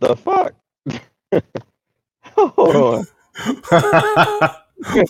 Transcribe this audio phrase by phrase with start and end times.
[0.00, 0.54] the fuck?
[2.36, 3.06] Hold on.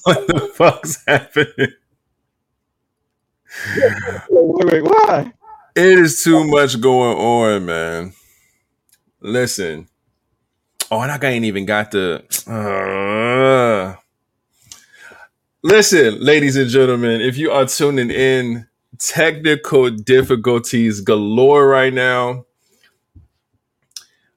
[0.03, 1.75] what the fuck's happening?
[4.31, 5.33] Wait, wait, why?
[5.77, 8.13] It is too much going on, man.
[9.21, 9.89] Listen.
[10.91, 12.25] Oh, and I ain't even got the.
[12.47, 13.95] Uh,
[15.63, 18.67] listen, ladies and gentlemen, if you are tuning in,
[18.99, 22.47] technical difficulties galore right now.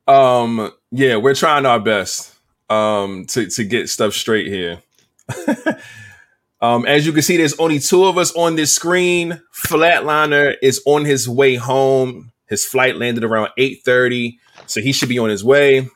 [0.07, 2.31] Um, yeah, we're trying our best
[2.69, 4.81] um to, to get stuff straight here.
[6.61, 9.41] um, as you can see, there's only two of us on this screen.
[9.53, 12.31] Flatliner is on his way home.
[12.47, 14.37] His flight landed around 8:30,
[14.67, 15.89] so he should be on his way.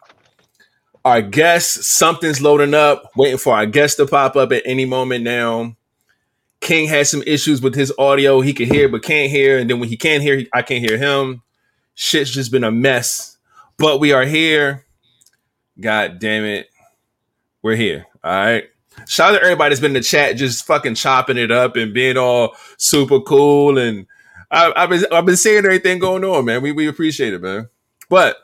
[1.06, 5.24] Our guest, something's loading up, waiting for our guest to pop up at any moment
[5.24, 5.76] now.
[6.60, 8.42] King has some issues with his audio.
[8.42, 10.98] He can hear but can't hear, and then when he can't hear, I can't hear
[10.98, 11.44] him.
[11.94, 13.37] Shit's just been a mess.
[13.78, 14.86] But we are here.
[15.80, 16.68] God damn it.
[17.62, 18.08] We're here.
[18.24, 18.64] All right.
[19.08, 21.94] Shout out to everybody that's been in the chat just fucking chopping it up and
[21.94, 23.78] being all super cool.
[23.78, 24.08] And
[24.50, 26.64] I, have been I've been seeing everything going on, man.
[26.64, 27.70] We we appreciate it, man.
[28.10, 28.38] But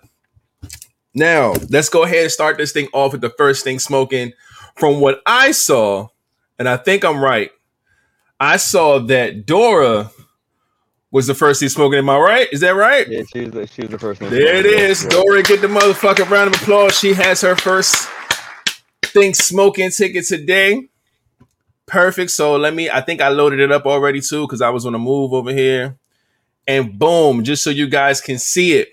[1.16, 4.34] now let's go ahead and start this thing off with the first thing smoking.
[4.76, 6.10] From what I saw,
[6.60, 7.52] and I think I'm right,
[8.40, 10.12] I saw that Dora
[11.14, 12.00] was the first thing smoking.
[12.00, 12.48] Am I right?
[12.52, 13.08] Is that right?
[13.08, 14.32] Yeah, she was the, she was the first one.
[14.32, 15.06] There it is.
[15.06, 16.98] Dora, get the motherfucking round of applause.
[16.98, 18.10] She has her first
[19.04, 20.90] thing smoking ticket today.
[21.86, 22.32] Perfect.
[22.32, 24.96] So let me, I think I loaded it up already too because I was on
[24.96, 25.98] a move over here.
[26.68, 28.90] And boom, just so you guys can see it.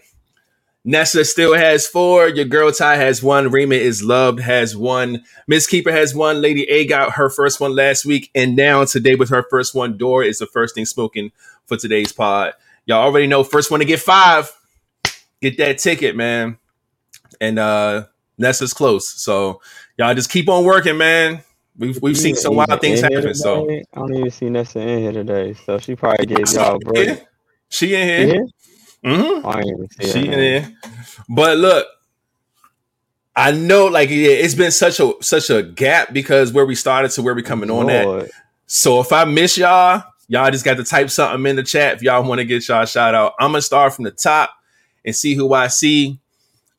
[0.85, 2.29] Nessa still has four.
[2.29, 3.51] Your girl Ty has one.
[3.51, 5.25] Rima is loved has one.
[5.47, 6.41] Miss Keeper has one.
[6.41, 9.99] Lady A got her first one last week, and now today with her first one.
[9.99, 11.33] Dora is the first thing smoking
[11.71, 12.53] for today's pod.
[12.85, 14.51] Y'all already know first one to get five.
[15.41, 16.59] Get that ticket, man.
[17.41, 19.61] And uh Nessa's close, so
[19.97, 21.43] y'all just keep on working, man.
[21.79, 23.35] We've we've seen some wild things happen.
[23.35, 26.79] So I don't even see Nessa in here today, so she probably gave y'all a
[26.81, 27.25] break.
[27.69, 28.47] She in here.
[29.05, 29.47] Mm-hmm.
[29.47, 30.73] I ain't even see She in there.
[31.29, 31.87] But look,
[33.37, 37.13] I know like yeah, it's been such a such a gap because where we started
[37.13, 38.29] to where we coming on at.
[38.67, 42.03] So if I miss y'all, y'all just got to type something in the chat if
[42.03, 43.35] y'all want to get y'all a shout out.
[43.41, 44.51] I'm gonna start from the top
[45.05, 46.21] and see who I see.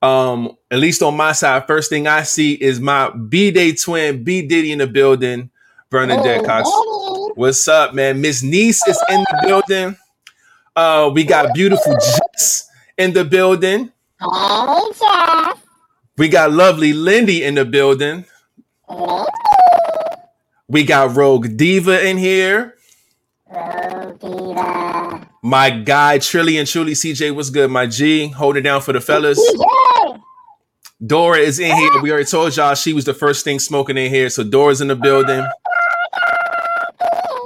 [0.02, 4.24] Um, at least on my side, first thing I see is my B Day twin,
[4.24, 5.52] B Diddy in the building,
[5.90, 6.70] Bernadette Cox.
[7.36, 8.22] What's up, man?
[8.22, 9.98] Miss Niece is in the building.
[10.76, 13.92] Uh, we got beautiful Jess in the building.
[14.20, 15.62] Hey, Jeff.
[16.18, 18.24] We got lovely Lindy in the building.
[20.70, 22.76] We got Rogue Diva in here.
[25.44, 27.70] My guy Trilly and Truly CJ, what's good?
[27.70, 29.40] My G, hold it down for the fellas.
[29.40, 30.22] CJ.
[31.06, 32.02] Dora is in here.
[32.02, 34.30] We already told y'all she was the first thing smoking in here.
[34.30, 35.46] So Dora's in the building.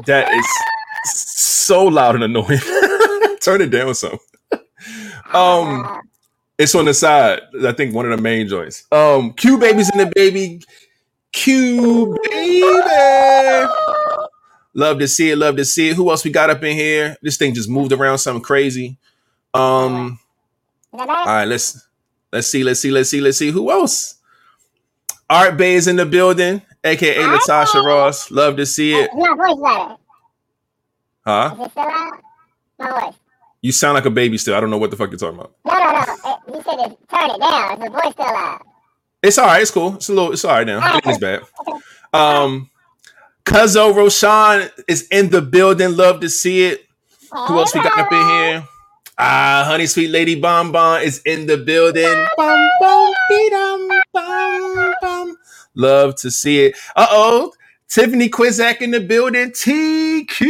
[0.06, 0.46] That is
[1.06, 2.60] so loud and annoying.
[3.42, 4.20] Turn it down some.
[5.34, 6.02] Um,
[6.60, 7.42] it's on the side.
[7.66, 8.86] I think one of the main joints.
[8.92, 10.62] Um, Q baby's in the baby.
[11.32, 13.85] Q baby.
[14.76, 15.38] Love to see it.
[15.38, 15.96] Love to see it.
[15.96, 17.16] Who else we got up in here?
[17.22, 18.98] This thing just moved around something crazy.
[19.54, 20.20] Um,
[20.94, 21.88] Is all right, let's
[22.32, 24.16] let's see, let's see, let's see, let's see who else.
[25.30, 28.30] Art Bay is in the building, aka Latasha Ross.
[28.30, 29.10] Love to see it.
[29.16, 29.96] My voice better.
[31.26, 31.56] Huh?
[31.62, 32.22] Is it?
[32.78, 33.16] My voice.
[33.62, 34.56] You sound like a baby still.
[34.56, 35.56] I don't know what the fuck you're talking about.
[35.66, 36.16] No, no, no.
[36.24, 37.74] Uh, You said to turn it down.
[37.74, 38.62] Is the voice still loud?
[39.24, 39.62] It's all right.
[39.62, 39.96] It's cool.
[39.96, 40.34] It's a little.
[40.34, 40.98] It's all right now.
[40.98, 41.42] It ain't bad.
[42.14, 42.70] Um,
[43.46, 45.96] Cuzzo Roshan is in the building.
[45.96, 46.88] Love to see it.
[47.32, 48.68] Who else we got up in here?
[49.18, 52.28] Ah, Honey Sweet Lady Bon Bon is in the building.
[52.38, 55.38] Bum, bum, be-dum, bum, bum.
[55.76, 56.78] Love to see it.
[56.96, 57.54] Uh oh.
[57.90, 59.52] Tiffany Quizak in the building.
[59.52, 60.50] TQ.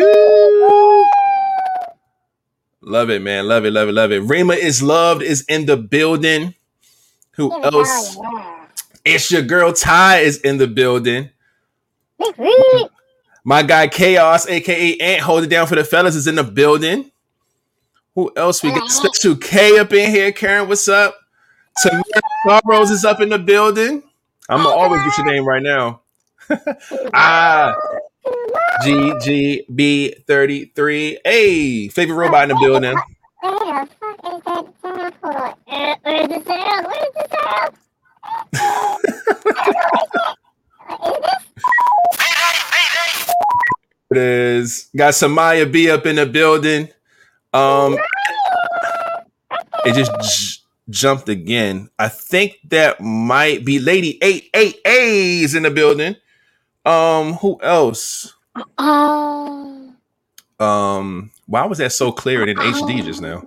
[2.81, 3.47] Love it, man.
[3.47, 4.19] Love it, love it, love it.
[4.21, 6.55] Rima is loved is in the building.
[7.33, 8.17] Who else?
[9.05, 11.29] It's your girl Ty is in the building.
[13.43, 17.11] My guy Chaos, aka Ant, hold it down for the fellas, is in the building.
[18.15, 18.89] Who else we got?
[18.89, 20.31] Special K up in here.
[20.31, 21.15] Karen, what's up?
[21.81, 22.03] Tamara
[22.47, 24.01] Starrose is up in the building.
[24.47, 26.01] I'm gonna always get your name right now.
[27.13, 27.75] ah,
[28.83, 31.19] G G B 33.
[31.25, 32.95] Hey, favorite robot in the building.
[33.41, 35.13] Where the fuck is that sound?
[35.21, 35.53] Hold on.
[36.03, 36.87] Where's the sound?
[36.87, 37.75] Where's the sound?
[41.05, 41.41] Is this?
[44.11, 46.89] It is got Samaya B up in the building.
[47.53, 47.97] Um,
[49.85, 51.89] it just jumped again.
[51.97, 56.15] I think that might be Lady Eight Eight A's in the building.
[56.85, 58.33] Um, who else?
[58.77, 59.93] Oh.
[60.59, 63.43] Um, why was that so clear in HD just now?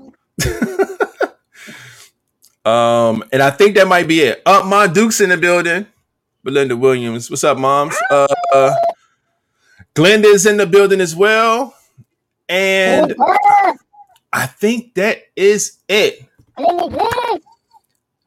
[2.70, 4.42] um, and I think that might be it.
[4.44, 5.86] Uh, my Duke's in the building.
[6.44, 7.96] Belinda Williams, what's up, moms?
[8.10, 8.74] Uh, uh
[9.98, 11.74] Glenda's in the building as well,
[12.48, 13.16] and
[14.32, 16.24] I think that is it.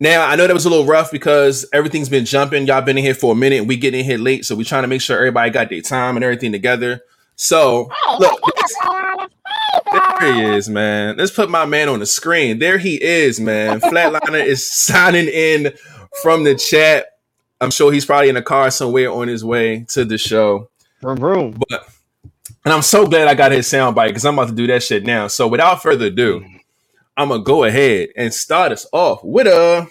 [0.02, 2.68] Now I know that was a little rough because everything's been jumping.
[2.68, 3.68] Y'all been in here for a minute.
[3.68, 6.18] We getting in here late, so we trying to make sure everybody got their time
[6.18, 7.00] and everything together.
[7.38, 7.90] So
[8.20, 8.42] look,
[10.20, 11.16] there he is, man.
[11.16, 12.60] Let's put my man on the screen.
[12.60, 13.80] There he is, man.
[13.80, 15.72] Flatliner is signing in
[16.22, 17.06] from the chat.
[17.62, 20.71] I'm sure he's probably in a car somewhere on his way to the show.
[21.02, 21.58] Vroom, vroom.
[21.70, 21.88] But
[22.64, 25.04] and I'm so glad I got his soundbite because I'm about to do that shit
[25.04, 25.28] now.
[25.28, 26.46] So without further ado,
[27.18, 29.88] I'm gonna go ahead and start us off with a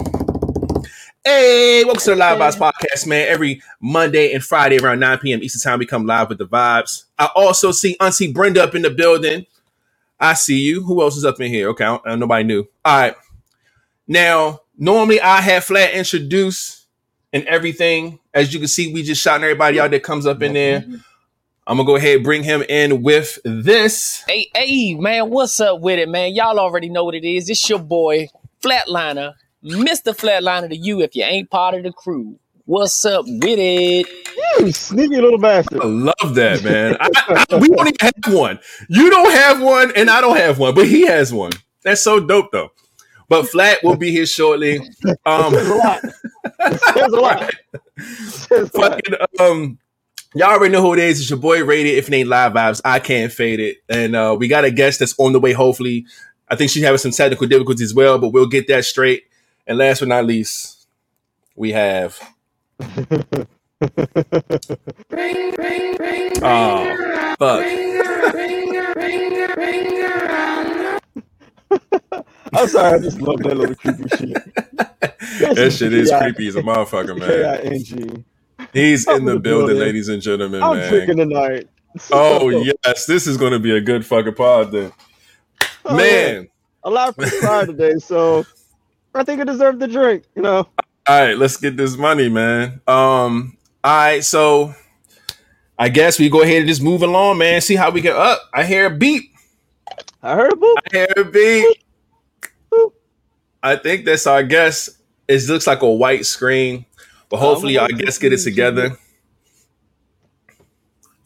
[1.25, 3.29] Hey, welcome to the Live Vibes Podcast, man.
[3.29, 5.43] Every Monday and Friday around 9 p.m.
[5.43, 7.05] Eastern Time, we come live with the vibes.
[7.19, 9.45] I also see Auntie Brenda up in the building.
[10.19, 10.83] I see you.
[10.83, 11.69] Who else is up in here?
[11.71, 12.67] Okay, I don't- uh, nobody knew.
[12.85, 13.15] All right.
[14.09, 16.80] Now, normally I have Flat introduce
[17.33, 18.19] and everything.
[18.35, 20.81] As you can see, we just shouting everybody out that comes up in there.
[20.81, 20.95] Mm-hmm.
[21.67, 24.25] I'm gonna go ahead and bring him in with this.
[24.27, 26.35] Hey, hey, man, what's up with it, man?
[26.35, 27.49] Y'all already know what it is.
[27.49, 28.29] It's your boy,
[28.61, 29.35] Flatliner,
[29.65, 30.17] Mr.
[30.17, 32.39] Flatliner to you if you ain't part of the crew.
[32.65, 34.07] What's up with it?
[34.59, 35.81] You sneaky little bastard.
[35.83, 36.97] I love that, man.
[37.01, 37.09] I,
[37.51, 38.59] I- we don't even have one.
[38.89, 41.53] You don't have one, and I don't have one, but he has one.
[41.83, 42.73] That's so dope, though.
[43.31, 44.81] But Flat will be here shortly.
[45.25, 46.01] Um, Says a lot.
[46.95, 47.55] Says a lot.
[47.99, 49.79] Says fucking um
[50.35, 51.21] y'all already know who it is.
[51.21, 52.81] It's your boy rated if it ain't live vibes.
[52.85, 53.79] I can't fade it.
[53.89, 56.07] And uh we got a guest that's on the way hopefully.
[56.49, 59.23] I think she's having some technical difficulties as well but we'll get that straight.
[59.67, 60.89] And last but not least
[61.55, 62.19] we have
[62.81, 63.47] ring,
[65.11, 67.65] ring, ring, oh fuck
[72.53, 74.55] I'm sorry, I just love that little creepy shit.
[75.57, 77.29] that shit is creepy as a motherfucker man
[77.63, 78.25] K-I-N-G.
[78.73, 79.79] he's I'm in the building building.
[79.79, 81.69] ladies and gentlemen I'm man drinking tonight.
[82.13, 84.93] oh yes this is gonna be a good fucking pod then
[85.85, 86.49] Oh, man
[86.85, 88.45] A lot of pride today, so
[89.15, 90.69] I think I deserve the drink, you know.
[91.09, 92.81] All right, let's get this money, man.
[92.87, 94.75] Um, all right, so
[95.79, 97.61] I guess we go ahead and just move along, man.
[97.63, 98.41] See how we get up.
[98.55, 99.35] I hear a beep.
[100.23, 100.77] I heard a boop.
[100.77, 101.79] I hear a beep.
[103.63, 104.91] I think that's our guess.
[105.29, 106.87] It looks like a white screen,
[107.29, 108.97] but hopefully our guests get it together.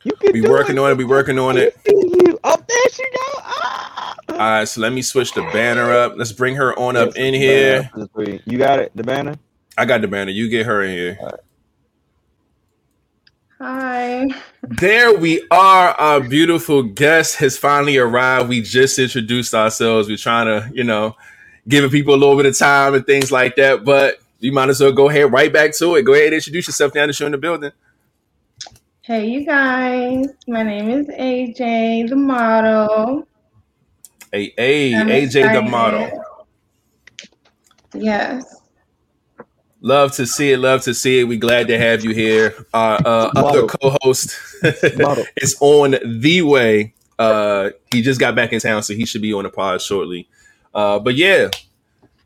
[0.02, 0.98] You can We do working on it.
[0.98, 1.76] We working on it.
[1.86, 2.38] You.
[2.44, 3.40] Oh, there she go.
[3.40, 4.16] Ah.
[4.28, 6.14] All right, so let me switch the banner up.
[6.16, 7.90] Let's bring her on up in here.
[8.44, 9.36] You got it, the banner.
[9.78, 10.30] I got the banner.
[10.30, 11.18] You get her in here.
[13.60, 14.26] Hi.
[14.62, 15.92] There we are.
[15.92, 18.48] Our beautiful guest has finally arrived.
[18.50, 20.08] We just introduced ourselves.
[20.08, 21.16] We're trying to, you know,
[21.68, 23.84] giving people a little bit of time and things like that.
[23.84, 26.02] But you might as well go ahead right back to it.
[26.02, 27.72] Go ahead and introduce yourself down that you're in the building.
[29.02, 30.26] Hey, you guys.
[30.48, 33.28] My name is AJ, the model.
[34.32, 36.24] Hey, hey, I'm AJ the model.
[37.94, 38.62] Yes.
[39.80, 40.58] Love to see it.
[40.58, 41.24] Love to see it.
[41.24, 42.54] We glad to have you here.
[42.72, 44.34] Our uh, other co-host
[44.96, 45.26] Model.
[45.36, 46.94] is on the way.
[47.18, 50.28] Uh, he just got back in town, so he should be on the pod shortly.
[50.74, 51.48] Uh, but yeah,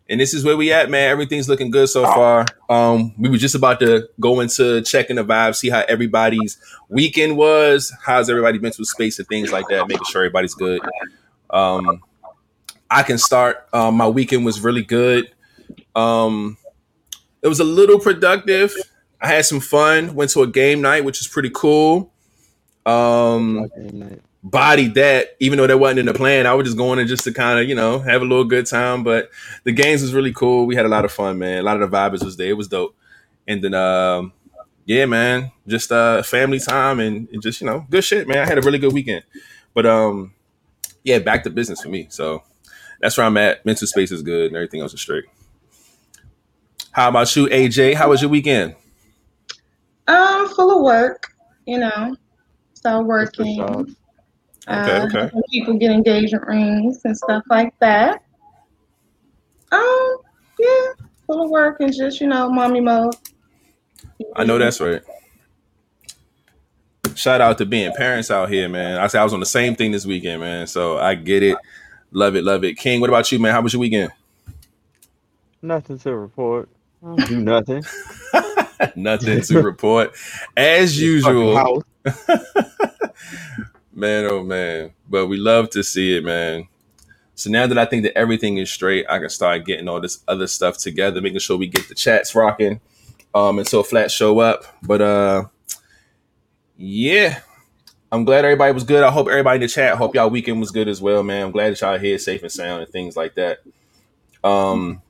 [0.09, 1.11] and this is where we at, man.
[1.11, 2.47] Everything's looking good so far.
[2.71, 6.57] Um, we were just about to go into checking the vibe, see how everybody's
[6.88, 10.81] weekend was, how's everybody mental space and things like that, making sure everybody's good.
[11.50, 12.02] Um,
[12.90, 13.69] I can start.
[13.73, 15.31] Um, my weekend was really good.
[15.95, 16.57] Um,
[17.43, 18.75] it was a little productive.
[19.21, 20.14] I had some fun.
[20.14, 22.12] Went to a game night, which is pretty cool.
[22.87, 23.69] Um,
[24.42, 26.47] bodied that, even though that wasn't in the plan.
[26.47, 28.66] I was just going in just to kind of, you know, have a little good
[28.66, 29.02] time.
[29.02, 29.30] But
[29.64, 30.66] the games was really cool.
[30.66, 31.59] We had a lot of fun, man.
[31.59, 32.49] A lot of the vibes was there.
[32.49, 32.95] It was dope.
[33.47, 34.33] And then, um,
[34.85, 38.38] yeah, man, just uh, family time and, and just you know, good shit, man.
[38.38, 39.25] I had a really good weekend.
[39.75, 40.35] But um,
[41.04, 42.07] yeah, back to business for me.
[42.11, 42.42] So
[43.00, 43.64] that's where I'm at.
[43.66, 45.25] Mental space is good, and everything else is straight.
[46.92, 47.95] How about you, AJ?
[47.95, 48.75] How was your weekend?
[50.07, 51.35] Um, full of work,
[51.66, 52.16] you know.
[52.73, 53.95] So working.
[54.69, 55.09] Job.
[55.09, 55.41] Okay, uh, okay.
[55.51, 58.23] People get engagement rings and stuff like that.
[59.71, 60.17] Um,
[60.59, 60.93] yeah,
[61.27, 63.15] full of work and just, you know, mommy mode.
[64.35, 65.03] I know that's right.
[67.15, 68.99] Shout out to being parents out here, man.
[68.99, 70.67] I said I was on the same thing this weekend, man.
[70.67, 71.57] So I get it.
[72.13, 72.75] Love it, love it.
[72.75, 73.53] King, what about you, man?
[73.53, 74.11] How was your weekend?
[75.61, 76.69] Nothing to report.
[77.03, 77.85] I don't do nothing.
[78.97, 80.15] Nothing to report.
[80.57, 81.85] As usual.
[83.99, 84.93] man, oh man.
[85.09, 86.69] But we love to see it, man.
[87.35, 90.23] So now that I think that everything is straight, I can start getting all this
[90.26, 92.81] other stuff together, making sure we get the chats rocking.
[93.35, 94.64] Um, until flat show up.
[94.83, 95.45] But uh
[96.76, 97.40] yeah.
[98.11, 99.05] I'm glad everybody was good.
[99.05, 99.99] I hope everybody in the chat.
[99.99, 101.47] Hope y'all weekend was good as well, man.
[101.47, 103.59] I'm glad that y'all here safe and sound and things like that.
[104.43, 105.02] Um,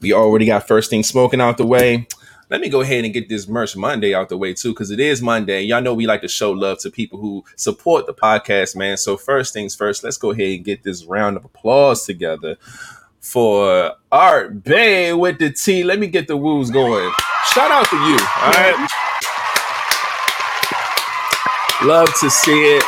[0.00, 2.06] we already got first thing smoking out the way.
[2.50, 5.00] Let me go ahead and get this merch Monday out the way too, because it
[5.00, 5.62] is Monday.
[5.62, 8.96] Y'all know we like to show love to people who support the podcast, man.
[8.96, 12.56] So first things first, let's go ahead and get this round of applause together
[13.20, 15.82] for Art Bay with the T.
[15.82, 17.10] Let me get the woos going.
[17.52, 18.18] Shout out to you.
[18.36, 18.88] All right.
[21.82, 22.84] Love to see it.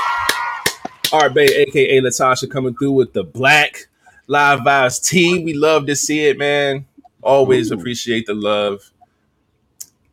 [1.13, 3.89] Art Bay, aka Latasha, coming through with the black
[4.27, 5.43] live vibes T.
[5.43, 6.87] We love to see it, man.
[7.23, 8.93] Always appreciate the love.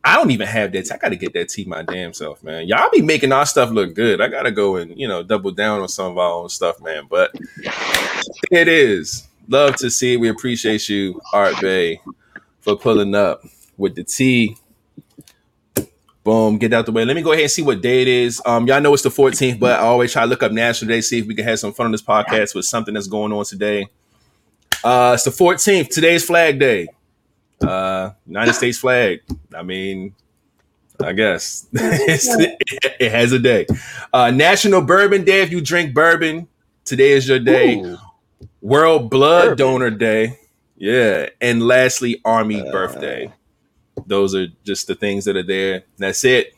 [0.06, 0.92] I don't even have that.
[0.92, 2.68] I got to get that tea my damn self, man.
[2.68, 4.20] Y'all be making our stuff look good.
[4.20, 6.82] I got to go and, you know, double down on some of our own stuff,
[6.82, 7.08] man.
[7.10, 7.32] But
[8.52, 9.28] it is.
[9.48, 10.18] Love to see.
[10.18, 12.02] We appreciate you, Art Bay,
[12.60, 13.44] for pulling up
[13.78, 14.58] with the tea.
[16.24, 17.04] Boom, get out the way.
[17.04, 18.42] Let me go ahead and see what day it is.
[18.46, 21.02] Um, y'all know it's the 14th, but I always try to look up National Day,
[21.02, 23.44] see if we can have some fun on this podcast with something that's going on
[23.44, 23.88] today.
[24.84, 25.90] Uh, it's the 14th.
[25.90, 26.88] Today's Flag Day.
[27.64, 29.22] Uh, United States flag.
[29.56, 30.14] I mean,
[31.02, 32.28] I guess it's,
[33.00, 33.66] it has a day.
[34.12, 35.42] Uh, National Bourbon Day.
[35.42, 36.48] If you drink bourbon,
[36.86, 37.80] today is your day.
[37.80, 37.98] Ooh.
[38.62, 39.58] World Blood Bourbon.
[39.58, 40.40] Donor Day.
[40.76, 41.30] Yeah.
[41.42, 43.32] And lastly, Army Uh, Birthday.
[44.06, 45.84] Those are just the things that are there.
[45.98, 46.58] That's it.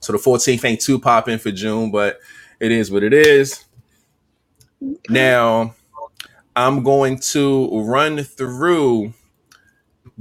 [0.00, 2.18] So the 14th ain't too popping for June, but
[2.58, 3.64] it is what it is.
[5.08, 5.74] Now,
[6.56, 9.12] I'm going to run through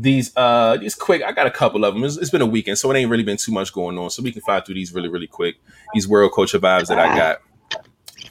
[0.01, 1.22] these uh these quick.
[1.24, 2.03] I got a couple of them.
[2.03, 4.10] It's, it's been a weekend, so it ain't really been too much going on.
[4.10, 5.58] So we can fly through these really, really quick.
[5.94, 7.41] These world culture vibes that I got.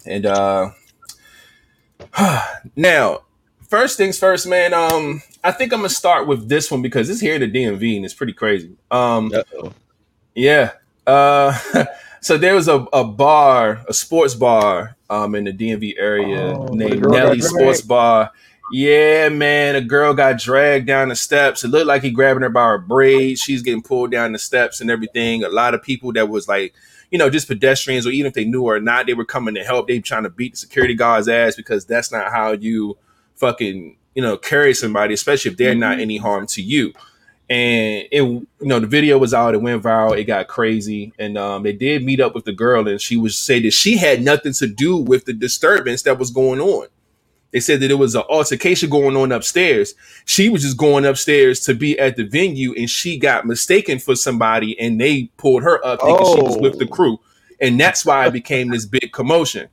[0.06, 0.70] And uh
[2.76, 3.20] now,
[3.68, 4.72] first things first, man.
[4.74, 7.96] Um, I think I'm gonna start with this one because it's here in the DMV
[7.96, 8.76] and it's pretty crazy.
[8.90, 9.72] Um, Uh-oh.
[10.34, 10.72] yeah.
[11.06, 11.56] Uh,
[12.20, 16.66] so there was a, a bar, a sports bar, um, in the DMV area Oh,
[16.66, 17.40] named Nellie.
[17.40, 18.30] Sports Bar.
[18.72, 21.64] Yeah, man, a girl got dragged down the steps.
[21.64, 23.40] It looked like he grabbing her by her braids.
[23.40, 25.42] She's getting pulled down the steps and everything.
[25.42, 26.74] A lot of people that was like,
[27.10, 29.54] you know, just pedestrians, or even if they knew her or not, they were coming
[29.54, 29.88] to help.
[29.88, 32.98] They trying to beat the security guard's ass because that's not how you
[33.36, 36.92] fucking, you know, carry somebody, especially if they're not any harm to you
[37.50, 41.38] and it you know the video was out it went viral it got crazy and
[41.38, 44.22] um they did meet up with the girl and she was say that she had
[44.22, 46.86] nothing to do with the disturbance that was going on
[47.52, 51.60] they said that it was an altercation going on upstairs she was just going upstairs
[51.60, 55.84] to be at the venue and she got mistaken for somebody and they pulled her
[55.84, 56.88] up thinking she was with the Oh.
[56.88, 57.20] crew
[57.60, 59.68] and that's why it became this big commotion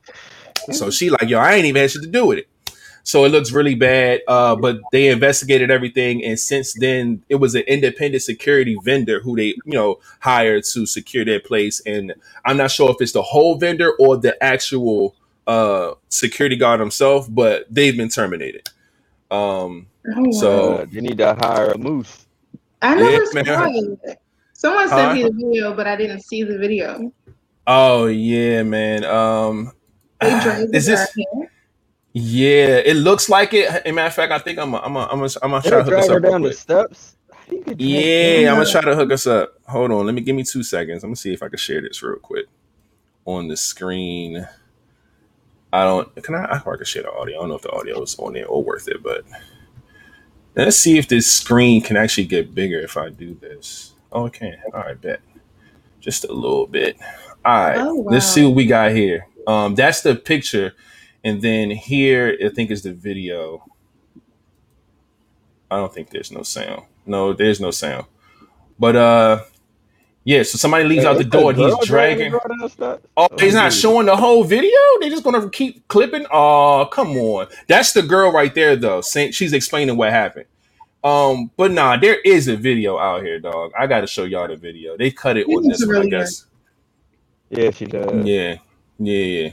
[0.72, 2.48] so she like yo i ain't even had shit to do with it
[3.02, 4.22] so it looks really bad.
[4.26, 9.36] Uh, but they investigated everything, and since then, it was an independent security vendor who
[9.36, 11.80] they, you know, hired to secure their place.
[11.86, 12.12] And
[12.44, 15.14] I'm not sure if it's the whole vendor or the actual
[15.46, 18.68] uh, security guard himself, but they've been terminated.
[19.30, 19.86] Um,
[20.16, 20.30] Oh.
[20.32, 22.26] So- Uh, they need to hire a moose.
[22.80, 24.18] I never Yeah, saw it.
[24.52, 24.96] Someone Huh?
[24.96, 27.12] sent me the video, but I didn't see the video.
[27.66, 29.04] oh yeah, man.
[29.04, 29.72] Um,
[30.20, 31.14] They dragged is her this?
[31.16, 31.50] hair.
[32.12, 33.68] Yeah, it looks like it.
[33.68, 34.72] As a matter of fact, I think I'm.
[34.74, 34.96] A, I'm.
[34.96, 35.20] A, I'm.
[35.22, 36.22] A, I'm gonna try to hook us up.
[36.22, 37.16] down the steps.
[37.30, 38.50] How do you get dragged Yeah.
[38.52, 39.54] I'm gonna try to hook us up.
[39.66, 41.02] Hold on, let me give me two seconds.
[41.04, 42.46] I'm gonna see if I can share this real quick
[43.26, 44.46] on the screen.
[45.76, 46.22] I don't.
[46.22, 46.54] Can I?
[46.54, 47.36] I can share the audio.
[47.36, 49.24] I don't know if the audio is on there or worth it, but
[50.54, 53.92] let's see if this screen can actually get bigger if I do this.
[54.10, 54.56] Oh, it can.
[54.72, 55.20] All right, bet.
[56.00, 56.96] Just a little bit.
[57.44, 59.28] All right, Oh, let's see what we got here.
[59.46, 60.72] Um, that's the picture,
[61.22, 63.62] and then here I think is the video.
[65.70, 66.84] I don't think there's no sound.
[67.04, 68.06] No, there's no sound.
[68.78, 69.44] But uh
[70.26, 72.32] yeah, so somebody leaves Hey, out the door and he's dragging dragging.
[72.32, 73.06] the girl down the steps?
[73.16, 74.70] Oh, he's not showing the whole video.
[75.00, 76.26] They just gonna keep clipping.
[76.32, 77.48] Oh, come on.
[77.68, 79.00] That's the girl right there, though.
[79.02, 80.46] Saying she's explaining what happened.
[81.04, 83.72] Um, but nah, there is a video out here, dog.
[83.78, 84.96] I got to show y'all the video.
[84.98, 86.46] They cut it This on this one, I really guess.
[87.50, 88.26] Yeah, she does.
[88.26, 88.56] Yeah,
[88.98, 89.50] yeah, yeah.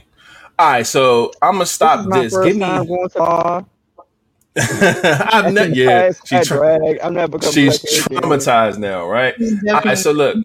[0.58, 2.32] All right, so I'm gonna This stop is my this.
[2.32, 2.64] first Give me.
[2.64, 3.66] time going to.
[5.32, 5.74] I'm not.
[5.74, 8.06] Yeah, past she tra- I'm never she's back again.
[8.22, 9.34] traumatized now, right?
[9.36, 10.38] He's All right, so look,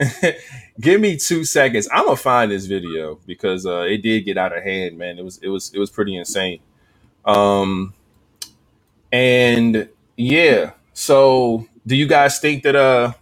[0.80, 1.88] give me two seconds.
[1.92, 5.18] I'm gonna find this video because uh, it did get out of hand, man.
[5.18, 6.60] It was it was it was pretty insane.
[7.24, 7.94] Um,
[9.12, 10.72] and Yeah.
[10.92, 13.12] So, do you guys think that uh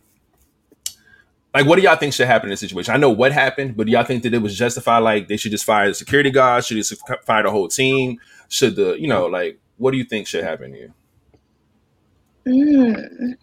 [1.55, 2.95] like what do y'all think should happen in this situation?
[2.95, 5.51] I know what happened, but do y'all think that it was justified like they should
[5.51, 8.19] just fire the security guard, should just fire the whole team?
[8.49, 10.93] Should the, you know, like what do you think should happen here?
[12.47, 13.35] Mm.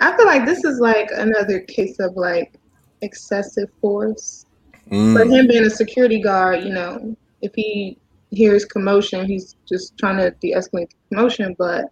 [0.00, 2.58] I feel like this is like another case of like
[3.02, 4.46] excessive force.
[4.90, 5.14] Mm.
[5.14, 7.98] But him being a security guard, you know, if he
[8.30, 11.54] hears commotion, he's just trying to de-escalate the commotion.
[11.58, 11.86] But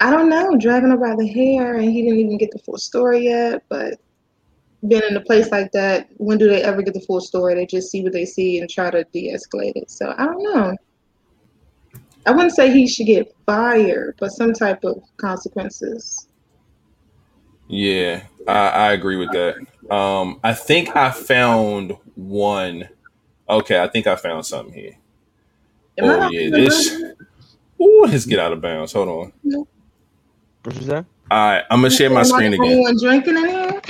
[0.00, 2.78] I don't know, dragging her by the hair, and he didn't even get the full
[2.78, 3.62] story yet.
[3.68, 4.00] But
[4.88, 7.54] being in a place like that, when do they ever get the full story?
[7.54, 9.90] They just see what they see and try to de-escalate it.
[9.90, 10.76] So I don't know.
[12.26, 16.28] I wouldn't say he should get fired, but some type of consequences.
[17.68, 19.56] Yeah, I, I agree with that.
[19.90, 22.88] Um, I think I found one.
[23.48, 24.96] Okay, I think I found something here.
[25.98, 26.90] Am Oh not yeah, this.
[26.96, 27.16] good?
[27.80, 28.92] Ooh, let's get out of bounds.
[28.92, 29.32] Hold on.
[30.62, 30.96] What you say?
[30.96, 32.64] All right, I'm gonna share my screen again.
[32.64, 33.80] only one drinking in here?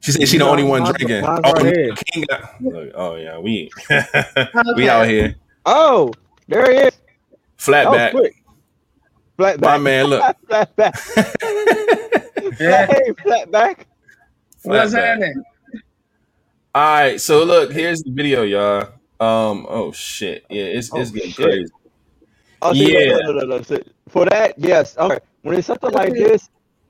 [0.00, 1.24] She said she the only one drinking.
[1.24, 1.94] Oh, right no.
[1.94, 2.54] King got-
[2.94, 4.04] oh yeah, we Okay.
[4.76, 5.34] we out here.
[5.66, 6.12] Oh,
[6.46, 6.98] there he is.
[7.58, 8.10] Flat That was back.
[8.12, 8.34] quick.
[9.36, 10.36] Flat My man, look.
[10.48, 10.94] flat back.
[12.58, 12.86] Yeah.
[12.86, 13.86] Hey, flat back.
[14.62, 15.42] What's happening?
[16.74, 18.82] All right, so look, here's the video, y'all.
[19.20, 21.44] Um, oh shit, yeah, it's it's Oh, getting shit.
[21.46, 21.72] crazy.
[22.62, 23.08] Oh, Yeah.
[23.08, 23.78] no, no, no, no, no.
[24.08, 24.96] For that, yes.
[24.98, 25.18] Okay.
[25.42, 26.48] When it's something like this,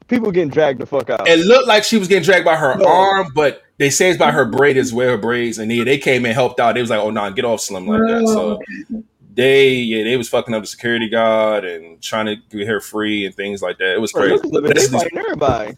[0.08, 1.28] people getting dragged the fuck out.
[1.28, 2.86] It looked like she was getting dragged by her No.
[2.86, 5.98] arm, but they say it's by her braid as well, her braids, and they, they
[5.98, 6.74] came and helped out.
[6.74, 9.02] They was like, "Oh no, nah, get off Slim like that." Oh, So
[9.34, 13.24] they, yeah, they was fucking up the security guard and trying to get her free
[13.26, 13.94] and things like that.
[13.94, 14.32] It was crazy.
[14.34, 15.76] looks of it, That's they just- fighting everybody.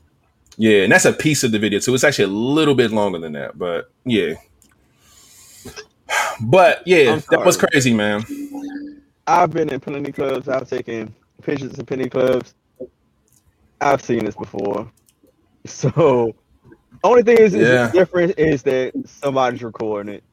[0.61, 1.95] Yeah, and that's a piece of the video too.
[1.95, 4.35] It's actually a little bit longer than that, but yeah.
[6.43, 8.25] But yeah, that was crazy, man.
[9.27, 10.49] I've been in plenty clubs.
[10.49, 12.55] I've taken pictures in penalty clubs.
[13.81, 14.91] I've seen this before.
[15.67, 16.35] So,
[17.05, 17.91] only thing is, is Yeah.
[17.91, 20.25] different is that somebody's recording it.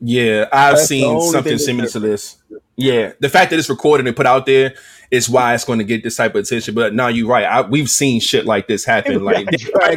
[0.00, 2.38] Yeah, I've That's seen something similar to this.
[2.76, 4.74] Yeah, the fact that it's recorded and put out there
[5.12, 6.74] is why it's going to get this type of attention.
[6.74, 7.44] But no, you're right.
[7.44, 9.12] I, we've seen shit like this happen.
[9.22, 9.96] Like they probably,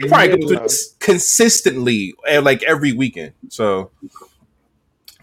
[0.00, 3.34] they probably go through this consistently, eh, like every weekend.
[3.50, 3.90] So,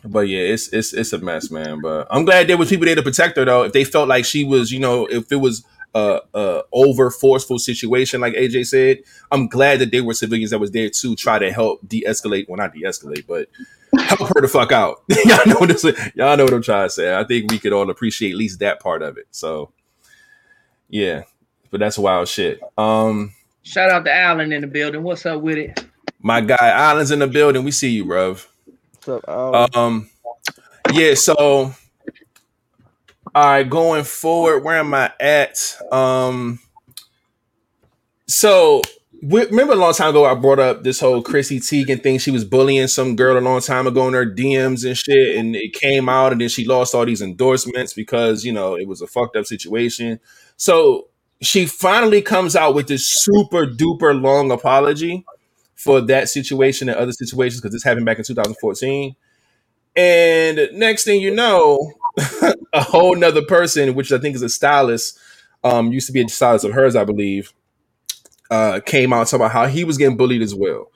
[0.06, 1.82] but yeah, it's it's it's a mess, man.
[1.82, 3.64] But I'm glad there was people there to protect her though.
[3.64, 7.60] If they felt like she was, you know, if it was a, a over forceful
[7.60, 9.00] situation, like AJ said,
[9.32, 12.48] I'm glad that there were civilians that was there to try to help de-escalate.
[12.48, 13.50] Well, not de-escalate, but
[14.00, 15.04] help her the fuck out.
[15.10, 17.16] y'all know what I'm, y'all know what I'm trying to say.
[17.16, 19.28] I think we could all appreciate at least that part of it.
[19.32, 19.72] So,
[20.90, 21.24] yeah,
[21.72, 22.60] but that's wild shit.
[22.78, 25.04] Um, Shout out to Allen in the building.
[25.04, 25.86] What's up with it?
[26.24, 27.64] my guy Island's in the building.
[27.64, 28.46] We see you, bruv.
[29.02, 30.10] So, oh, Um,
[30.94, 31.16] yeah.
[31.16, 31.74] So,
[33.34, 35.78] all right, going forward, where am I at?
[35.92, 36.60] Um,
[38.28, 38.82] so
[39.22, 42.18] remember a long time ago, I brought up this whole Chrissy Teigen thing.
[42.18, 45.56] She was bullying some girl a long time ago in her DMs and shit, and
[45.56, 49.02] it came out, and then she lost all these endorsements because you know it was
[49.02, 50.20] a fucked up situation.
[50.58, 51.08] So
[51.42, 55.26] she finally comes out with this super duper long apology
[55.76, 59.16] for that situation and other situations because this happened back in 2014.
[59.96, 61.92] And next thing you know,
[62.74, 65.20] a whole nother person, which I think is a stylist,
[65.64, 67.54] um, used to be a stylist of hers, I believe,
[68.50, 70.92] uh, came out talking about how he was getting bullied as well.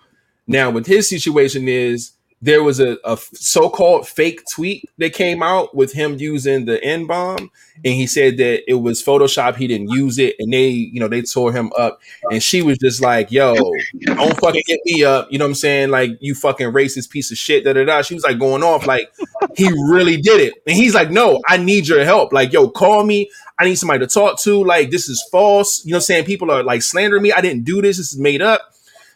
[0.48, 5.76] Now, with his situation is there was a, a so-called fake tweet that came out
[5.76, 7.50] with him using the N bomb,
[7.84, 9.56] and he said that it was Photoshop.
[9.56, 12.02] He didn't use it, and they, you know, they tore him up.
[12.30, 13.56] And she was just like, "Yo,
[14.02, 15.90] don't fucking get me up." You know what I'm saying?
[15.90, 17.64] Like, you fucking racist piece of shit.
[17.64, 18.02] Da da da.
[18.02, 19.12] She was like going off, like
[19.56, 22.32] he really did it, and he's like, "No, I need your help.
[22.34, 23.30] Like, yo, call me.
[23.58, 24.64] I need somebody to talk to.
[24.64, 25.86] Like, this is false.
[25.86, 26.26] You know what I'm saying?
[26.26, 27.32] People are like slandering me.
[27.32, 27.98] I didn't do this.
[27.98, 28.75] This is made up."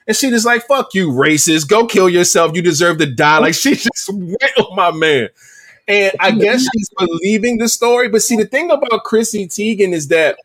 [0.10, 1.70] And she just like, fuck you, racist.
[1.70, 2.56] Go kill yourself.
[2.56, 3.38] You deserve to die.
[3.38, 5.30] Like she just went on my man.
[5.88, 8.10] And I guess she's believing the story.
[8.10, 10.40] But see, the thing about Chrissy Teigen is that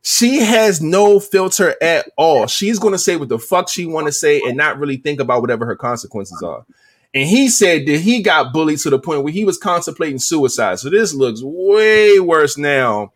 [0.00, 2.46] she has no filter at all.
[2.46, 5.66] She's gonna say what the fuck she wanna say and not really think about whatever
[5.66, 6.64] her consequences are.
[7.12, 10.78] And he said that he got bullied to the point where he was contemplating suicide.
[10.78, 13.12] So this looks way worse now,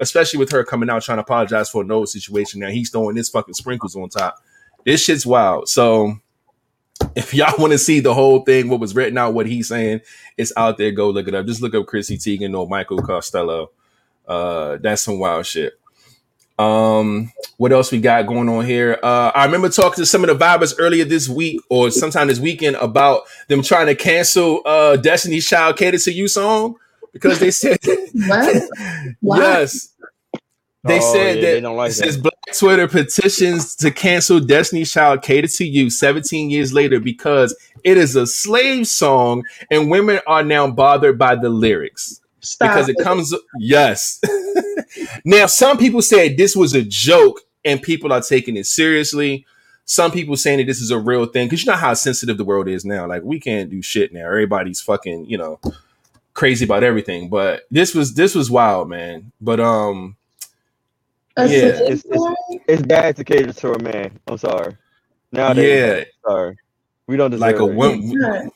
[0.00, 2.60] especially with her coming out trying to apologize for no situation.
[2.60, 4.36] Now he's throwing his fucking sprinkles on top.
[4.84, 5.68] This shit's wild.
[5.68, 6.18] So
[7.14, 10.00] if y'all want to see the whole thing, what was written out, what he's saying,
[10.36, 10.90] it's out there.
[10.92, 11.46] Go look it up.
[11.46, 13.70] Just look up Chrissy Teigen or Michael Costello.
[14.26, 15.74] Uh, that's some wild shit.
[16.58, 18.98] Um, what else we got going on here?
[19.02, 22.38] Uh, I remember talking to some of the vibers earlier this week or sometime this
[22.38, 26.74] weekend about them trying to cancel uh Destiny's Child Cater to You song
[27.14, 27.78] because they said
[29.22, 29.89] yes.
[30.84, 32.22] They Oh, said yeah, that they don't like it says that.
[32.22, 37.98] Black Twitter petitions to cancel Destiny's Child Cater to You 17 years later because it
[37.98, 42.70] is a slave song and women are now bothered by the lyrics Stop.
[42.70, 44.20] because it comes yes.
[45.24, 49.44] now some people said this was a joke and people are taking it seriously.
[49.84, 52.44] Some people saying that this is a real thing because you know how sensitive the
[52.44, 53.06] world is now.
[53.06, 54.24] Like we can't do shit now.
[54.26, 55.60] Everybody's fucking, you know,
[56.32, 57.28] crazy about everything.
[57.28, 59.32] But this was this was wild, man.
[59.40, 60.16] But um
[61.36, 62.34] A yeah, it's- it's-
[62.68, 64.18] It's bad to cater to a man.
[64.26, 64.76] I'm sorry.
[65.32, 66.28] Nowadays, Yeah.
[66.30, 66.56] sorry.
[67.06, 67.74] We don't deserve like a it.
[67.74, 68.12] woman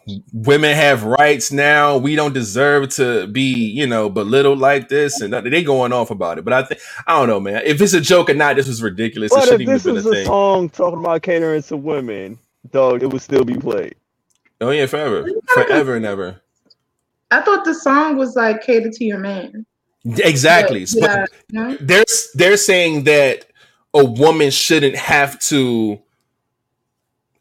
[0.06, 0.16] Yeah.
[0.32, 5.32] women have rights now we don't deserve to be you know belittled like this and
[5.32, 8.00] they going off about it but i think i don't know man if it's a
[8.00, 9.98] joke or not this was ridiculous it But if shouldn't even have this been a
[9.98, 12.38] is a thing song talking about catering to women,
[12.70, 13.96] dog, it would still be played.
[14.60, 16.40] oh yeah forever forever and ever
[17.32, 19.66] I thought the song was like cater to your man.
[20.04, 23.46] Exactly But, But yeah, they're they're saying that
[23.92, 26.00] a woman shouldn't have to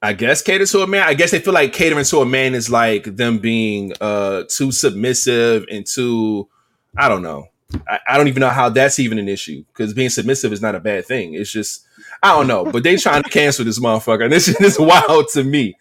[0.01, 1.07] I guess cater to a man.
[1.07, 4.71] I guess they feel like catering to a man is like them being uh too
[4.71, 6.49] submissive and too
[6.97, 7.47] I don't know.
[7.87, 10.75] I, I don't even know how that's even an issue because being submissive is not
[10.75, 11.33] a bad thing.
[11.35, 11.87] It's just
[12.21, 15.43] I don't know, but they trying to cancel this motherfucker, and this is wild to
[15.43, 15.75] me.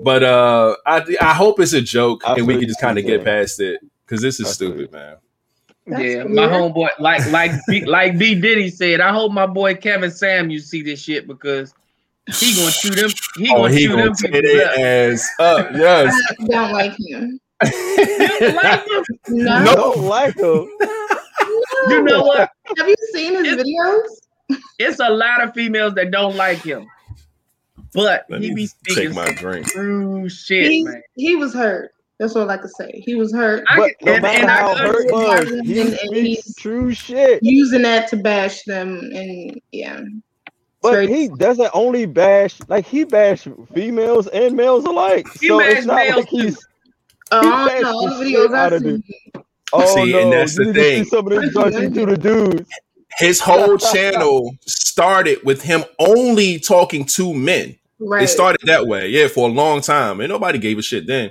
[0.00, 3.04] But uh I I hope it's a joke I and we can just kind of
[3.04, 5.16] get past it because this is I stupid, man.
[5.86, 9.74] That's yeah, my homeboy, like like B, like B Diddy said, I hope my boy
[9.76, 11.72] Kevin Samuels see this shit because
[12.38, 13.10] he gonna shoot him.
[13.36, 15.68] He Oh, gonna he shoot gonna them tear people ass up.
[15.74, 16.14] Yes.
[16.40, 17.40] I don't like him.
[17.64, 19.04] You don't like him?
[19.28, 19.64] No.
[19.64, 19.74] No.
[19.74, 20.68] don't like him.
[21.88, 22.50] You know what?
[22.78, 24.58] Have you seen his It- videos?
[24.78, 26.86] It's a lot of females that don't like him,
[27.94, 29.66] but Let he me be take speaking my drink.
[29.68, 31.02] true shit, He, man.
[31.14, 31.92] he was hurt.
[32.18, 33.02] That's all I could say.
[33.04, 33.64] He was hurt.
[33.68, 35.98] I But can- no and- matter and I how can hurt was, understand he and-
[36.00, 37.40] and he's- true shit.
[37.42, 40.00] Using that to bash them, and yeah.
[40.82, 45.26] But very- he doesn't only bash like he bash females and males alike.
[45.40, 46.66] He so it's not males like he's
[47.32, 47.90] Oh, He I don't bashed know.
[47.92, 49.02] All the the shit videos out of seen.
[49.72, 51.04] oh See, no, and that's you the need see thing.
[51.06, 52.68] some of the jokes he do to dudes.
[53.18, 57.76] His whole channel started with him only talking to men.
[57.98, 58.22] Right.
[58.24, 61.30] It started that way, yeah, for a long time, and nobody gave a shit then.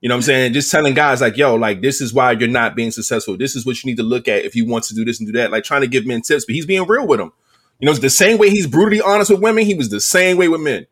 [0.00, 0.52] You know what I'm saying?
[0.52, 3.36] Just telling guys like, yo, like this is why you're not being successful.
[3.36, 5.26] This is what you need to look at if you want to do this and
[5.26, 5.50] do that.
[5.50, 7.32] Like trying to give men tips, but he's being real with them.
[7.80, 10.36] You know, it's the same way he's brutally honest with women, he was the same
[10.36, 10.86] way with men.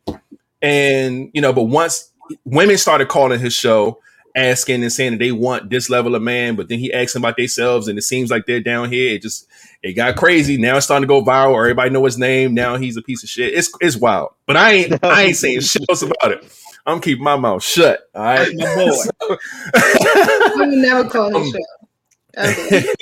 [0.62, 2.10] And you know, but once
[2.44, 4.00] women started calling his show,
[4.36, 7.24] asking and saying that they want this level of man, but then he asked them
[7.24, 9.14] about themselves, and it seems like they're down here.
[9.14, 9.46] It just
[9.82, 10.58] it got crazy.
[10.58, 11.58] Now it's starting to go viral.
[11.58, 12.54] Everybody know his name.
[12.54, 13.54] Now he's a piece of shit.
[13.54, 14.30] It's it's wild.
[14.46, 16.44] But I ain't I ain't saying shit else about it.
[16.86, 18.08] I'm keeping my mouth shut.
[18.14, 18.52] All right.
[18.54, 19.36] My boy.
[19.74, 22.94] I would never call Um, his show.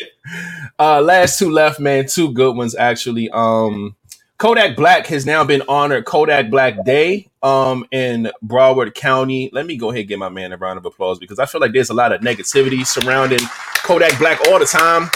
[0.79, 2.07] Uh last two left, man.
[2.07, 3.31] Two good ones actually.
[3.31, 3.97] Um
[4.39, 9.51] Kodak Black has now been honored Kodak Black Day um in Broward County.
[9.53, 11.61] Let me go ahead and give my man a round of applause because I feel
[11.61, 13.41] like there's a lot of negativity surrounding
[13.85, 15.11] Kodak Black all the time.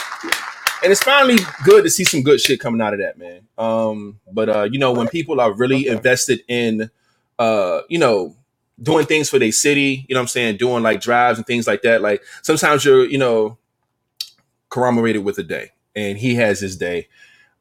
[0.83, 3.41] And it's finally good to see some good shit coming out of that, man.
[3.59, 6.91] Um, but uh, you know, when people are really invested in
[7.39, 8.37] uh, you know,
[8.83, 11.67] doing things for their city, you know what I'm saying, doing like drives and things
[11.67, 13.59] like that, like sometimes you're, you know,
[14.71, 15.73] commemorated with a day.
[15.97, 17.09] And he has his day.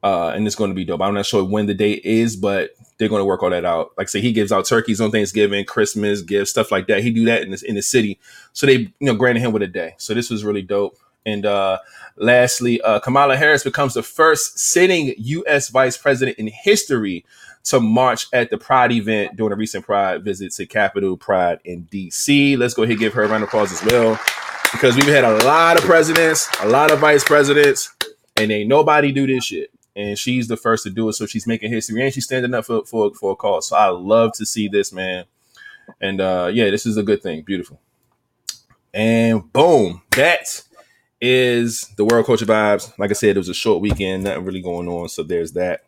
[0.03, 1.01] Uh, and it's going to be dope.
[1.01, 3.91] I'm not sure when the day is, but they're going to work all that out.
[3.97, 7.01] Like I say, he gives out turkeys on Thanksgiving, Christmas gifts, stuff like that.
[7.01, 8.19] He do that in the, in the city.
[8.53, 9.95] So they, you know, granted him with a day.
[9.97, 10.97] So this was really dope.
[11.25, 11.80] And uh,
[12.15, 15.67] lastly, uh, Kamala Harris becomes the first sitting U.S.
[15.69, 17.25] vice president in history
[17.69, 21.84] to march at the Pride event during a recent Pride visit to Capitol Pride in
[21.84, 22.56] D.C.
[22.56, 24.19] Let's go ahead and give her a round of applause as well,
[24.71, 27.93] because we've had a lot of presidents, a lot of vice presidents,
[28.38, 29.71] and ain't nobody do this shit.
[29.95, 32.65] And she's the first to do it, so she's making history and she's standing up
[32.65, 33.69] for for, for a cause.
[33.69, 35.25] So I love to see this, man.
[35.99, 37.41] And uh, yeah, this is a good thing.
[37.41, 37.80] Beautiful.
[38.93, 40.63] And boom, that
[41.19, 42.97] is the World Culture Vibes.
[42.97, 45.10] Like I said, it was a short weekend, nothing really going on.
[45.10, 45.82] So there's that.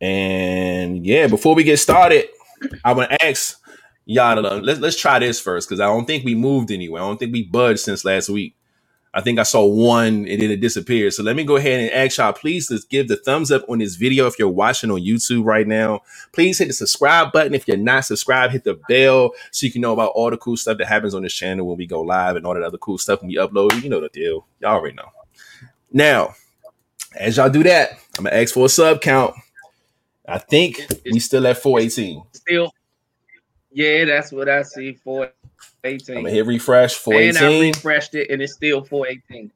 [0.00, 2.28] And yeah, before we get started,
[2.84, 3.60] I want to ask
[4.06, 7.02] y'all to let's let's try this first because I don't think we moved anywhere.
[7.02, 8.56] I don't think we budged since last week.
[9.12, 11.12] I think I saw one and then it disappeared.
[11.12, 13.78] So let me go ahead and ask y'all, please just give the thumbs up on
[13.78, 16.02] this video if you're watching on YouTube right now.
[16.32, 17.52] Please hit the subscribe button.
[17.52, 20.56] If you're not subscribed, hit the bell so you can know about all the cool
[20.56, 22.98] stuff that happens on this channel when we go live and all that other cool
[22.98, 23.82] stuff when we upload.
[23.82, 24.46] You know the deal.
[24.60, 25.08] Y'all already know.
[25.92, 26.34] Now,
[27.16, 29.34] as y'all do that, I'm gonna ask for a sub count.
[30.30, 32.22] I think we still at 418.
[32.32, 32.72] Still,
[33.72, 34.94] yeah, that's what I see.
[34.94, 36.16] 418.
[36.16, 37.36] I'm gonna hit refresh 418.
[37.36, 39.50] And I refreshed it, and it's still four eighteen.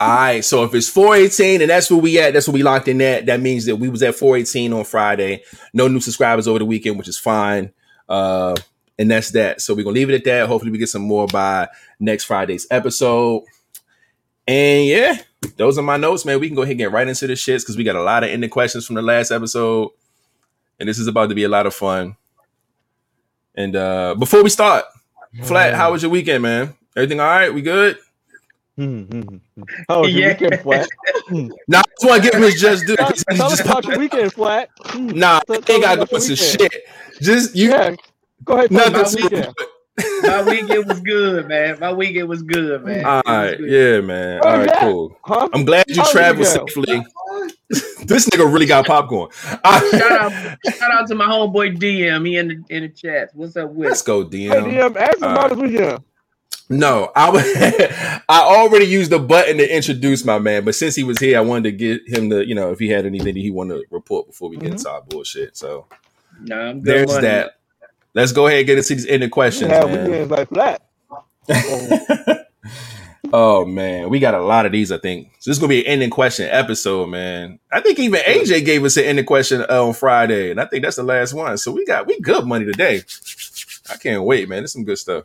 [0.00, 2.88] All right, so if it's 418 and that's where we at, that's where we locked
[2.88, 3.26] in at.
[3.26, 5.42] That means that we was at 418 on Friday.
[5.74, 7.72] No new subscribers over the weekend, which is fine.
[8.08, 8.54] Uh,
[8.98, 9.60] and that's that.
[9.60, 10.48] So we're gonna leave it at that.
[10.48, 13.44] Hopefully, we get some more by next Friday's episode.
[14.46, 15.18] And yeah,
[15.56, 16.40] those are my notes, man.
[16.40, 18.24] We can go ahead and get right into the shits because we got a lot
[18.24, 19.90] of ending questions from the last episode.
[20.80, 22.16] And this is about to be a lot of fun.
[23.54, 24.84] And uh before we start,
[25.44, 26.74] Flat, how was your weekend, man?
[26.96, 27.52] Everything all right?
[27.52, 27.98] We good?
[28.78, 29.36] Mm-hmm.
[29.88, 30.32] How was your Yeah.
[30.34, 30.88] weekend, Flat?
[31.66, 32.94] Nah, I just want to give him his just due.
[32.96, 34.68] Tell, 'cause he's tell us just- about your weekend, Flat.
[34.94, 36.72] Nah, Tell- I ain't got about to your some shit.
[37.22, 37.94] Just you Yeah,
[38.44, 38.70] go ahead.
[38.70, 39.46] Nothing
[39.98, 40.72] about super.
[40.74, 40.82] your weekend.
[40.82, 41.78] My weekend was good, man.
[41.80, 43.04] My weekend was good, man.
[43.04, 43.70] All It was right, good.
[43.70, 44.40] yeah, man.
[44.42, 44.80] Oh, All right, yeah.
[44.80, 45.18] cool.
[45.24, 45.48] Huh?
[45.52, 47.06] I'm glad you How traveled your weekend?
[47.06, 47.06] safely.
[48.06, 49.30] this nigga really got popcorn.
[49.64, 50.32] All Shout out,
[50.74, 52.26] shout out to my homeboy DM.
[52.26, 53.30] He in the in the chat.
[53.34, 53.88] What's up with?
[53.88, 54.64] Let's go, Hey, DM.
[54.72, 56.04] DM, ask him All about his weekend.
[56.68, 57.44] No, I was
[58.28, 61.40] I already used the button to introduce my man, but since he was here, I
[61.40, 63.84] wanted to get him to, you know, if he had anything that he wanted to
[63.90, 64.72] report before we get Mhm.
[64.72, 65.56] into our bullshit.
[65.56, 65.86] So
[66.40, 66.84] no, I'm good.
[66.94, 67.20] there's money.
[67.22, 67.52] that.
[68.16, 70.10] Let's go ahead and get into these ending questions, Yeah, man.
[70.10, 70.82] weekends like Flat.
[73.32, 74.90] oh man, we got a lot of these.
[74.90, 75.50] I think so.
[75.50, 77.58] This is gonna be an ending question episode, man.
[77.70, 80.82] I think even AJ gave us an ending question uh, on Friday, and I think
[80.82, 81.58] that's the last one.
[81.58, 83.02] So we got we good money today.
[83.90, 84.60] I can't wait, man.
[84.60, 85.24] There's some good stuff.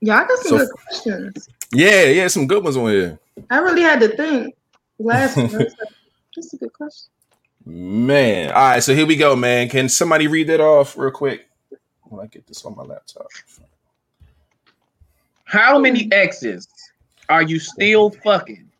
[0.00, 1.48] Y'all got some So- good questions.
[1.72, 3.18] Yeah, yeah, some good ones on here.
[3.50, 4.54] I really had to think
[5.00, 5.46] last one.
[5.46, 5.88] I was like,
[6.36, 7.10] That's a good question.
[7.70, 8.82] Man, all right.
[8.82, 9.68] So here we go, man.
[9.68, 11.50] Can somebody read that off real quick?
[12.04, 13.26] When I get this on my laptop.
[15.44, 16.66] How many exes
[17.28, 18.70] are you still fucking,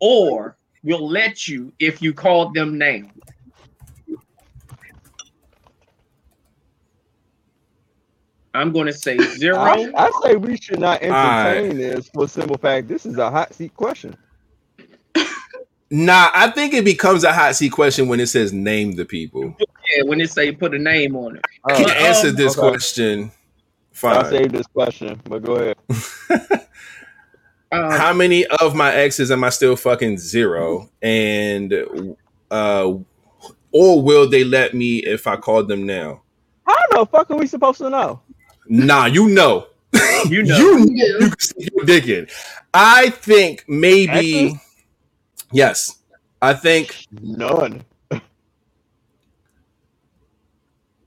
[0.00, 3.12] or will let you if you called them names?
[8.54, 9.58] I'm going to say zero.
[9.58, 11.56] I, I say we should not Alright.
[11.58, 14.16] entertain this for simple fact this is a hot seat question.
[15.90, 19.56] Nah, I think it becomes a hot seat question when it says name the people.
[19.58, 21.42] Yeah, when they say put a name on it.
[21.64, 22.68] I can right, answer this okay.
[22.68, 23.32] question.
[24.02, 25.76] I'll save this question, but go ahead.
[27.70, 30.88] Um, How many of my exes am I still fucking zero?
[31.02, 32.16] And
[32.50, 32.94] uh
[33.72, 36.22] or will they let me if I call them now?
[36.66, 38.22] How the fuck are we supposed to know?
[38.68, 39.66] Nah, you know.
[40.28, 40.56] you know.
[40.56, 41.18] you Yeah.
[41.20, 42.26] you can stick your dick in.
[42.72, 44.67] I think maybe Exes?
[45.52, 45.98] Yes.
[46.40, 47.84] I think None.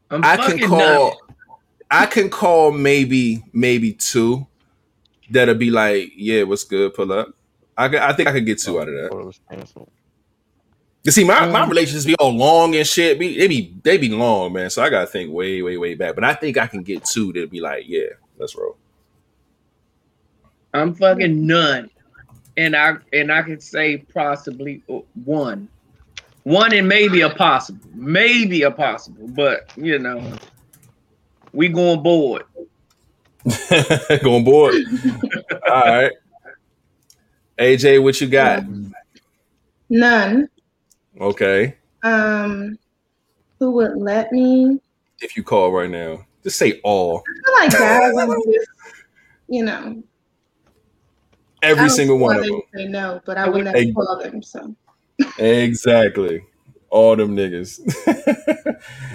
[0.09, 1.13] I'm I can call none.
[1.89, 4.45] I can call maybe maybe two
[5.29, 7.29] that'll be like, yeah, what's good, pull up.
[7.77, 9.05] I, could- I think I could get two out of that.
[9.05, 9.89] It was canceled.
[11.03, 13.17] You see, my, my Um, relationships be all long and shit.
[13.17, 14.69] Be they be they be long, man.
[14.69, 16.13] So I gotta think way, way, way back.
[16.13, 18.77] But I think I can get two that'll be like, yeah, let's roll.
[20.73, 21.89] I'm fucking none,
[22.57, 25.67] and I and I could say possibly uh, one,
[26.43, 30.37] one and maybe a possible, maybe a possible, but you know,
[31.53, 32.43] we going board.
[34.23, 34.75] Going board.
[35.71, 36.11] all right.
[37.57, 38.63] AJ, what you got?
[39.89, 40.47] None.
[41.19, 41.75] Okay.
[42.03, 42.77] Um,
[43.59, 44.79] who would let me?
[45.21, 47.23] If you call right now, just say all.
[47.27, 48.69] I feel like guys just,
[49.47, 50.03] you know, I
[51.61, 52.61] Every single one of them them.
[52.75, 53.93] Say no, but I would never Hey.
[53.93, 54.41] call them.
[54.43, 54.75] So
[55.37, 56.43] Exactly.
[56.89, 57.79] All them niggas.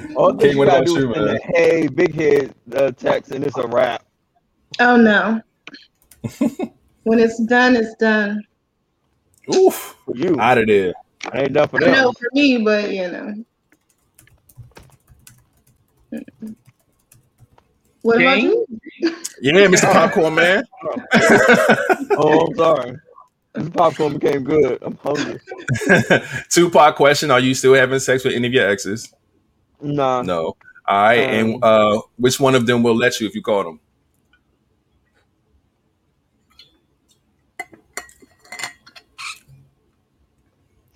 [0.16, 1.38] All King, King, what you gotta about do you, is send man?
[1.54, 4.04] hey, big head uh, text, and it's a wrap.
[4.80, 5.40] oh no.
[7.04, 8.42] when it's done, it's done.
[9.54, 9.96] Oof.
[10.06, 10.90] For you, Out of there.
[10.90, 10.96] it
[11.34, 11.94] ain't done for I them.
[11.94, 13.34] know for me, but you know.
[18.06, 18.64] What about King?
[19.00, 19.16] you?
[19.40, 19.92] Yeah, Mr.
[19.92, 20.64] Popcorn Man.
[22.18, 22.96] Oh, I'm sorry.
[23.54, 24.78] This popcorn became good.
[24.82, 25.40] I'm hungry.
[25.88, 26.20] Two
[26.70, 29.12] Tupac question: Are you still having sex with any of your exes?
[29.80, 30.56] Nah, No.
[30.88, 33.80] All right, and uh, which one of them will let you if you call them?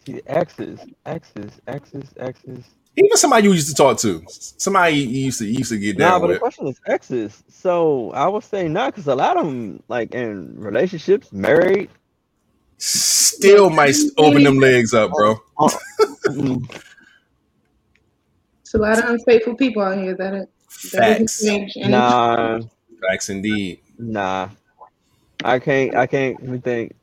[0.07, 2.64] see, the exes, exes, exes, exes.
[3.03, 5.97] Even somebody you used to talk to, somebody you used to you used to get
[5.97, 7.43] down Nah, down but the question is exes.
[7.49, 11.89] So I would say not, because a lot of them, like in relationships, married.
[12.79, 15.37] Still might open them legs up, bro.
[16.29, 16.81] Mm,
[18.63, 20.47] It's a lot of unfaithful people out here that, are,
[20.93, 21.91] that Facts, doesn't change anything.
[21.91, 22.61] nah,
[23.09, 23.81] facts indeed.
[23.99, 24.49] nah.
[25.43, 25.95] I can't.
[25.97, 26.95] I can't even think.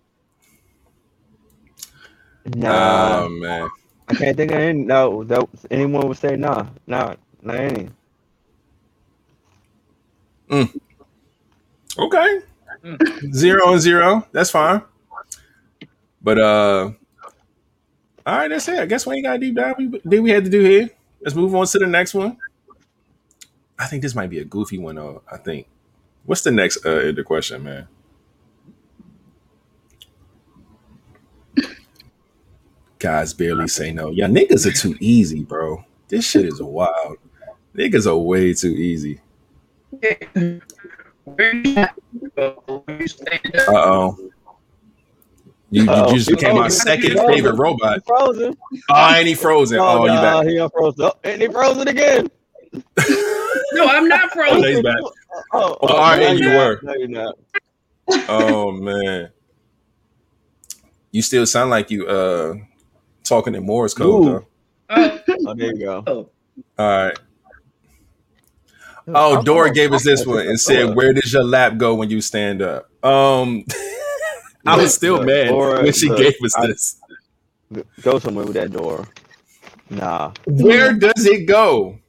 [2.46, 3.68] Nah, Oh man.
[4.10, 4.84] I can't think of any.
[4.84, 7.89] No, that anyone would say nah, nah, not any.
[11.98, 12.39] Okay.
[13.34, 14.28] Zero and zero.
[14.32, 14.82] That's fine.
[16.22, 16.91] But uh,
[18.26, 18.80] all right, that's it.
[18.80, 19.78] I guess we ain't got a deep dive.
[19.78, 20.89] We did we had to do here.
[21.22, 22.38] Let's move on to the next one.
[23.80, 24.96] I think this might be a goofy one.
[24.96, 25.67] Though I think.
[26.26, 27.88] What's the next uh the question, man?
[33.00, 34.10] Guys barely say no.
[34.10, 35.84] Yeah, niggas are too easy, bro.
[36.08, 37.18] This shit is wild.
[37.76, 39.20] Niggas are way too easy.
[39.92, 41.96] Where you at?
[42.36, 44.18] When you stand up, Uh oh.
[45.70, 47.28] You, you just became my Oh, second frozen.
[47.34, 48.00] favorite robot.
[48.08, 48.56] Frozen.
[48.90, 49.80] Oh, and he frozen.
[49.80, 50.48] Oh, you nah, back.
[50.48, 51.04] he unfrozen.
[51.06, 52.28] Oh, and he frozen again.
[53.74, 54.64] No, I'm not Oh, frozen.
[54.64, 54.96] he's back.
[55.02, 55.12] Oh,
[55.54, 56.68] Oh, all right, no, you you're not.
[56.68, 56.80] were.
[56.84, 57.38] No, you're not.
[58.30, 59.30] Oh man.
[61.12, 62.56] You still sound like you uh
[63.28, 64.48] talking in Morse code though.
[64.90, 66.04] Oh, there you go.
[66.08, 66.28] All
[66.78, 67.18] right.
[69.10, 72.20] Oh, Dora gave us this one and said, "Where does your lap go when you
[72.22, 73.66] stand up?" Um,
[74.66, 77.00] I was still Look, mad Dora, when she look, gave us I- this.
[78.02, 79.06] Go somewhere with that door.
[79.90, 80.34] Nah.
[80.46, 82.00] Where does it go?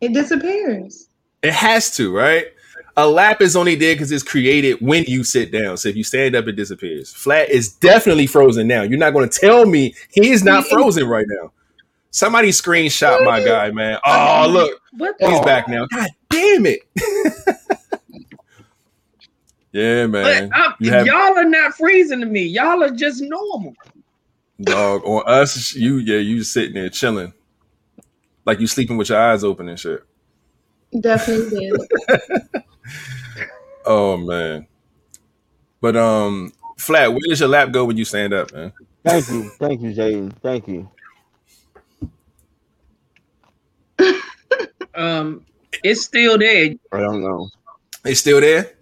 [0.00, 1.08] It disappears.
[1.42, 2.46] It has to, right?
[3.00, 5.76] A lap is only there because it's created when you sit down.
[5.76, 7.12] So if you stand up, it disappears.
[7.14, 8.82] Flat is definitely frozen now.
[8.82, 11.52] You're not going to tell me he is not frozen right now.
[12.10, 14.00] Somebody screenshot my guy, man.
[14.04, 15.86] Oh, look, What he's back now.
[15.94, 16.80] God damn it.
[19.72, 20.50] yeah, man.
[20.52, 22.42] I'm- uh, You have y'all are not freezing to me.
[22.46, 23.74] Y'all are just normal.
[24.60, 25.72] dog on us.
[25.72, 27.32] You, yeah, you sitting there chilling,
[28.44, 30.02] like you sleeping with your eyes open and shit.
[31.00, 32.62] Definitely did.
[33.86, 34.66] Oh man.
[35.80, 37.10] But um, flat.
[37.10, 38.72] Where does your lap go when you stand up, man?
[39.04, 39.48] Thank you.
[39.58, 40.32] Thank you, Jaden.
[40.42, 40.90] Thank you.
[44.94, 45.44] Um,
[45.84, 46.74] it's still there.
[46.90, 47.48] I don't know.
[48.04, 48.72] It's still there.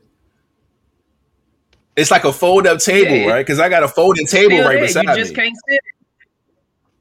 [1.94, 3.44] It's like a fold up table, Yeah, right?
[3.46, 4.80] Because I got a folding table right there.
[4.80, 5.36] beside You just me.
[5.36, 5.80] can't sit.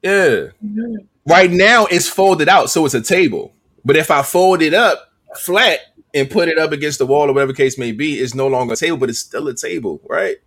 [0.03, 0.47] Yeah.
[0.65, 1.07] Mhm.
[1.25, 3.53] Right now it's folded out, so it's a table.
[3.85, 5.79] But if I fold it up flat
[6.15, 8.73] and put it up against the wall or whatever case may be, it's no longer
[8.73, 10.37] a table, but it's still a table, right?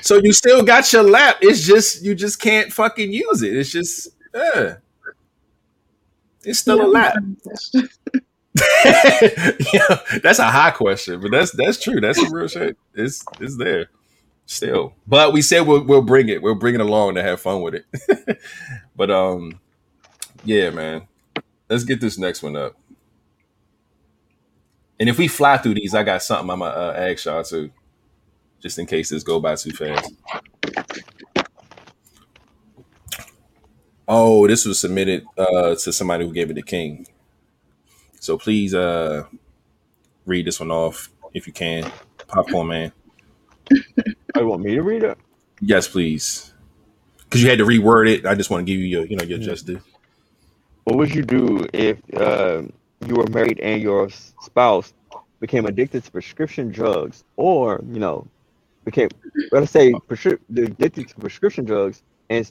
[0.00, 1.36] So you still got your lap.
[1.42, 3.56] It's just you just can't fucking use it.
[3.56, 4.76] It's just yeah.
[6.42, 7.14] It's still a lap.
[9.72, 12.00] yeah, that's a high question, but that's that's true.
[12.00, 12.76] That's some real shit.
[12.94, 13.90] It's it's there
[14.46, 14.94] still.
[15.06, 16.42] But we said we'll we'll bring it.
[16.42, 18.40] We'll bring it along to have fun with it.
[18.96, 19.60] but um,
[20.44, 21.06] yeah, man.
[21.68, 22.79] Let's get this next one up.
[25.00, 27.70] And if we fly through these, I got something I'm gonna uh, ask y'all too,
[28.60, 30.12] just in case this go by too fast.
[34.06, 37.06] Oh, this was submitted uh, to somebody who gave it to King.
[38.20, 39.24] So please uh,
[40.26, 41.90] read this one off if you can,
[42.28, 42.92] Popcorn Man.
[44.34, 45.16] I want me to read it?
[45.60, 46.52] Yes, please.
[47.24, 48.26] Because you had to reword it.
[48.26, 49.80] I just want to give you your, you know, your just due.
[50.84, 52.62] What would you do if uh,
[53.06, 54.92] you were married and your spouse
[55.40, 58.26] became addicted to prescription drugs, or you know,
[58.84, 59.08] became
[59.52, 62.50] let's say prescri- addicted to prescription drugs and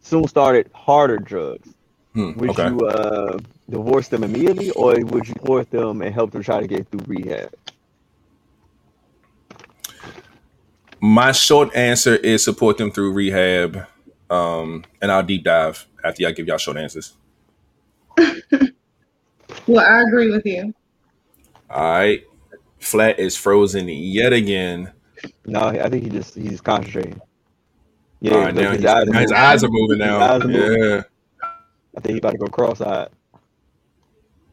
[0.00, 1.68] soon started harder drugs?
[2.12, 2.68] Hmm, Would okay.
[2.68, 6.66] you uh, divorce them immediately, or would you support them and help them try to
[6.66, 7.52] get through rehab?
[10.98, 13.86] My short answer is support them through rehab,
[14.30, 17.14] um, and I'll deep dive after y'all give y'all short answers.
[19.66, 20.72] Well, I agree with you.
[21.70, 22.22] All right.
[22.78, 24.92] Flat is frozen yet again.
[25.44, 27.20] No, I think he just he's concentrating.
[28.20, 29.36] Yeah, All right, look, now his his, eyes are now his moving.
[29.36, 30.20] eyes are moving now.
[30.20, 30.80] eyes are moving.
[30.90, 31.02] Yeah.
[31.96, 33.08] I think he about to go cross-eyed.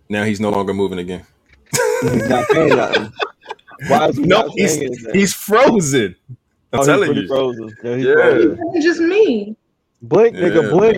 [0.10, 1.26] Now he's no longer moving again.
[2.02, 3.12] He's not saying nothing.
[3.88, 6.16] Why is he No, not he's saying he's frozen.
[6.72, 7.28] I'm Oh, telling pretty you.
[7.28, 7.76] frozen.
[7.84, 8.14] Yeah, he's Yeah.
[8.16, 8.60] frozen.
[8.74, 9.56] It's just me.
[10.02, 10.98] Blink, Yeah, nigga, blink.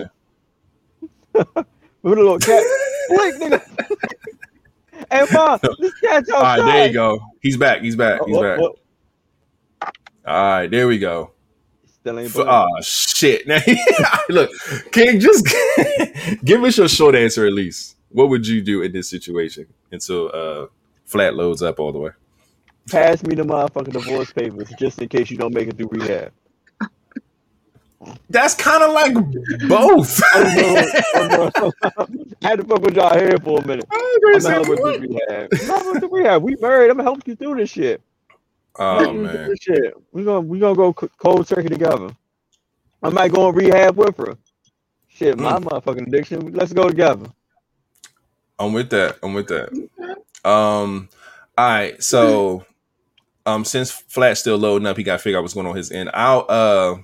[1.34, 1.46] man.
[2.02, 2.62] With a little cat.
[3.08, 3.60] blink, nigga.
[5.10, 7.20] Hey, mom, this cat's All right, there you go.
[7.40, 7.82] He's back.
[7.82, 8.20] He's back.
[8.26, 8.58] He's Oh, back.
[8.60, 8.76] oh,
[9.82, 9.88] oh.
[10.26, 11.32] All right, there we go.
[11.86, 13.46] Still ain't F- Oh shit!
[13.46, 13.60] Now,
[14.28, 14.50] look,
[14.92, 15.46] King, just
[16.44, 17.96] give us your short answer at least.
[18.10, 20.66] What would you do in this situation until uh,
[21.04, 22.10] flat loads up all the way?
[22.90, 26.32] Pass me the motherfucking divorce papers just in case you don't make it through rehab.
[28.28, 29.14] That's kind of like
[29.68, 30.20] both.
[30.32, 30.38] I
[32.42, 33.86] had to fuck with y'all here for a minute.
[33.90, 35.48] I'm gonna help with rehab.
[35.70, 36.42] I'm with rehab.
[36.42, 36.90] We married.
[36.90, 38.02] I'm gonna help you through this shit.
[38.78, 39.94] oh Help you through man, this shit.
[40.12, 42.10] We gonna we gonna go cold turkey together.
[43.02, 44.36] I might go on rehab with her.
[45.08, 46.52] Shit, my motherfucking addiction.
[46.52, 47.26] Let's go together.
[48.58, 49.18] I'm with that.
[49.22, 49.70] I'm with that.
[50.44, 51.08] Um,
[51.56, 52.02] all right.
[52.02, 52.64] So
[53.46, 55.92] um, since Flat's still loading up, he got to figure out what's going on his
[55.92, 56.10] end.
[56.12, 56.96] I'll uh,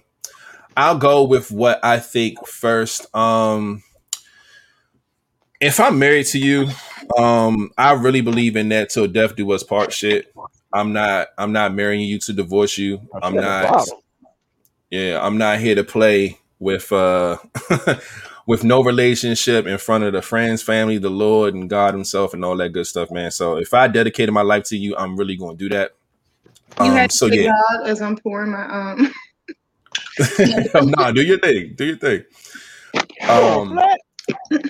[0.76, 3.14] I'll go with what I think first.
[3.14, 3.82] Um,
[5.60, 6.68] if I'm married to you,
[7.18, 10.32] um, I really believe in that till death do us part shit.
[10.72, 13.00] I'm not I'm not marrying you to divorce you.
[13.22, 13.72] I'm not
[14.90, 17.38] yeah, I'm not here to play with uh
[18.46, 22.44] with no relationship in front of the friends, family, the Lord and God himself and
[22.44, 23.30] all that good stuff, man.
[23.30, 25.92] So if I dedicated my life to you, I'm really going to do that.
[26.80, 27.44] You Um, had to so say yeah.
[27.44, 29.12] God as I'm pouring my um.
[30.74, 31.74] nah, do your thing.
[31.76, 32.24] Do your thing.
[33.28, 33.78] Um,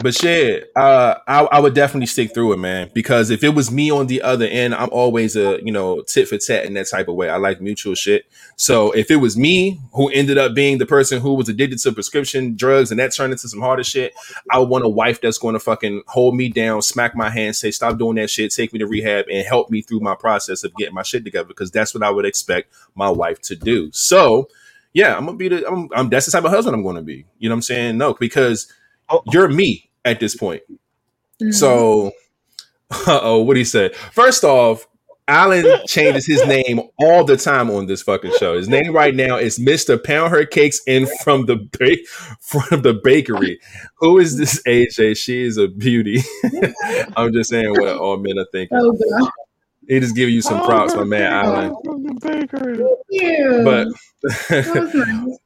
[0.00, 2.90] but shit, uh, I, I would definitely stick through it, man.
[2.94, 6.28] Because if it was me on the other end, I'm always a you know tit
[6.28, 7.28] for tat in that type of way.
[7.28, 8.24] I like mutual shit.
[8.56, 11.92] So if it was me who ended up being the person who was addicted to
[11.92, 14.14] prescription drugs and that turned into some harder shit,
[14.50, 17.56] I would want a wife that's going to fucking hold me down, smack my hand,
[17.56, 20.64] say stop doing that shit, take me to rehab, and help me through my process
[20.64, 21.48] of getting my shit together.
[21.48, 23.90] Because that's what I would expect my wife to do.
[23.92, 24.48] So
[24.94, 25.66] yeah, I'm gonna be the.
[25.68, 27.24] I'm, I'm that's the type of husband I'm going to be.
[27.38, 27.98] You know what I'm saying?
[27.98, 28.72] No, because
[29.10, 29.22] Oh.
[29.32, 30.62] you're me at this point.
[31.42, 31.52] Mhm.
[31.54, 32.12] So,
[33.06, 33.94] oh, what he said.
[33.94, 34.86] First off,
[35.28, 38.56] Alan changes his name all the time on this fucking show.
[38.56, 41.96] His name right now is Mister Pound Her Cakes in from the ba-
[42.40, 43.60] front of the bakery.
[43.96, 45.16] Who is this AJ?
[45.16, 46.22] She is a beauty.
[47.16, 48.78] I'm just saying what all men are thinking.
[48.80, 49.30] oh God.
[49.88, 51.76] He just giving you some props, my man Alan.
[51.84, 52.14] From the
[53.64, 53.88] But
[54.50, 55.38] nice.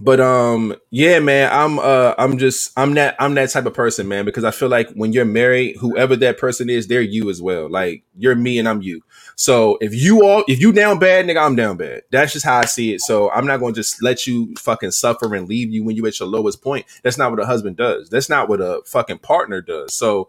[0.00, 4.08] but um yeah man i'm uh i'm just i'm that i'm that type of person
[4.08, 7.42] man because i feel like when you're married whoever that person is they're you as
[7.42, 7.68] well.
[7.70, 9.02] Like you're me and i'm you.
[9.36, 12.02] So if you all if you down bad nigga i'm down bad.
[12.10, 13.02] That's just how i see it.
[13.02, 16.18] So i'm not gonna just let you fucking suffer and leave you when you at
[16.18, 16.86] your lowest point.
[17.02, 18.08] That's not what a husband does.
[18.08, 19.94] That's not what a fucking partner does.
[19.94, 20.28] So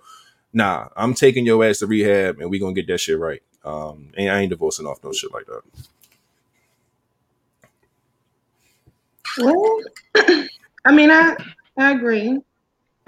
[0.54, 4.10] nah i'm taking your ass to rehab and we gonna get that shit right um
[4.18, 5.62] and i ain't divorcing off no shit like that
[9.38, 9.82] Well,
[10.86, 11.36] I mean, I
[11.78, 12.40] I agree.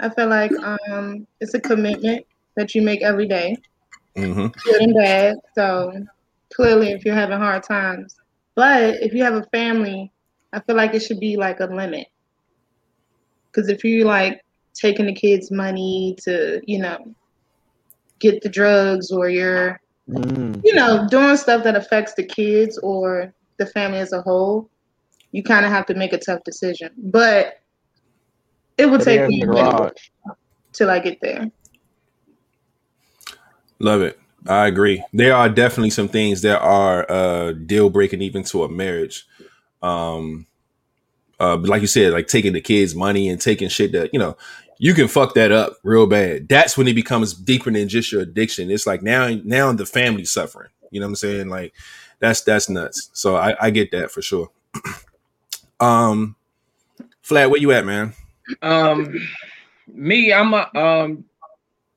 [0.00, 0.52] I feel like
[0.90, 2.26] um, it's a commitment
[2.56, 3.56] that you make every day,
[4.16, 5.36] hmm good and bad.
[5.54, 5.92] So
[6.52, 8.16] clearly, if you're having hard times,
[8.54, 10.12] but if you have a family,
[10.52, 12.08] I feel like it should be like a limit.
[13.50, 14.40] Because if you like
[14.74, 16.98] taking the kids' money to, you know,
[18.18, 20.60] get the drugs, or you're, Mm.
[20.64, 24.70] you know, doing stuff that affects the kids or the family as a whole,
[25.32, 26.90] you kind of have to make a tough decision.
[26.96, 27.60] But
[28.78, 29.98] it would Put take me a minute
[30.72, 31.50] till I get there.
[33.78, 34.18] Love it.
[34.46, 35.02] I agree.
[35.12, 39.26] There are definitely some things that are uh deal breaking even to a marriage.
[39.82, 40.46] Um
[41.40, 44.20] uh but like you said, like taking the kids' money and taking shit that, you
[44.20, 44.36] know,
[44.78, 46.48] you can fuck that up real bad.
[46.48, 48.70] That's when it becomes deeper than just your addiction.
[48.70, 50.70] It's like now now the family's suffering.
[50.90, 51.48] You know what I'm saying?
[51.48, 51.74] Like
[52.20, 53.10] that's that's nuts.
[53.12, 54.50] So I, I get that for sure.
[55.80, 56.36] um
[57.26, 58.12] Flat, where you at, man?
[58.62, 59.12] Um,
[59.88, 61.24] me, I'm a um,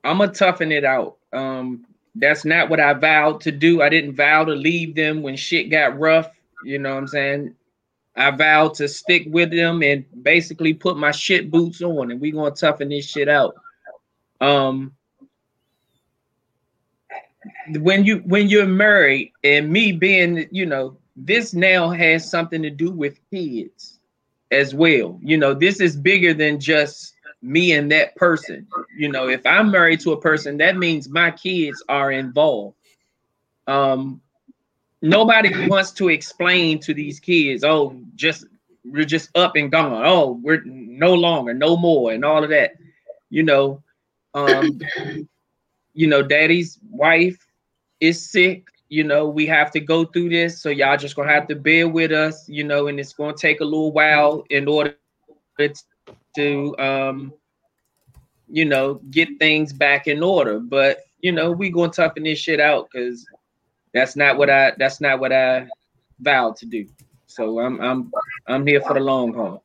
[0.04, 1.18] I'm a toughen it out.
[1.32, 3.84] Um, that's not what I vowed to do.
[3.84, 6.32] I didn't vow to leave them when shit got rough.
[6.64, 7.56] You know what I'm saying?
[8.20, 12.34] I vowed to stick with them and basically put my shit boots on, and we're
[12.34, 13.56] gonna toughen this shit out.
[14.42, 14.94] Um,
[17.80, 22.70] when you when you're married, and me being, you know, this now has something to
[22.70, 24.00] do with kids
[24.52, 25.18] as well.
[25.24, 28.68] You know, this is bigger than just me and that person.
[28.98, 32.76] You know, if I'm married to a person, that means my kids are involved.
[33.66, 34.22] Um,
[35.02, 38.46] nobody wants to explain to these kids, oh, just
[38.86, 40.04] we're just up and gone.
[40.06, 42.74] Oh, we're no longer, no more, and all of that.
[43.30, 43.84] You know,
[44.34, 44.80] um,
[45.94, 47.38] you know, daddy's wife
[48.00, 48.68] is sick.
[48.90, 51.88] You know, we have to go through this, so y'all just gonna have to bear
[51.88, 52.48] with us.
[52.50, 54.96] You know, and it's gonna take a little while in order
[56.36, 57.34] to, um,
[58.48, 60.60] you know, get things back in order.
[60.60, 63.26] But you know, we gonna toughen this shit out because
[63.94, 65.68] that's not what I that's not what I
[66.20, 66.88] vowed to do.
[67.28, 68.14] So I'm I'm
[68.48, 69.64] I'm here for the long haul.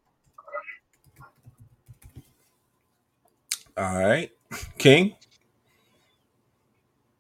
[3.77, 4.31] All right.
[4.79, 5.14] King?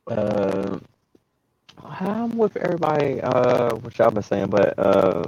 [0.08, 0.78] Uh,
[1.84, 5.24] I'm with everybody, uh, what y'all been saying, but uh,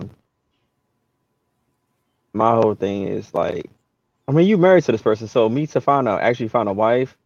[2.34, 3.66] my whole thing is like,
[4.28, 6.74] I mean, you married to this person, so me to find out, actually find a
[6.74, 7.16] wife,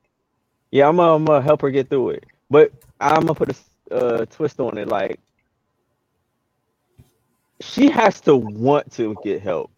[0.73, 3.53] yeah, I'm gonna, I'm gonna help her get through it, but I'm gonna put a
[3.53, 5.19] s- uh, twist on it, like,
[7.61, 9.71] she has to want to get help.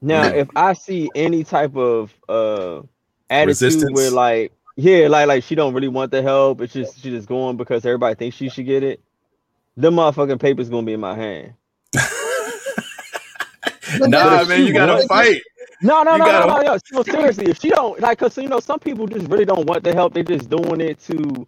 [0.00, 2.82] Now, if I see any type of uh
[3.30, 3.92] attitude Resistance?
[3.92, 7.28] where like yeah, like like she don't really want the help, it's just she just
[7.28, 9.00] going because everybody thinks she should get it.
[9.76, 11.54] the motherfucking papers gonna be in my hand.
[13.98, 15.40] But Nah, man, you gotta fight.
[15.80, 16.78] No, no, You no, gotta- no, no, no.
[16.92, 19.84] No, seriously, if she don't like, cause you know, some people just really don't want
[19.84, 20.14] the help.
[20.14, 21.46] They're just doing it to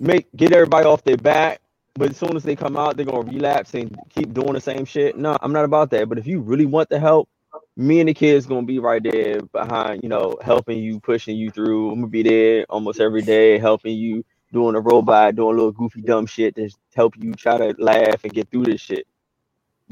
[0.00, 1.60] make get everybody off their back.
[1.94, 4.84] But as soon as they come out, they're gonna relapse and keep doing the same
[4.84, 5.16] shit.
[5.16, 6.08] No, I'm not about that.
[6.08, 7.28] But if you really want the help,
[7.76, 11.50] me and the kids gonna be right there behind, you know, helping you, pushing you
[11.50, 11.90] through.
[11.90, 15.72] I'm gonna be there almost every day, helping you, doing a robot, doing a little
[15.72, 19.06] goofy dumb shit to help you try to laugh and get through this shit.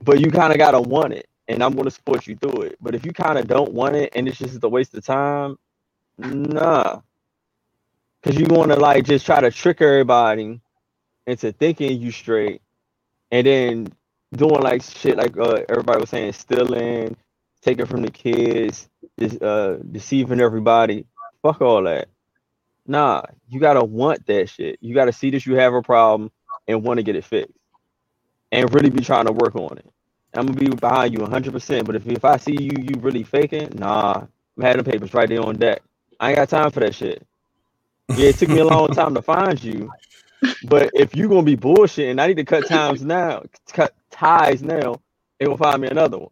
[0.03, 2.77] But you kind of gotta want it, and I'm gonna support you through it.
[2.81, 5.59] But if you kind of don't want it and it's just a waste of time,
[6.19, 7.01] nah,
[8.23, 10.61] because you want to like just try to trick everybody
[11.27, 12.63] into thinking you straight,
[13.33, 13.89] and then
[14.35, 17.17] doing like shit like uh, everybody was saying, stealing,
[17.63, 18.89] taking from the kids,
[19.43, 21.07] uh, deceiving everybody.
[21.43, 22.09] Fuck all that.
[22.87, 24.79] Nah, you gotta want that shit.
[24.83, 26.31] You gotta see that you have a problem
[26.69, 27.55] and want to get it fixed,
[28.53, 29.87] and really be trying to work on it.
[30.35, 31.53] I'm gonna be behind you 100.
[31.53, 34.23] percent But if if I see you you really faking, nah,
[34.59, 35.83] I'm having papers right there on deck.
[36.21, 37.27] I ain't got time for that shit.
[38.17, 39.91] Yeah, it took me a long time to find you,
[40.65, 43.43] but if you're gonna be bullshit and I need to cut times now,
[43.73, 45.01] cut ties now,
[45.39, 46.31] they gonna find me another one.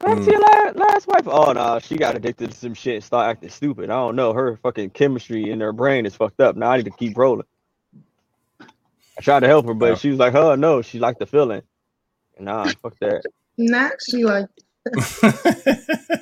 [0.00, 0.24] Back Mm.
[0.24, 1.28] to your last, last wife.
[1.28, 3.90] Oh no, she got addicted to some shit and start acting stupid.
[3.90, 4.32] I don't know.
[4.32, 6.56] Her fucking chemistry in her brain is fucked up.
[6.56, 7.46] Now I need to keep rolling.
[9.18, 9.94] I tried to help her, but Yeah.
[9.96, 11.62] she was like, "Oh no," she liked the feeling.
[12.38, 13.24] Nah, fuck that.
[13.58, 14.48] Not she like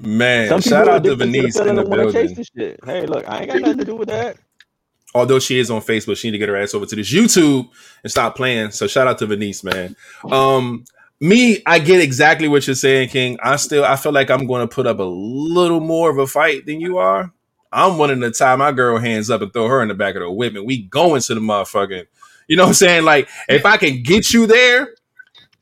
[0.00, 2.76] Man, Some shout out to addicted to the Venice in the and wanna chase building.
[2.84, 4.36] Hey, look, I ain't got nothing to do with that.
[5.14, 7.68] Although she is on Facebook, she need to get her ass over to this YouTube
[8.04, 8.70] and stop playing.
[8.70, 9.96] So shout out to Venice, man.
[10.30, 10.84] Um,
[11.20, 13.38] me, I get exactly what you're saying, King.
[13.42, 16.26] I still, I feel like I'm going to put up a little more of a
[16.26, 17.32] fight than you are.
[17.72, 20.22] I'm wanting to tie my girl hands up and throw her in the back of
[20.22, 22.06] the whip, and we going to the motherfucking.
[22.48, 23.04] You know what I'm saying?
[23.04, 24.94] Like, if I can get you there,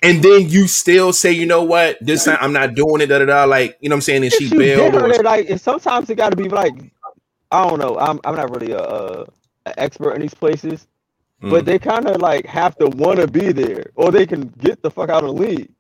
[0.03, 3.19] and then you still say, you know what, this time I'm not doing it, da
[3.19, 3.45] da da.
[3.45, 4.25] Like, you know what I'm saying?
[4.25, 4.95] And she bailed.
[4.95, 6.73] or- there, like, and sometimes it got to be like,
[7.51, 7.99] I don't know.
[7.99, 9.27] I'm I'm not really a, a,
[9.79, 10.87] expert in these places,
[11.41, 11.67] but Mm.
[11.67, 14.91] they kind of like have to want to be there, or they can get the
[14.91, 15.71] fuck out of the league.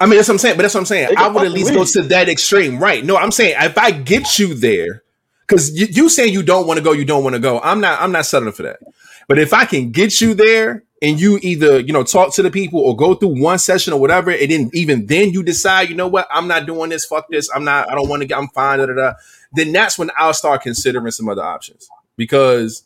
[0.00, 0.56] I mean, that's what I'm saying.
[0.56, 1.14] But that's what I'm saying.
[1.16, 3.04] I would at least go to that extreme, right?
[3.04, 5.02] No, I'm saying if I get you there,
[5.46, 7.60] because you, you say you don't want to go, you don't want to go.
[7.60, 8.00] I'm not.
[8.00, 8.78] I'm not settling for that.
[9.28, 12.50] But if I can get you there, and you either you know talk to the
[12.50, 15.96] people or go through one session or whatever, and then even then you decide, you
[15.96, 17.04] know what, I'm not doing this.
[17.04, 17.50] Fuck this.
[17.54, 17.90] I'm not.
[17.90, 18.38] I don't want to get.
[18.38, 18.78] I'm fine.
[18.78, 19.12] Da, da, da.
[19.52, 22.84] Then that's when I'll start considering some other options because.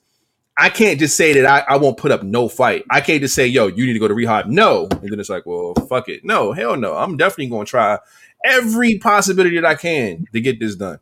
[0.59, 2.83] I can't just say that I, I won't put up no fight.
[2.89, 4.47] I can't just say, yo, you need to go to rehab.
[4.47, 4.89] No.
[4.91, 6.25] And then it's like, well, fuck it.
[6.25, 6.97] No, hell no.
[6.97, 7.99] I'm definitely going to try
[8.43, 10.99] every possibility that I can to get this done.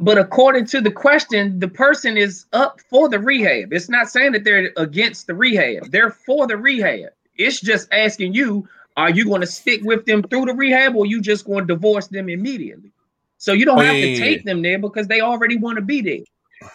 [0.00, 3.72] But according to the question, the person is up for the rehab.
[3.72, 5.90] It's not saying that they're against the rehab.
[5.90, 7.10] They're for the rehab.
[7.36, 11.06] It's just asking you, are you going to stick with them through the rehab or
[11.06, 12.90] you just going to divorce them immediately?
[13.38, 14.52] So you don't Oh, have yeah, to yeah, take yeah.
[14.52, 16.70] them there because they already want to be there.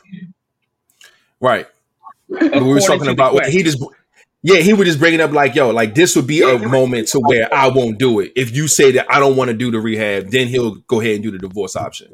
[1.40, 1.68] Right.
[2.28, 3.84] We were talking about about he just
[4.42, 7.10] yeah, he would just bring it up like, yo, like this would be a moment
[7.10, 8.32] to where I won't do it.
[8.36, 11.16] If you say that I don't want to do the rehab, then he'll go ahead
[11.16, 12.14] and do the divorce option.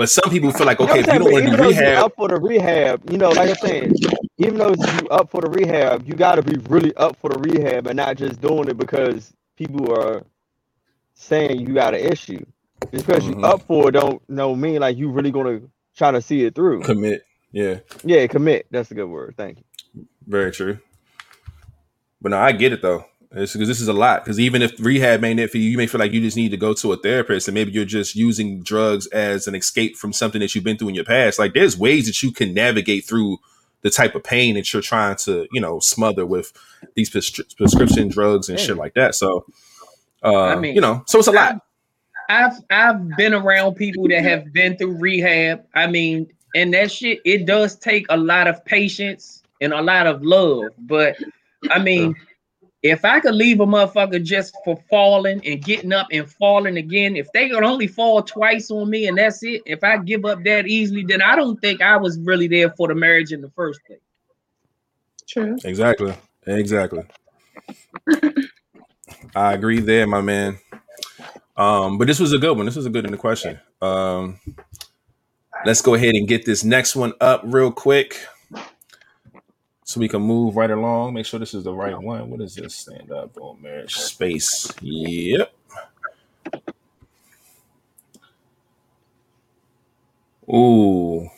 [0.00, 2.28] But some people feel like, okay, if you don't want to do rehab, up for
[2.28, 3.96] the rehab, you know, like I'm saying,
[4.38, 7.40] even though you up for the rehab, you got to be really up for the
[7.40, 10.24] rehab and not just doing it because people are
[11.14, 12.44] saying you got an issue.
[12.92, 13.28] Just because Mhm.
[13.28, 15.62] you up for it don't no mean like you really gonna
[15.96, 16.82] try to see it through.
[16.84, 17.24] commit.
[17.52, 18.66] Yeah, Yeah, commit.
[18.70, 19.34] That's a good word.
[19.36, 19.64] Thank you.
[20.26, 20.80] very true.
[22.22, 23.06] But no, I get it though.
[23.32, 24.24] It's because this is a lot.
[24.24, 26.50] Because even if rehab ain't it for you, you may feel like you just need
[26.50, 30.12] to go to a therapist, and maybe you're just using drugs as an escape from
[30.12, 31.38] something that you've been through in your past.
[31.38, 33.38] Like there's ways that you can navigate through
[33.82, 36.52] the type of pain that you're trying to, you know, smother with
[36.94, 39.14] these prescri- prescription drugs and shit like that.
[39.14, 39.46] So,
[40.22, 41.60] uh, I mean, you know, so it's a lot.
[42.28, 45.64] I've I've been around people that have been through rehab.
[45.74, 50.06] I mean, and that shit it does take a lot of patience and a lot
[50.06, 50.72] of love.
[50.78, 51.16] But
[51.70, 52.14] I mean,
[52.82, 57.14] if I could leave a motherfucker just for falling and getting up and falling again,
[57.14, 60.42] if they could only fall twice on me and that's it, if I give up
[60.44, 63.50] that easily, then I don't think I was really there for the marriage in the
[63.50, 64.00] first place.
[65.28, 65.58] true.
[65.64, 66.14] Exactly.
[66.46, 67.04] Exactly.
[69.34, 70.58] I agree there, my man.
[71.56, 72.64] Um, but this was a good one.
[72.64, 73.60] This was a good in the question.
[73.82, 74.40] Um,
[75.66, 78.18] let's go ahead and get this next one up real quick
[79.90, 81.14] so we can move right along.
[81.14, 82.30] Make sure this is the right one.
[82.30, 82.76] What is this?
[82.76, 84.72] Stand up on marriage space.
[84.82, 85.52] Yep.
[90.48, 91.28] Ooh.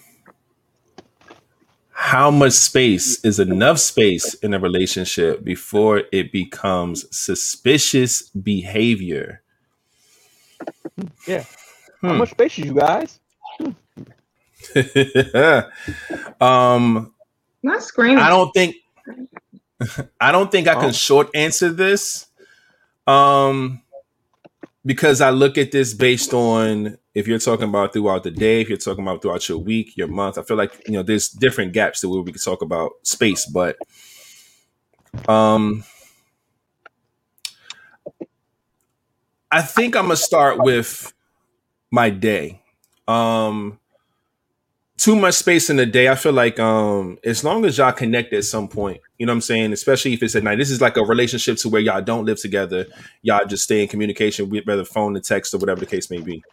[1.93, 9.43] how much space is enough space in a relationship before it becomes suspicious behavior?
[11.27, 11.45] Yeah.
[12.05, 12.17] How Hmm.
[12.17, 13.21] much space is you guys?
[16.41, 17.15] um,
[17.63, 18.19] Not screaming.
[18.19, 18.77] I don't think
[20.21, 20.93] I don't think I can Oh.
[20.93, 22.27] short answer this.
[23.07, 23.83] Um
[24.85, 28.69] because I look at this based on if you're talking about throughout the day, if
[28.69, 31.73] you're talking about throughout your week, your month, I feel like you know there's different
[31.73, 33.77] gaps to where we can talk about space, but
[35.29, 35.85] um
[39.51, 41.13] I think I'm gonna start with
[41.91, 42.63] my day.
[43.07, 43.79] Um
[45.03, 46.07] too much space in the day.
[46.07, 49.39] I feel like um as long as y'all connect at some point, you know what
[49.39, 50.59] I'm saying, especially if it's at night.
[50.59, 52.87] This is like a relationship to where y'all don't live together.
[53.23, 56.21] Y'all just stay in communication with whether phone and text or whatever the case may
[56.21, 56.45] be.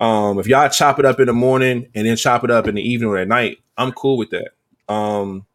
[0.00, 2.74] Um if y'all chop it up in the morning and then chop it up in
[2.74, 4.48] the evening or at night, I'm cool with that.
[4.92, 5.46] Um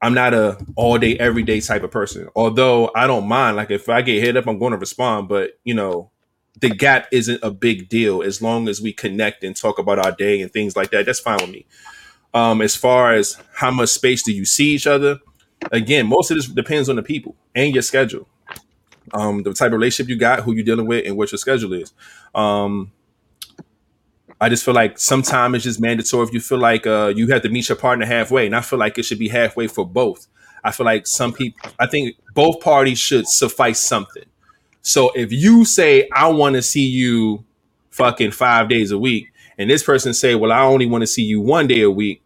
[0.00, 2.28] I'm not a all day every day type of person.
[2.36, 5.58] Although I don't mind like if I get hit up I'm going to respond, but
[5.64, 6.12] you know,
[6.58, 10.12] the gap isn't a big deal as long as we connect and talk about our
[10.12, 11.06] day and things like that.
[11.06, 11.66] That's fine with me.
[12.34, 15.18] Um, as far as how much space do you see each other,
[15.72, 18.28] again, most of this depends on the people and your schedule.
[19.12, 21.72] Um, the type of relationship you got, who you're dealing with, and what your schedule
[21.72, 21.92] is.
[22.34, 22.92] Um,
[24.40, 27.42] I just feel like sometimes it's just mandatory if you feel like uh, you have
[27.42, 30.28] to meet your partner halfway, and I feel like it should be halfway for both.
[30.62, 34.24] I feel like some people, I think both parties should suffice something.
[34.82, 37.44] So if you say I want to see you
[37.90, 41.22] fucking five days a week, and this person say, well, I only want to see
[41.22, 42.22] you one day a week,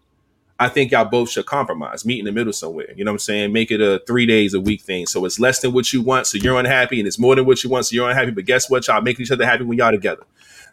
[0.58, 2.92] I think y'all both should compromise, meet in the middle somewhere.
[2.94, 3.52] You know what I'm saying?
[3.52, 5.06] Make it a three days a week thing.
[5.06, 7.64] So it's less than what you want, so you're unhappy, and it's more than what
[7.64, 8.30] you want, so you're unhappy.
[8.30, 8.86] But guess what?
[8.86, 10.22] Y'all make each other happy when y'all together.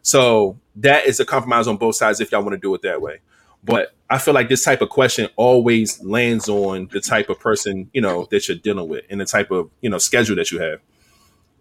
[0.03, 3.01] So that is a compromise on both sides if y'all want to do it that
[3.01, 3.21] way.
[3.63, 7.89] But I feel like this type of question always lands on the type of person,
[7.93, 10.59] you know, that you're dealing with and the type of, you know, schedule that you
[10.59, 10.79] have.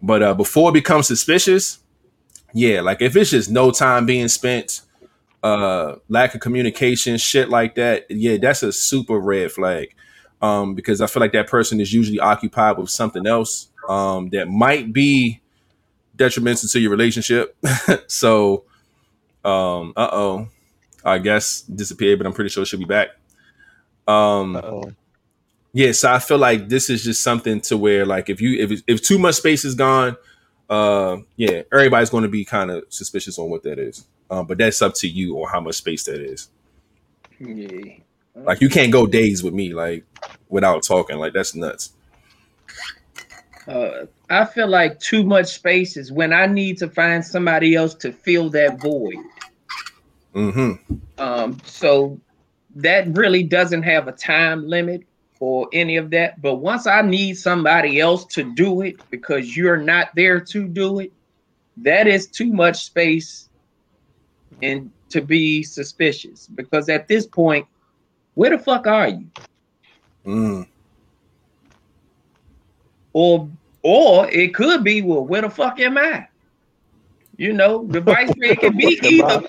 [0.01, 1.79] But uh, before it becomes suspicious,
[2.53, 4.81] yeah, like if it's just no time being spent,
[5.43, 9.93] uh, lack of communication, shit like that, yeah, that's a super red flag.
[10.41, 14.47] Um, because I feel like that person is usually occupied with something else um, that
[14.47, 15.39] might be
[16.15, 17.55] detrimental to your relationship.
[18.07, 18.63] so,
[19.45, 20.47] um, uh oh,
[21.03, 23.09] I guess disappeared, but I'm pretty sure she'll be back.
[24.07, 24.93] Um, Uh-oh.
[25.73, 28.81] Yeah, so I feel like this is just something to where like if you if
[28.87, 30.17] if too much space is gone,
[30.69, 34.05] uh, yeah, everybody's going to be kind of suspicious on what that is.
[34.29, 36.49] Um, but that's up to you on how much space that is.
[37.39, 37.97] Yeah.
[38.35, 40.05] Like you can't go days with me like
[40.49, 41.17] without talking.
[41.17, 41.93] Like that's nuts.
[43.67, 47.93] Uh, I feel like too much space is when I need to find somebody else
[47.95, 49.15] to fill that void.
[50.33, 50.95] Mm-hmm.
[51.17, 52.19] Um, so
[52.75, 55.03] that really doesn't have a time limit
[55.41, 56.39] or any of that.
[56.39, 60.99] But once I need somebody else to do it because you're not there to do
[60.99, 61.11] it,
[61.77, 63.49] that is too much space
[64.61, 66.47] and to be suspicious.
[66.47, 67.65] Because at this point,
[68.35, 69.25] where the fuck are you?
[70.27, 70.67] Mm.
[73.13, 73.49] Or
[73.81, 76.27] or it could be, well, where the fuck am I?
[77.37, 79.41] You know, the vice it can be either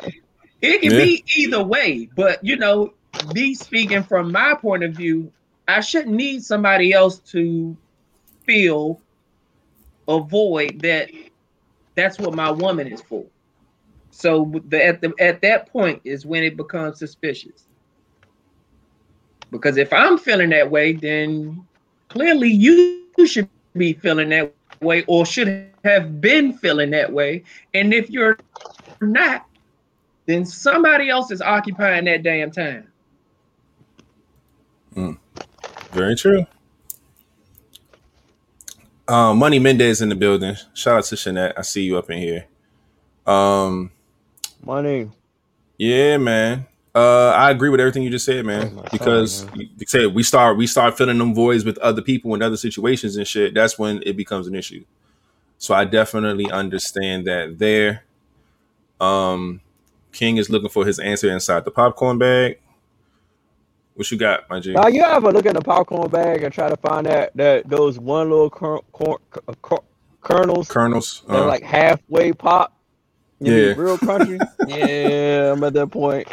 [0.62, 1.05] it can Yeah.
[1.05, 2.95] be either way, but you know,
[3.34, 5.30] me speaking from my point of view,
[5.69, 7.77] I shouldn't need somebody else to
[8.45, 9.01] feel
[10.09, 11.11] a void that
[11.95, 13.25] that's what my woman is for.
[14.11, 17.65] So the, at the at that point is when it becomes suspicious.
[19.51, 21.67] Because if I'm feeling that way, then
[22.09, 27.45] clearly you should be feeling that way or should have been feeling that way.
[27.75, 28.39] And if you're
[29.01, 29.47] not,
[30.27, 32.89] then somebody else is occupying that damn time.
[34.95, 35.13] Hmm.
[35.93, 36.47] Very true.
[39.07, 40.57] Um, Money Mendez in the building.
[40.74, 41.53] Shout out to Shanette.
[41.57, 42.47] I see you up in here.
[43.26, 43.90] Um,
[44.64, 45.11] Money.
[45.76, 46.66] yeah, man.
[46.95, 48.72] Uh, I agree with everything you just said, man.
[48.72, 49.70] Oh God, because man.
[49.76, 53.16] you said we start we start filling them voids with other people and other situations
[53.16, 53.55] and shit.
[53.55, 54.84] That's when it becomes an issue.
[55.59, 58.05] So I definitely understand that there.
[59.01, 59.61] Um,
[60.12, 62.59] King is looking for his answer inside the popcorn bag.
[63.95, 64.72] What you got, my G?
[64.72, 67.99] Now you ever look in the popcorn bag and try to find that that those
[67.99, 69.20] one little cor- cor-
[69.61, 69.84] cor-
[70.22, 70.70] kernels
[71.28, 72.74] are Uh, like halfway pop?
[73.40, 73.74] Yeah.
[73.76, 74.40] real crunchy.
[74.66, 76.26] yeah, I'm at that point.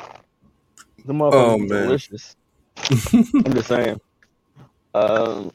[1.06, 2.36] The motherfuckers Oh, delicious.
[3.46, 4.00] I'm just saying.
[4.94, 5.52] Um,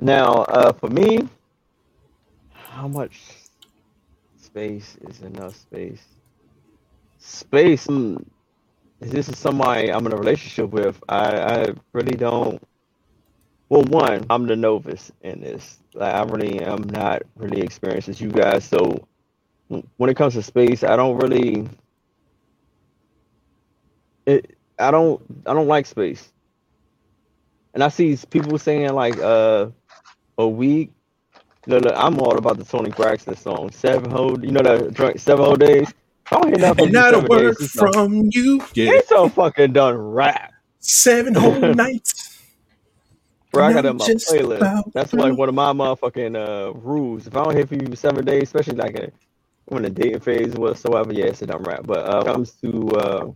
[0.00, 1.28] now, uh, for me,
[2.52, 3.20] how much
[4.36, 6.02] space is enough space?
[7.18, 7.86] Space.
[7.86, 8.16] hmm.
[9.00, 12.62] This is somebody I'm in a relationship with, I, I really don't.
[13.68, 15.78] Well, one, I'm the novice in this.
[15.94, 18.64] Like, I really am not really experienced as you guys.
[18.64, 19.06] So
[19.96, 21.68] when it comes to space, I don't really.
[24.26, 25.22] It, I don't.
[25.46, 26.32] I don't like space.
[27.74, 29.68] And I see people saying like uh
[30.38, 30.92] a week.
[31.66, 34.44] No, no, I'm all about the Toni Braxton song, Seven Whole.
[34.44, 35.92] You know that drink Seven Whole Days.
[36.32, 37.28] I don't hear nothing And not a days.
[37.28, 38.62] word so- from you.
[38.74, 38.92] Yeah.
[38.94, 40.52] It's so fucking done rap.
[40.80, 42.14] Seven whole nights.
[43.52, 44.92] Bro, I got it in my playlist.
[44.94, 45.20] That's through.
[45.20, 47.26] like one of my motherfucking uh rules.
[47.26, 49.10] If I don't hear from you for seven days, especially like a
[49.66, 51.82] when the dating phase whatsoever, yeah, it's a dumb rap.
[51.84, 53.26] But uh, when it comes to uh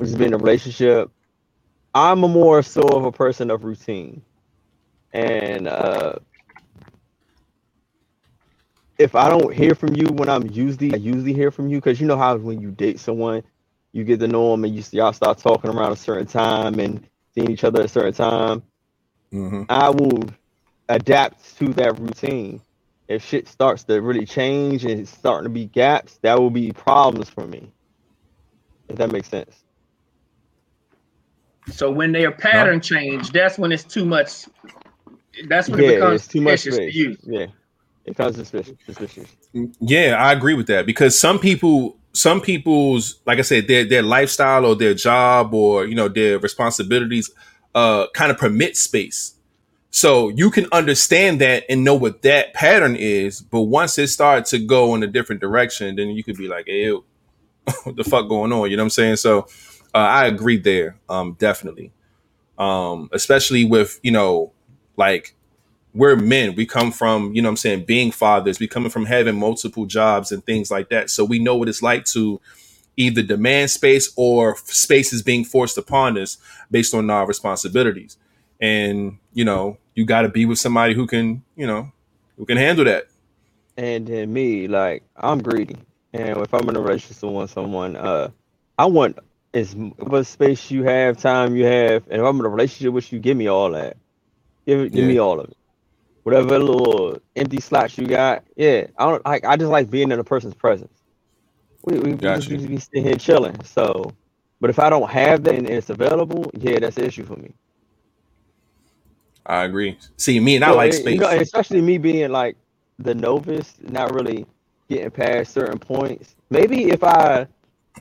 [0.00, 1.10] just being a relationship,
[1.94, 4.22] I'm a more so of a person of routine.
[5.12, 6.14] And uh
[9.00, 12.00] if I don't hear from you when I'm usually I usually hear from you because
[12.00, 13.42] you know how when you date someone,
[13.94, 17.08] you get to know them and you y'all start talking around a certain time and
[17.34, 18.62] seeing each other at a certain time.
[19.32, 19.66] Mhm.
[19.70, 20.24] I will
[20.88, 22.60] adapt to that routine.
[23.08, 26.70] If shit starts to really change and it's starting to be gaps, that will be
[26.72, 27.72] problems for me.
[28.88, 29.64] If that makes sense.
[31.72, 34.46] So when their pattern change, that's when it's too much.
[35.48, 36.94] That's when it Yeah, becomes it's too much suspicious to space.
[36.98, 37.16] you.
[37.22, 37.46] Yeah.
[38.04, 38.74] It suspicious.
[38.86, 39.28] suspicious.
[39.80, 44.02] Yeah, I agree with that because some people, some people's, like I said, their their
[44.02, 47.30] lifestyle or their job or you know their responsibilities,
[47.74, 49.34] uh, kind of permit space.
[49.90, 54.50] So you can understand that and know what that pattern is, but once it starts
[54.50, 56.90] to go in a different direction, then you could be like, "Hey,
[57.84, 59.16] what the fuck going on?" You know what I'm saying?
[59.16, 59.46] So
[59.94, 61.92] uh, I agree there, um, definitely,
[62.58, 64.52] um, especially with you know,
[64.96, 65.34] like
[65.92, 66.54] we're men.
[66.54, 68.60] We come from, you know what I'm saying, being fathers.
[68.60, 71.10] We coming from having multiple jobs and things like that.
[71.10, 72.40] So we know what it's like to
[72.96, 76.38] either demand space or space is being forced upon us
[76.70, 78.16] based on our responsibilities.
[78.60, 81.90] And, you know, you got to be with somebody who can, you know,
[82.36, 83.06] who can handle that.
[83.76, 85.76] And then me, like I'm greedy,
[86.12, 88.28] and if I'm in a relationship with someone, uh,
[88.78, 89.18] I want
[89.54, 93.12] as much space you have, time you have, and if I'm in a relationship with
[93.12, 93.96] you, give me all that.
[94.66, 95.56] Give give me all of it.
[96.24, 98.86] Whatever little empty slots you got, yeah.
[98.98, 99.44] I don't like.
[99.44, 100.92] I just like being in a person's presence.
[101.84, 103.62] We we, we just be sitting here chilling.
[103.64, 104.12] So,
[104.60, 107.54] but if I don't have that and it's available, yeah, that's an issue for me.
[109.46, 109.98] I agree.
[110.16, 111.14] See, me and I So, like eh, space.
[111.14, 112.56] You know, especially me being like
[112.98, 114.46] the novice, not really
[114.88, 116.36] getting past certain points.
[116.50, 117.46] Maybe if I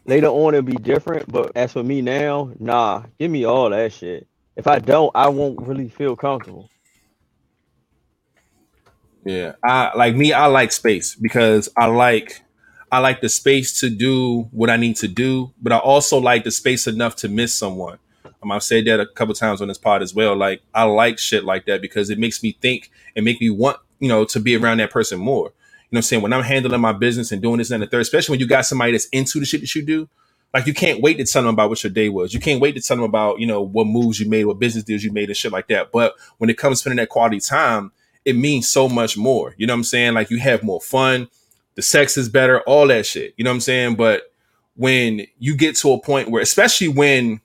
[0.05, 3.93] later on it'll be different, but as for me now, nah, give me all that
[3.93, 4.27] shit.
[4.57, 6.69] If I don't, I won't really feel comfortable.
[9.29, 10.33] Yeah, I like me.
[10.33, 12.41] I like space because I like
[12.91, 16.43] I like the space to do what I need to do, but I also like
[16.43, 17.99] the space enough to miss someone.
[18.41, 20.35] Um, I've said that a couple times on this pod as well.
[20.35, 23.77] Like I like shit like that because it makes me think and make me want
[23.99, 25.45] you know to be around that person more.
[25.45, 26.21] You know what I'm saying?
[26.23, 28.65] When I'm handling my business and doing this and the third, especially when you got
[28.65, 30.09] somebody that's into the shit that you do,
[30.55, 32.33] like you can't wait to tell them about what your day was.
[32.33, 34.83] You can't wait to tell them about, you know, what moves you made, what business
[34.83, 35.91] deals you made and shit like that.
[35.91, 37.91] But when it comes to spending that quality time,
[38.25, 39.55] it means so much more.
[39.57, 40.13] You know what I'm saying?
[40.13, 41.27] Like you have more fun,
[41.75, 43.33] the sex is better, all that shit.
[43.37, 43.95] You know what I'm saying?
[43.95, 44.23] But
[44.75, 47.41] when you get to a point where, especially when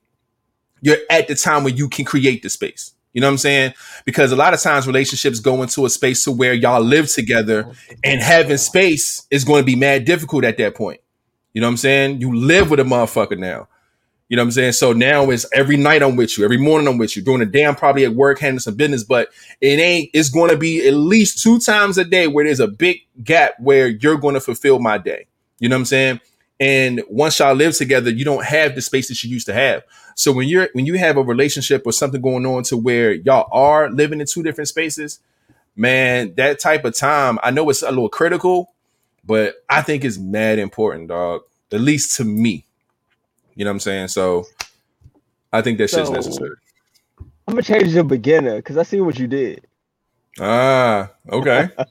[0.85, 2.93] you're at the time where you can create the space.
[3.14, 3.75] You know what I'm saying?
[4.05, 7.66] Because a lot of times relationships go into a space to where y'all live together
[7.68, 11.01] oh, and having space is going to be mad difficult at that point.
[11.55, 12.20] You know what I'm saying?
[12.20, 13.68] You live with a motherfucker now.
[14.29, 14.72] You know what I'm saying?
[14.72, 17.66] So now it's every night I'm with you, every morning I'm with you, the day
[17.66, 19.29] I'm probably at work handling some business, but
[19.61, 22.68] it ain't, it's going to be at least two times a day where there's a
[22.68, 25.27] big gap where you're going to fulfill my day.
[25.59, 26.20] You know what I'm saying?
[26.59, 29.83] And once y'all live together, you don't have the space that you used to have.
[30.14, 33.49] So when you're when you have a relationship or something going on to where y'all
[33.53, 35.18] are living in two different spaces,
[35.77, 38.72] man, that type of time, I know it's a little critical,
[39.25, 41.43] but I think it's mad important, dog.
[41.72, 42.66] At least to me.
[43.55, 44.09] You know what I'm saying?
[44.09, 44.47] So
[45.53, 46.57] I think that shit's necessary.
[47.47, 49.67] I'm gonna change the beginner because I see what you did.
[50.41, 51.69] Ah, okay.
[51.77, 51.87] Got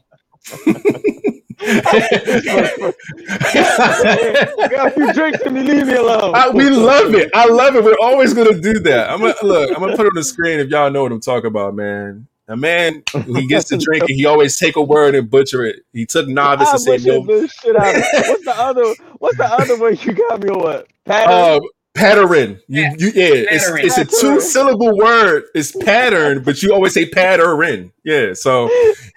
[4.87, 6.35] a few drinks and you leave me alone.
[6.35, 7.31] I, we love it.
[7.33, 7.83] I love it.
[7.83, 9.09] We're always gonna do that.
[9.09, 9.69] I'm gonna look.
[9.69, 12.27] I'm gonna put it on the screen if y'all know what I'm talking about, man.
[12.49, 15.85] A man, he gets to drink and he always take a word and butcher it.
[15.93, 17.23] He took novice I and said no.
[17.23, 18.27] the shit out of it.
[18.27, 18.95] What's the other?
[19.19, 20.83] What's the other one you got me on?
[21.05, 21.25] What?
[21.25, 21.33] Pattern?
[21.33, 22.59] Uh, pattern.
[22.67, 23.85] You, you, yeah, it's, Pattern.
[23.85, 25.43] it's a two syllable word.
[25.55, 27.91] It's pattern, but you always say pattern.
[28.03, 28.33] Yeah.
[28.33, 28.67] So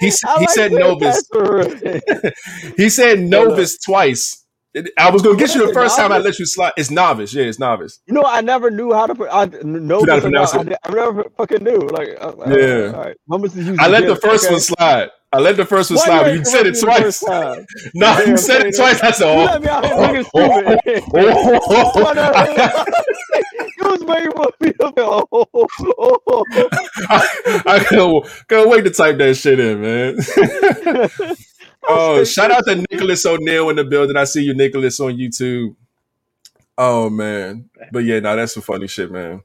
[0.01, 1.28] he he like said saying novice.
[2.76, 4.45] He said novice twice.
[4.98, 6.72] I was gonna get you the first time I let you slide.
[6.76, 7.32] It's novice.
[7.32, 8.00] Yeah, it's novice.
[8.06, 9.14] You know, I never knew how to.
[9.14, 11.78] pr- I know You something about- pronounce I, I never fucking knew.
[11.78, 12.92] Like, I like, Yeah.
[12.94, 13.16] all right.
[13.78, 14.54] I let the first okay?
[14.54, 15.08] one slide.
[15.32, 17.64] I let the first one Why slide, ain't you said it correct me the twice.
[17.94, 19.02] No, Damn, you said it twice.
[19.02, 20.78] I You oh, let me out here oh,
[21.14, 22.12] oh, oh, oh.
[22.14, 22.88] not?
[22.88, 25.28] it was waiting for me to go.
[25.32, 26.18] Oh, oh, oh.
[26.28, 26.44] oh.
[27.08, 31.36] I, I can't, can't wait to type that shit in, man.
[31.89, 34.16] Oh, shout out to Nicholas O'Neill in the building.
[34.16, 35.76] I see you, Nicholas, on YouTube.
[36.78, 39.43] Oh man, but yeah, no, that's some funny shit, man.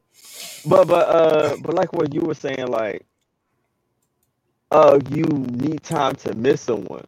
[0.66, 3.06] But but uh but like what you were saying, like
[4.72, 7.06] uh you need time to miss someone.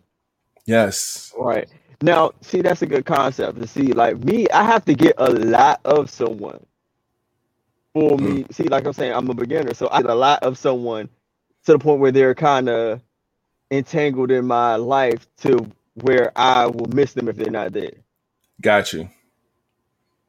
[0.65, 1.69] Yes, Right.
[2.01, 3.93] Now, see that's a good concept to see.
[3.93, 6.65] Like me, I have to get a lot of someone
[7.93, 8.45] for me.
[8.51, 11.09] See, like I'm saying, I'm a beginner, so I get a lot of someone
[11.65, 13.01] to the point where they're kind of
[13.73, 17.91] entangled in my life to where I will miss them if they're not there.
[18.61, 19.09] got you.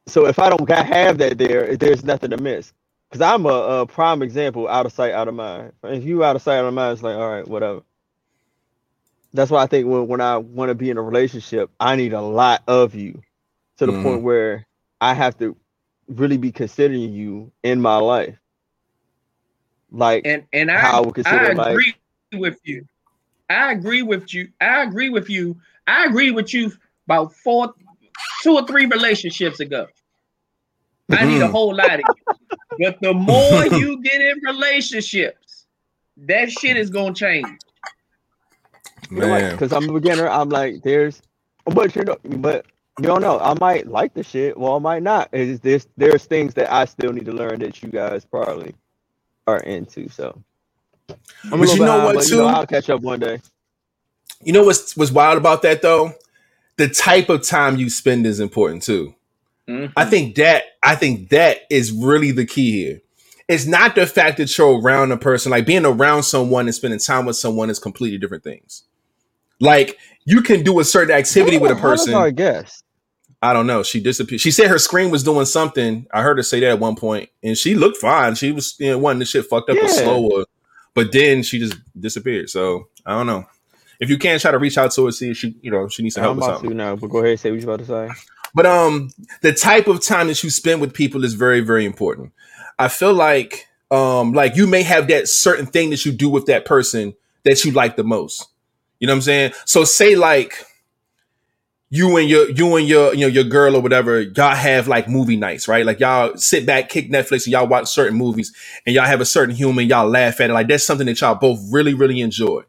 [0.07, 2.72] So if I don't have that there, there's nothing to miss.
[3.09, 3.49] Because I'm a,
[3.82, 5.72] a prime example, out of sight, out of mind.
[5.84, 7.82] If you out of sight, out of mind, it's like, all right, whatever.
[9.32, 12.12] That's why I think when, when I want to be in a relationship, I need
[12.12, 13.22] a lot of you
[13.78, 14.03] to the Mhm.
[14.03, 14.66] point where
[15.01, 15.57] I have to
[16.09, 18.36] really be considering you in my life.
[19.90, 21.95] Like, and and I How I would consider, I like- agree
[22.34, 22.86] with you.
[23.55, 24.49] I agree with you.
[24.61, 25.57] I agree with you.
[25.87, 26.73] I agree with you
[27.07, 27.73] about four,
[28.43, 29.87] two or three relationships ago.
[31.13, 31.53] I need a Mhm.
[31.53, 32.15] whole lot of you.
[32.79, 35.67] But the more you get in relationships,
[36.17, 37.49] that shit is gonna change.
[39.11, 41.23] Man, because I'm a beginner, I'm like, there's,
[41.67, 42.67] but you know, but
[42.99, 43.39] you don't know.
[43.39, 45.29] I might like the shit, well, I might not.
[45.33, 48.75] Is there's there's things that I still need to learn that you guys probably
[49.47, 50.09] are into.
[50.09, 50.43] So,
[51.09, 52.55] I'm But you know behind, what, but, you know, too?
[52.55, 53.41] I'll catch up one day.
[54.43, 56.13] you know what's what's wild about that though?
[56.77, 59.15] The type of time you spend is important too.
[59.69, 59.93] Mm-hmm.
[59.97, 63.01] I think that I think that is really the key here.
[63.49, 66.99] It's not the fact that you're around a person, like being around someone and spending
[66.99, 68.85] time with someone is completely different things.
[69.61, 72.15] Like you can do a certain activity with a Damn, how does person.
[72.15, 72.83] I guess.
[73.43, 73.83] I don't know.
[73.83, 74.41] She disappeared.
[74.41, 76.07] She said her screen was doing something.
[76.13, 78.35] I heard her say that at one point, and she looked fine.
[78.37, 79.87] She was, you know, one the shit fucked up or Yeah.
[79.89, 80.45] slower,
[80.95, 82.51] but then she just disappeared.
[82.51, 83.47] So I don't know.
[84.01, 86.03] If you can't try to reach out to her, see if she, you know, she
[86.03, 87.80] needs some help I'm about to now, but go ahead and say what you about
[87.80, 88.09] to say.
[88.55, 92.32] But um, the type of time that you spend with people is very, very important.
[92.78, 96.47] I feel like um, like you may have that certain thing that you do with
[96.47, 97.14] that person
[97.45, 98.49] that you like the most.
[98.99, 99.53] You know what I'm saying?
[99.66, 100.64] So say like
[101.95, 105.09] you and your you and your you know your girl or whatever, y'all have like
[105.09, 105.86] movie nights, right?
[105.86, 108.53] Like y'all sit back, kick Netflix, and y'all watch certain movies,
[108.84, 110.55] and y'all have a certain humor, and y'all laugh at it.
[110.55, 112.62] Like that's something that y'all both really, really enjoy.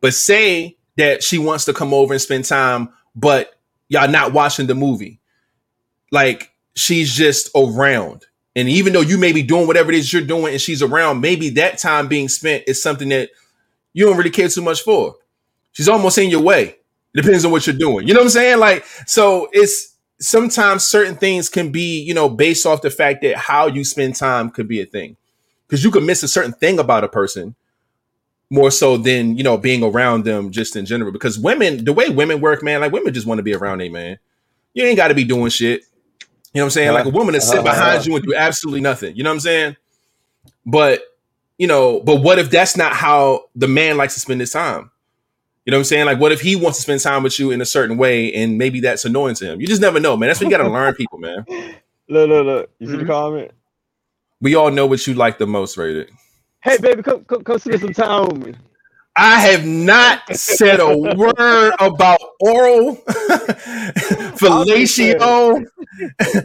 [0.00, 3.56] But say that she wants to come over and spend time, but
[3.88, 5.20] y'all not watching the movie.
[6.10, 8.26] Like she's just around.
[8.56, 11.20] And even though you may be doing whatever it is you're doing and she's around,
[11.20, 13.30] maybe that time being spent is something that
[13.92, 15.14] you don't really care too much for.
[15.70, 16.78] She's almost in your way.
[17.14, 18.08] It depends on what you're doing.
[18.08, 18.58] You know what I'm saying?
[18.58, 23.36] Like, so it's sometimes certain things can be, you know, based off the fact that
[23.36, 25.16] how you spend time could be a thing.
[25.66, 27.54] Because you could miss a certain thing about a person
[28.50, 31.10] more so than, you know, being around them just in general.
[31.10, 33.88] Because women, the way women work, man, like women just want to be around a
[33.88, 34.18] man.
[34.74, 35.82] You ain't got to be doing shit.
[36.52, 36.92] You know what I'm saying?
[36.92, 39.16] Like a woman to sit behind you and do absolutely nothing.
[39.16, 39.76] You know what I'm saying?
[40.66, 41.02] But,
[41.58, 44.90] you know, but what if that's not how the man likes to spend his time?
[45.64, 46.06] You know what I'm saying?
[46.06, 48.58] Like, what if he wants to spend time with you in a certain way and
[48.58, 49.60] maybe that's annoying to him?
[49.60, 50.28] You just never know, man.
[50.28, 51.44] That's what you got to learn people, man.
[52.06, 52.70] Look, look, look.
[52.80, 52.98] You see Mhm.
[52.98, 53.50] the comment?
[54.42, 56.10] We all know what you like the most, rated.
[56.62, 58.54] Hey, baby, come, come, come spend some time with me.
[59.16, 63.02] I have not said a word about oral
[64.38, 65.66] fellatio,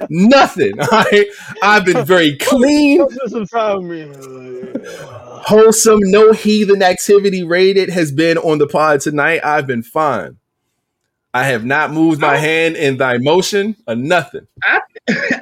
[0.10, 0.80] nothing.
[0.80, 1.26] All right?
[1.64, 4.82] I've been very clean, Come spend some time with me.
[5.46, 9.42] wholesome, no heathen activity rated has been on the pod tonight.
[9.44, 10.38] I've been fine.
[11.34, 14.48] I have not moved my hand in thy motion or nothing.
[14.64, 14.80] I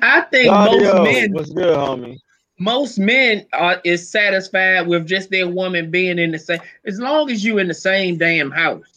[0.02, 2.18] I think most Claudio, men, what's good, homie?
[2.60, 6.60] most men are is satisfied with just their woman being in the same.
[6.86, 8.97] As long as you in the same damn house.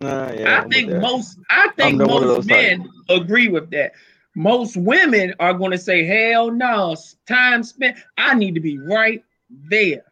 [0.00, 3.70] Nah, yeah, I think most I think I'm one of most those men agree with
[3.70, 3.92] that.
[4.34, 6.94] Most women are going to say, "Hell no,
[7.26, 7.96] time spent.
[8.18, 10.04] I need to be right there.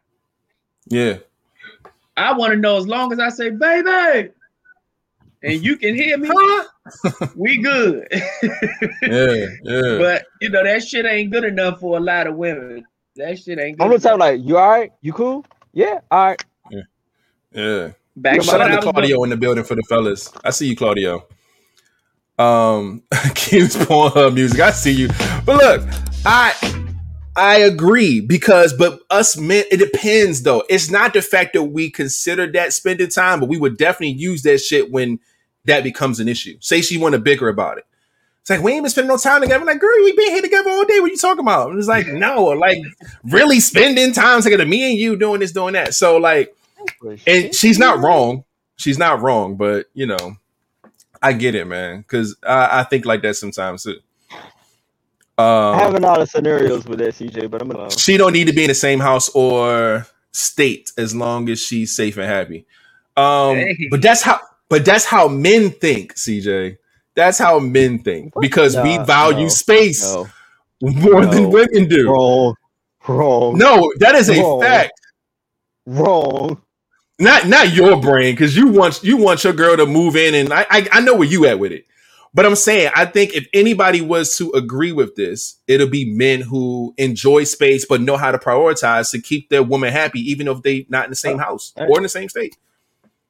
[0.87, 1.17] Yeah.
[2.17, 4.31] I want to know as long as I say, baby,
[5.43, 6.31] and you can hear me,
[7.35, 8.07] we good."
[9.03, 9.45] Yeah.
[9.61, 9.97] Yeah.
[9.99, 12.87] but you know that shit ain't good enough for a lot of women.
[13.17, 13.83] That shit ain't good.
[13.83, 14.27] I'm gonna tell enough.
[14.27, 14.91] like, you all right?
[15.01, 15.45] You cool?
[15.73, 16.43] Yeah, all right.
[17.51, 17.91] Yeah.
[18.15, 20.31] Back Shout out to Claudio in the building for the fellas.
[20.43, 21.25] I see you, Claudio.
[22.37, 23.03] Um,
[23.35, 24.59] Q's Pornhub music.
[24.59, 25.09] I see you,
[25.45, 25.87] but look,
[26.25, 26.53] I
[27.35, 30.63] I agree because, but us men, it depends though.
[30.69, 34.43] It's not the fact that we consider that spending time, but we would definitely use
[34.43, 35.19] that shit when
[35.65, 36.57] that becomes an issue.
[36.61, 37.85] Say she want to bicker about it.
[38.41, 39.59] It's like we ain't been spending no time together.
[39.59, 40.99] I'm like, girl, we been here together all day.
[40.99, 41.71] What you talking about?
[41.71, 42.77] And it's like, no, like
[43.23, 44.65] really spending time together.
[44.65, 45.93] Me and you doing this, doing that.
[45.93, 46.55] So like,
[47.27, 48.45] and she's not wrong.
[48.77, 50.37] She's not wrong, but you know,
[51.21, 51.99] I get it, man.
[52.01, 53.99] Because I, I think like that sometimes too.
[55.71, 57.99] I have Um, a lot of scenarios with that, CJ, but I'm gonna.
[57.99, 61.95] she don't need to be in the same house or state as long as she's
[61.95, 62.65] safe and happy.
[63.17, 63.89] Um, Hey.
[63.89, 64.39] but that's how.
[64.69, 66.77] But that's how men think, CJ.
[67.15, 70.27] That's how men think because we value no, space No,
[70.81, 72.07] more than women do.
[72.09, 72.55] wrong,
[73.07, 74.59] wrong, No, that is a Wrong.
[74.59, 74.93] fact.
[75.85, 76.61] wrong.
[77.17, 80.51] Not not your brain because you want you want your girl to move in, and
[80.51, 81.85] I, I I know where you at with it.
[82.33, 86.41] But I'm saying I think if anybody was to agree with this, it'll be men
[86.41, 90.61] who enjoy space but know how to prioritize to keep their woman happy, even if
[90.61, 92.57] they not in the same oh, house or in the same state.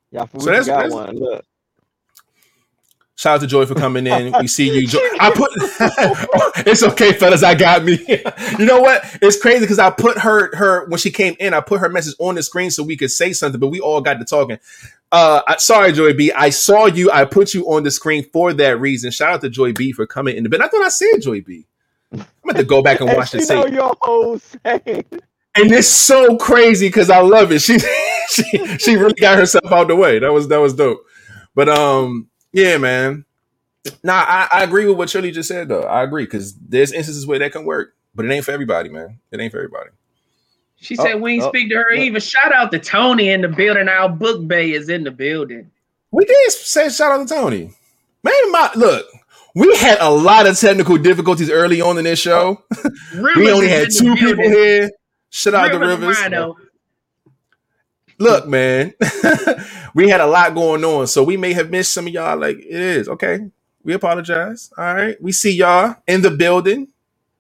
[0.09, 1.17] Y'all, we So that's- got that's- one.
[1.17, 1.45] Look,
[3.17, 4.33] Shout out to Joy for coming in.
[4.39, 4.87] We see you.
[4.87, 4.99] Joy.
[5.19, 5.49] I put
[6.67, 7.43] it's okay, fellas.
[7.43, 8.05] I got me.
[8.59, 9.03] you know what?
[9.21, 11.53] It's crazy because I put her her when she came in.
[11.53, 14.01] I put her message on the screen so we could say something, but we all
[14.01, 14.59] got to talking.
[15.13, 16.31] Uh, I, sorry, Joy B.
[16.33, 17.09] I saw you.
[17.09, 19.11] I put you on the screen for that reason.
[19.11, 20.59] Shout out to Joy B for coming in the bed.
[20.59, 21.65] I thought I said Joy B.
[22.11, 23.73] I'm going to go back and watch the tape.
[23.73, 25.05] your whole saying.
[25.57, 27.61] And it's so crazy because I love it.
[27.61, 27.79] She
[28.29, 30.19] she she really got herself out the way.
[30.19, 31.05] That was that was dope.
[31.55, 33.25] But um, yeah, man.
[34.01, 35.83] Nah, I, I agree with what Shirley just said though.
[35.83, 39.19] I agree because there's instances where that can work, but it ain't for everybody, man.
[39.31, 39.89] It ain't for everybody.
[40.77, 41.95] She Oh, said we ain't oh, speak to her oh.
[41.95, 42.21] even.
[42.21, 43.87] Shout out to Tony in the building.
[43.89, 45.69] Our book bay is in the building.
[46.11, 47.71] We did say shout out to Tony.
[48.23, 49.05] Maybe my look.
[49.53, 52.63] We had a lot of technical difficulties early on in this show.
[53.15, 54.91] We only had two people here.
[55.29, 56.19] Shout out to Rivers Rivers.
[56.21, 56.55] Rhino.
[58.19, 58.93] Look, man,
[59.95, 62.37] we had a lot going on, so we may have missed some of y'all.
[62.39, 63.39] Like it is okay.
[63.83, 64.71] We apologize.
[64.77, 66.87] All right, we see y'all in the building,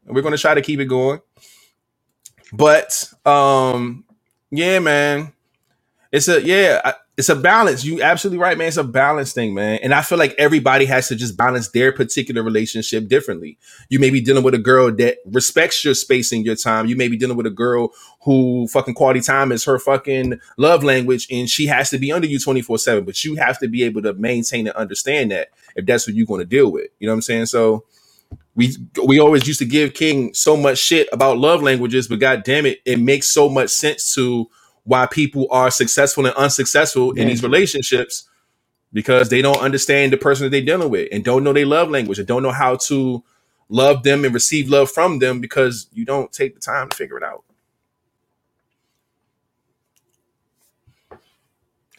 [0.05, 1.21] and we're gonna try to keep it going.
[2.53, 4.05] But um,
[4.51, 5.33] yeah, man,
[6.11, 7.85] it's a yeah, it's a balance.
[7.85, 8.67] You absolutely right, man.
[8.67, 9.79] It's a balance thing, man.
[9.83, 13.57] And I feel like everybody has to just balance their particular relationship differently.
[13.89, 16.87] You may be dealing with a girl that respects your space and your time.
[16.87, 17.93] You may be dealing with a girl
[18.25, 22.27] who fucking quality time is her fucking love language and she has to be under
[22.27, 25.85] you 24 7 but you have to be able to maintain and understand that if
[25.85, 27.45] that's what you're going to deal with you know what i'm saying?
[27.45, 27.85] So
[28.55, 32.43] we we always used to give king so much shit about love languages but god
[32.43, 34.49] damn it it makes so much sense to
[34.83, 38.27] why people are successful and unsuccessful in these relationships
[38.93, 41.89] because they don't understand the person that they're dealing with and don't know their love
[41.89, 43.23] language and don't know how to
[43.67, 47.17] love them and receive love from them because you don't take the time to figure
[47.17, 47.43] it out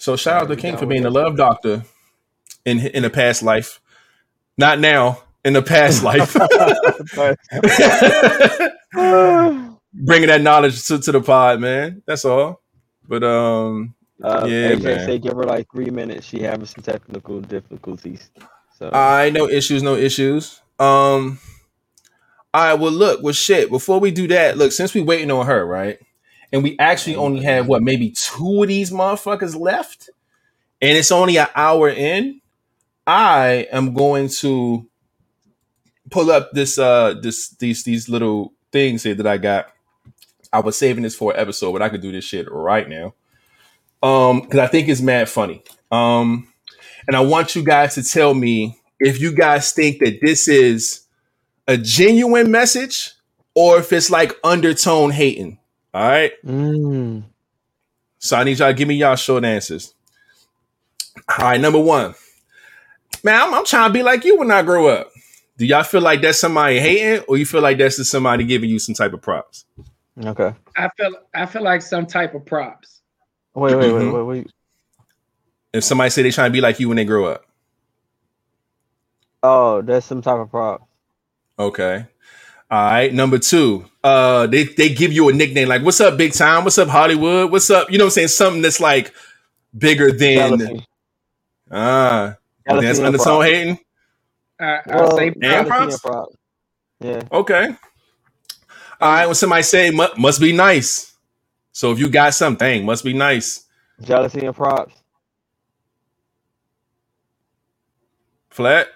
[0.07, 1.83] So shout out to King for being the love doctor
[2.65, 3.81] in in a past life.
[4.57, 6.33] Not now, in the past life.
[9.93, 12.05] Bringing that knowledge to, to the pod, man.
[12.07, 12.63] That's all.
[13.09, 15.07] But um Uh, Yeah, AJ man.
[15.07, 16.25] say give her like three minutes.
[16.25, 18.31] She having some technical difficulties.
[18.79, 20.61] So I no issues, no issues.
[20.79, 21.41] Um
[22.55, 25.47] all right, well look, well shit, before we do that, look, since we waiting on
[25.47, 25.99] her, right?
[26.53, 30.11] And we actually only have what, maybe two of these motherfuckers left,
[30.81, 32.41] and it's only an hour in.
[33.07, 34.87] I am going to
[36.11, 39.73] pull up this uh this these these little things here that I got.
[40.53, 43.15] I was saving this for an episode, but I could do this shit right now.
[44.03, 45.63] Um, because I think it's mad funny.
[45.91, 46.49] Um,
[47.07, 51.03] and I want you guys to tell me if you guys think that this is
[51.67, 53.13] a genuine message
[53.55, 55.59] or if it's like undertone hating.
[55.97, 56.33] All right.
[56.45, 57.23] Mm.
[58.19, 59.95] So I need y'all to give me y'all short answers.
[61.39, 62.15] All right, number one.
[63.25, 65.11] Man, I'm, I'm trying to be like you when I grow up.
[65.57, 68.69] Do y'all feel like that's somebody hating, or you feel like that's just somebody giving
[68.69, 69.65] you some type of props?
[70.23, 70.53] Okay.
[70.77, 73.01] I feel I feel like some type of props.
[73.55, 74.13] Wait, wait, wait, Mhm.
[74.13, 74.51] wait, wait.
[75.73, 77.47] If somebody say they trying to be like you when they grow up,
[79.43, 80.87] Oh, that's some type of prop.
[81.59, 82.05] okay.
[82.71, 83.15] All right.
[83.15, 86.65] Number two, uh, they they give you a nickname like "What's up, Big Time?
[86.65, 87.51] What's up, Hollywood?
[87.53, 88.29] What's up?" You know what I'm saying?
[88.29, 89.15] Something that's like
[89.77, 90.87] bigger than Jealousy.
[91.71, 92.37] ah.
[92.69, 93.45] Jealousy that's and undertone prop.
[93.45, 93.79] hating.
[94.61, 96.05] I, I Well, say and jealousy props?
[96.05, 96.27] and.
[97.01, 97.23] Yeah.
[97.33, 97.77] Okay.
[99.01, 99.27] All right.
[99.27, 101.15] When somebody say mu- must be nice,
[101.73, 103.65] so if you got something, must be nice.
[104.03, 104.95] Jealousy and props.
[108.51, 108.89] Flat.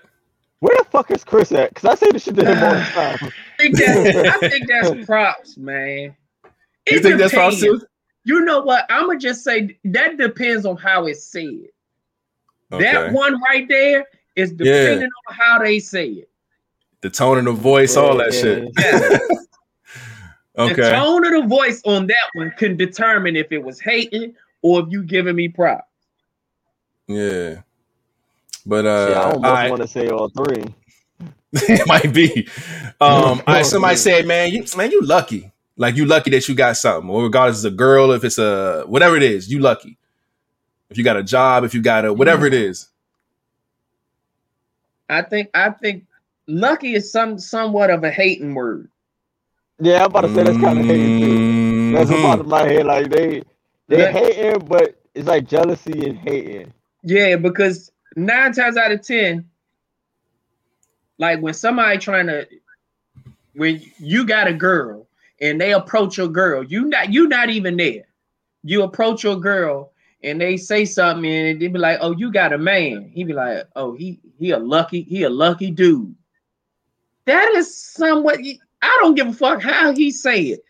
[0.61, 1.71] Where the fuck is Chris at?
[1.71, 3.21] Because I say this shit to him all the time.
[3.61, 6.17] I think that I think that's props, man.
[6.45, 6.51] You
[6.87, 7.81] It think that's props too?
[8.25, 8.87] You know what?
[8.91, 11.67] I'm gonna just say that depends on how it's said.
[12.71, 14.05] That one right there
[14.37, 16.31] is depending on how they say it.
[17.01, 18.69] The tone and the voice, all that Yeah, shit.
[18.79, 19.19] Yeah.
[20.57, 24.81] The tone of the voice on that one can determine if it was hating or
[24.81, 25.89] if you giving me props.
[27.07, 27.63] Yeah.
[28.67, 29.71] But Shit, I uh, almost all right.
[29.71, 30.65] want to say all three.
[31.53, 32.47] it might be.
[33.01, 35.51] Um, all right, somebody said, man, you man, you lucky.
[35.77, 38.85] Like you lucky that you got something, or regardless it's a girl, if it's a
[38.87, 39.97] whatever it is, you lucky.
[40.91, 42.89] If you got a job, if you got a whatever it is.
[45.09, 46.05] I think I think
[46.47, 48.89] lucky is some somewhat of a hating word.
[49.81, 51.93] Yeah, I'm about to say that's kind of hating too.
[51.97, 52.19] That's Mhm.
[52.35, 52.87] about my head.
[52.87, 53.43] Like they
[53.89, 54.13] they Yeah.
[54.13, 56.73] hating, but it's like jealousy and hating.
[57.03, 59.49] Yeah, because nine times out of ten,
[61.21, 62.49] like when somebody trying to,
[63.53, 65.07] when you got a girl
[65.39, 68.07] and they approach your girl, you not you not even there.
[68.64, 69.93] You approach your girl
[70.23, 73.35] and they say something and they be like, "Oh, you got a man." He be
[73.35, 76.14] like, "Oh, he he a lucky he a lucky dude."
[77.27, 78.39] That is somewhat.
[78.81, 80.64] I don't give a fuck how he say it.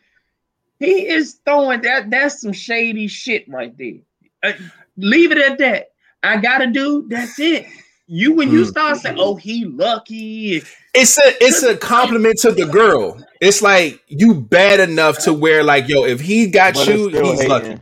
[0.80, 2.10] He is throwing that.
[2.10, 4.00] That's some shady shit right there.
[4.42, 4.52] Uh,
[4.96, 5.92] leave it at that.
[6.24, 7.08] I got a dude.
[7.08, 7.66] That's it.
[8.12, 8.68] You when you Mm.
[8.68, 13.24] start saying, "Oh, he lucky," It's a it's a compliment to the girl.
[13.40, 17.20] It's like you bad enough to where like yo, if he got But you, he's
[17.38, 17.48] hating.
[17.48, 17.78] lucky.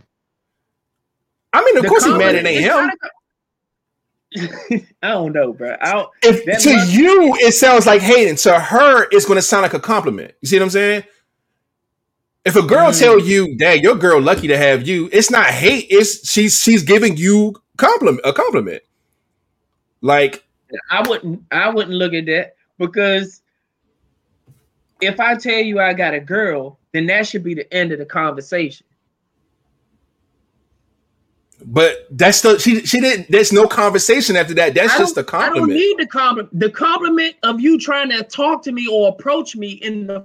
[1.55, 2.69] I mean, of The course he mad comment- it ain't him.
[2.69, 5.75] not a- I don't know, bro.
[5.81, 9.43] I don't, If to must- you it sounds like hating, to her it's going to
[9.43, 10.35] sound like a compliment.
[10.43, 11.05] You see what I'm saying?
[12.45, 12.99] If a girl Mm.
[12.99, 15.87] tell you, "Dad, your girl lucky to have you," it's not hate.
[15.89, 18.83] It's she's she's giving you compliment a compliment.
[20.01, 20.45] Like
[20.91, 21.43] I wouldn't.
[21.51, 23.43] I wouldn't look at that because
[25.01, 27.99] if I tell you I got a girl, then that should be the end of
[27.99, 28.87] the conversation.
[31.65, 33.31] But that's the she she didn't.
[33.31, 34.75] There's no conversation after that.
[34.75, 36.59] That's just a don't- I don't need the compliment.
[36.59, 40.25] The compliment of you trying to talk to me or approach me in the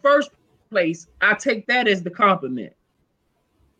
[0.00, 0.30] first
[0.70, 2.72] place, I take that as the compliment.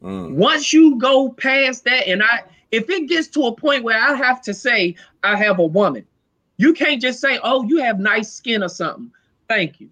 [0.02, 0.34] Mm.
[0.34, 4.14] Once you go past that, and I, if it gets to a point where I
[4.14, 4.94] have to say
[5.24, 6.06] I have a woman,
[6.56, 9.10] you can't just say, "Oh, you have nice skin" or something.
[9.48, 9.90] Thank you.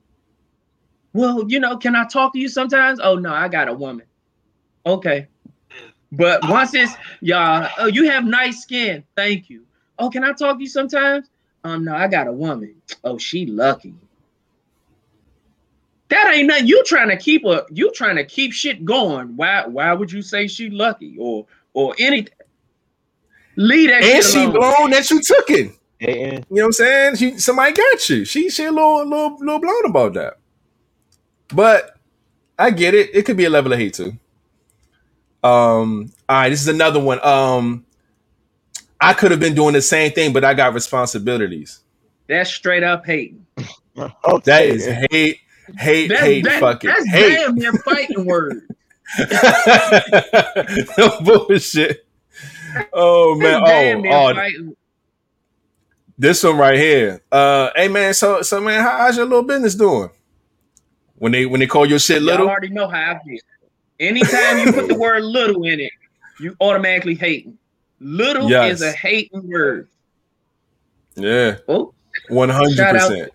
[1.13, 3.01] Well, you know, can I talk to you sometimes?
[3.03, 4.07] Oh no, I got a woman.
[4.87, 5.29] Okay.
[6.11, 9.05] But once it's y'all, oh, you have nice skin.
[9.17, 9.65] Thank you.
[9.99, 11.29] Oh, can I talk to you sometimes?
[11.65, 12.75] Um, no, I got a woman.
[13.05, 13.95] Oh, she lucky.
[16.09, 16.67] That ain't nothing.
[16.67, 19.37] You trying to keep a you trying to keep shit going.
[19.37, 22.35] Why why would you say she lucky or or anything?
[23.57, 24.53] Leave that And she alone.
[24.53, 25.73] blown that you took it.
[25.99, 26.33] Hating.
[26.33, 27.17] You know what I'm saying?
[27.17, 28.25] She somebody got you.
[28.25, 30.39] She she a little little little blown about that.
[31.55, 31.97] But
[32.59, 33.11] I get it.
[33.15, 34.13] It could be a level of hate too.
[35.45, 37.19] Um, all right, this is another one.
[37.25, 37.85] Um,
[39.01, 41.81] I could have been doing the same thing, but I got responsibilities.
[42.29, 43.37] That's straight up hate.
[43.99, 44.13] Okay.
[44.45, 45.39] That is hate,
[45.77, 47.35] hate, That's, hate, that- fucking that's hate.
[47.37, 48.63] damn near fighting word.
[50.99, 52.02] no bullshit.
[52.93, 53.63] Oh man.
[53.65, 54.77] Oh, oh, fighting.
[56.19, 57.23] this one right here.
[57.31, 58.15] Uh, hey man.
[58.15, 60.11] So, so man, how, how's your little business doing?
[61.17, 63.39] When they when they call your shit Y'all little, already know how I feel.
[64.01, 65.93] Anytime you put the word little in it,
[66.41, 67.57] you automatically hating.
[68.01, 68.81] Little Yes.
[68.81, 69.89] is a hating word.
[71.15, 71.95] yeah, Oh,
[72.29, 73.11] one hundred Shout out.
[73.11, 73.33] percent.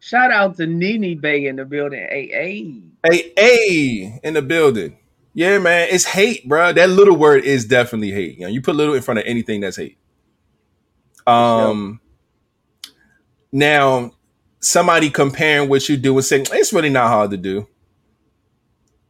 [0.00, 2.00] shout out to Nene Bay in the building.
[2.10, 2.82] Hey, hey.
[3.08, 4.96] Hey, hey, in the building.
[5.34, 6.72] Yeah, man, it's hate, bro.
[6.72, 8.36] That little word is definitely hate.
[8.36, 9.96] You know, you put little in front of anything that's hate.
[11.26, 12.00] Um,
[13.50, 14.12] now
[14.60, 17.68] somebody comparing what you do and saying it's really not hard to do.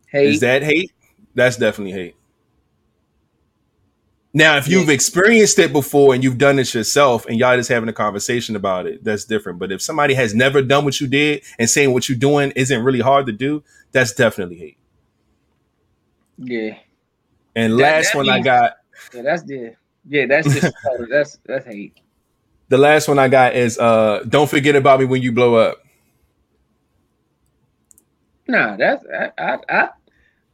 [0.07, 0.93] Hey, Is that hate?
[1.35, 2.17] That's definitely hate.
[4.35, 7.89] Now, if you've experienced it before and you've done it yourself and y'all just having
[7.89, 9.59] a conversation about it, that's different.
[9.59, 12.83] But if somebody has never done what you did and saying what you're doing isn't
[12.83, 13.63] really hard to do,
[13.93, 14.79] that's definitely hate.
[16.43, 16.77] Yeah.
[17.55, 18.73] And That- last that one I got,
[19.15, 19.75] Yeah, that's the
[20.09, 20.75] yeah, that's just
[21.11, 21.99] that's that's hate.
[22.69, 25.79] the last one I got is uh don't forget about me when you blow up.
[28.49, 29.89] Nah, that's I I I,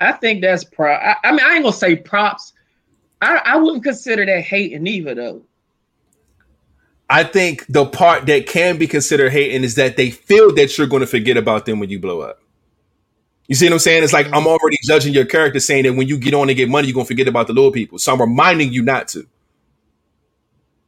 [0.01, 0.93] I think that's pro.
[0.93, 2.52] I, I mean, I ain't gonna say props.
[3.20, 5.43] I I wouldn't consider that hating either though.
[7.10, 10.86] I think the part that can be considered hating is that they feel that you're
[10.86, 12.40] going to forget about them when you blow up.
[13.49, 14.05] You see what I'm saying?
[14.05, 14.47] It's like I'm mm-hmm.
[14.47, 17.07] already judging your character, saying that when you get on and get money, you're gonna
[17.07, 17.99] forget about the little people.
[17.99, 19.27] So I'm reminding you not to.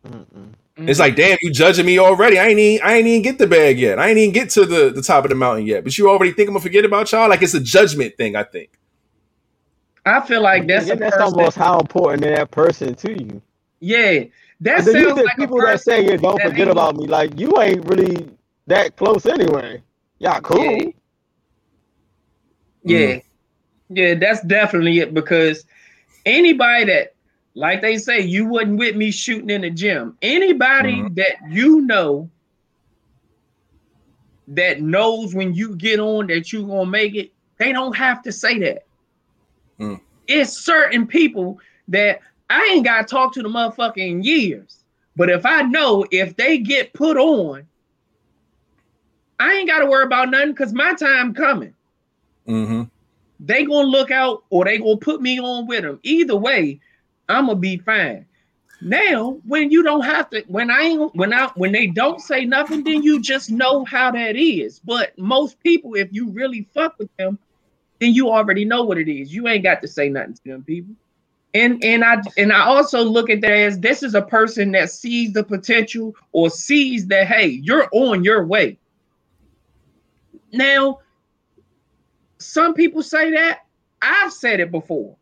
[0.07, 0.55] Mm-mm.
[0.77, 2.39] It's like, damn, you judging me already.
[2.39, 3.99] I ain't even, I ain't even get the bag yet.
[3.99, 5.85] I ain't even get to the, the top of the mountain yet.
[5.85, 7.29] But you already think I'm gonna forget about y'all?
[7.29, 8.71] Like it's a judgment thing, I think.
[10.07, 13.43] I feel like that's Yeah, a that's almost how important that person to you.
[13.81, 14.25] yeah,
[14.61, 16.69] that And then you sounds get like a people that say, yeah, "Don't that forget
[16.69, 18.31] about me." Like you ain't really
[18.67, 19.83] that close anyway.
[20.19, 20.65] Y'all cool.
[20.65, 20.91] Yeah.
[22.85, 23.21] Yeah.
[23.89, 25.65] Yeah, that's definitely it because
[26.25, 27.15] anybody that
[27.55, 30.17] like they say you wasn't with me shooting in the gym.
[30.23, 31.15] Anybody Mhm.
[31.17, 32.31] that you know
[34.49, 38.33] that knows when you get on that you're gonna make it, they don't have to
[38.33, 38.87] say that.
[39.79, 40.01] Mm.
[40.27, 41.59] It's certain people
[41.89, 44.85] that I ain't gotta talk to the motherfucker in years.
[45.17, 47.67] But if I know if they get put on,
[49.39, 51.75] I ain't gotta worry about nothing because my time coming
[52.49, 52.83] Mm-hmm.
[53.41, 56.01] they gonna look out or they gonna put me on with them.
[56.03, 56.81] Either way,
[57.29, 58.27] I'm gonna be fine.
[58.83, 62.47] Now, when you don't have to, when I ain't, when I, when they don't say
[62.47, 64.79] nothing, then you just know how that is.
[64.79, 67.39] But most people, if you really fuck with them,
[68.01, 69.35] then you already know what it is.
[69.35, 70.95] You ain't got to say nothing to them people.
[71.53, 74.91] And and I and I also look at that as this is a person that
[74.91, 78.79] sees the potential or sees that hey, you're on your way.
[80.53, 81.01] Now,
[82.41, 83.61] some people say that.
[84.03, 85.17] I've said it before.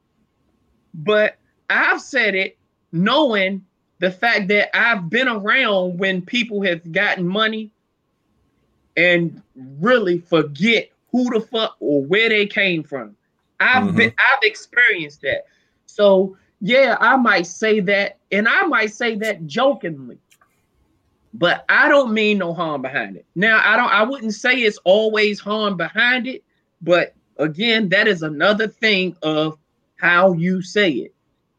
[0.95, 1.37] But
[1.69, 2.57] I've said it
[2.93, 3.65] knowing
[3.99, 7.71] the fact that I've been around when people have gotten money
[8.97, 9.43] and
[9.81, 13.17] really forget who the fuck or where they came from.
[13.61, 13.97] I've mm-hmm.
[13.97, 15.47] been I've experienced that.
[15.87, 20.19] So yeah, I might say that, and I might say that jokingly,
[21.35, 23.27] but I don't mean no harm behind it.
[23.35, 26.43] Now I don't I wouldn't say it's always harm behind it,
[26.81, 29.59] but again, that is another thing of
[29.97, 31.15] how you say it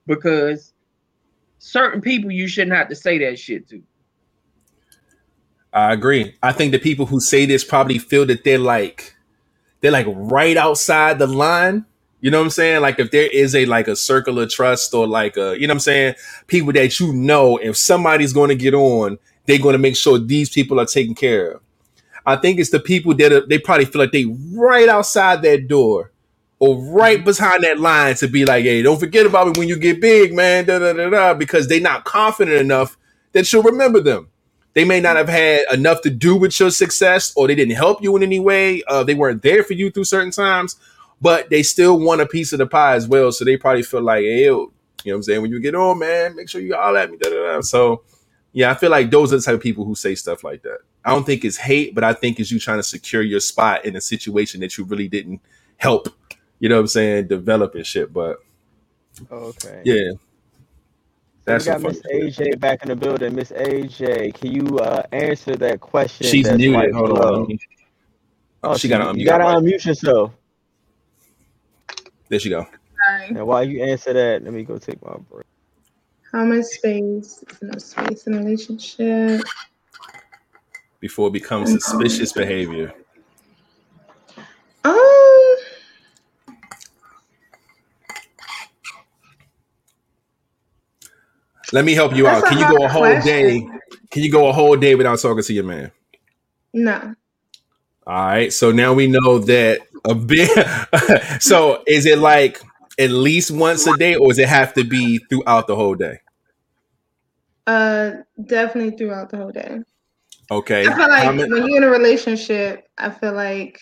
[0.08, 0.74] because
[1.60, 3.82] certain people you shouldn't have to say that shit to.
[5.72, 6.36] I agree.
[6.42, 9.16] I think the people who say this probably feel that they're like
[9.82, 11.86] they're like right outside the line.
[12.22, 12.82] You know what I'm saying?
[12.82, 15.74] Like if there is a like a circle of trust or like a you know
[15.74, 16.16] what I'm saying,
[16.48, 20.18] people that you know, if somebody's going to get on, they're going to make sure
[20.18, 21.62] these people are taken care of.
[22.26, 25.68] I think it's the people that are, they probably feel like they right outside that
[25.68, 26.12] door
[26.60, 29.78] or right behind that line to be like, hey, don't forget about me when you
[29.78, 30.66] get big, man.
[30.66, 32.98] Da, da, da, da, because they're not confident enough
[33.32, 34.30] that you'll remember them.
[34.74, 38.04] They may not have had enough to do with your success, or they didn't help
[38.04, 38.84] you in any way.
[38.88, 40.76] Uh, they weren't there for you through certain times,
[41.22, 43.32] but they still want a piece of the pie as well.
[43.32, 44.72] So they probably feel like, hey, you know
[45.04, 45.42] what I'm saying?
[45.42, 47.18] When you get on, man, make sure you all at me.
[47.18, 47.62] Da, da, da.
[47.62, 48.04] So,
[48.54, 50.80] yeah, I feel like those are the type of people who say stuff like that.
[51.06, 53.86] I don't think it's hate, but I think it's you trying to secure your spot
[53.86, 55.42] in a situation that you really didn't
[55.78, 56.10] help.
[56.60, 57.28] You know what I'm saying?
[57.28, 58.12] Develop and shit.
[58.14, 58.38] But
[59.32, 59.82] Okay.
[59.86, 60.12] yeah,
[61.48, 62.02] So that's we got some Miss.
[62.38, 63.36] AJ back in the building.
[63.36, 66.28] Miss AJ, can you uh, answer that question?
[66.28, 66.76] She's that's muted.
[66.76, 67.46] right Hold below?
[67.46, 67.60] on.
[68.64, 69.76] Oh, she got to You gotta her mic.
[69.76, 70.34] unmute yourself.
[72.30, 72.66] There she go.
[73.08, 73.28] Sorry.
[73.30, 75.46] And while you answer that, let me go take my break.
[76.32, 77.44] How much space?
[77.50, 79.42] Is no space in a relationship.
[81.00, 82.94] Before it becomes suspicious behavior.
[84.84, 85.56] Um,
[91.72, 92.46] Let me help you out.
[92.46, 93.24] Can you go a whole question.
[93.24, 93.68] day?
[94.12, 95.92] Can you go a whole day without talking to your man?
[96.74, 97.16] no.
[98.08, 98.52] All right.
[98.52, 100.50] So now we know that a bit.
[101.42, 102.60] so is it like
[102.98, 106.20] at least once a day, or does it have to be throughout the whole day?
[107.68, 108.12] Uh,
[108.46, 109.80] definitely throughout the whole day.
[110.52, 110.88] Okay.
[110.88, 113.80] I feel like when you're in a relationship, I feel like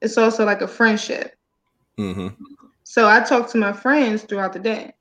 [0.00, 1.34] it's also like a friendship.
[1.98, 2.36] Mhm.
[2.82, 4.92] So I talk to my friends throughout the day.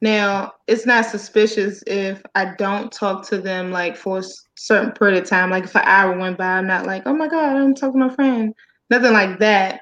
[0.00, 4.24] Now, it's not suspicious if I don't talk to them like for a
[4.54, 5.50] certain period of time.
[5.50, 8.06] Like if an hour went by, I'm not like, oh my God, I'm talking to
[8.06, 8.54] my friend.
[8.90, 9.80] Nothing like that.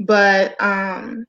[0.00, 1.26] But um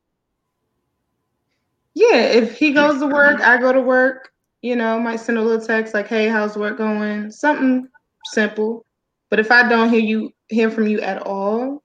[1.96, 4.32] yeah, if he goes to work, I go to work,
[4.62, 7.32] you know, might send a little text like, hey, how's work going?
[7.32, 7.88] Something
[8.34, 8.86] simple.
[9.30, 11.84] But if I don't hear you hear from you at all,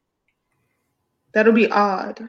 [1.32, 2.28] that'll be odd.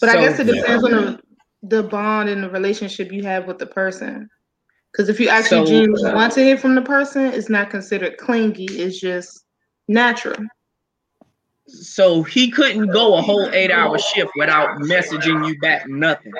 [0.00, 1.20] But I guess it depends on the
[1.62, 4.28] the bond and the relationship you have with the person.
[4.90, 8.16] Because if you actually So- genuinely want to hear from the person, it's not considered
[8.16, 8.64] clingy.
[8.64, 9.44] It's just
[9.86, 10.42] natural.
[11.68, 16.32] So he couldn't go a whole eight hour shift without messaging you back nothing.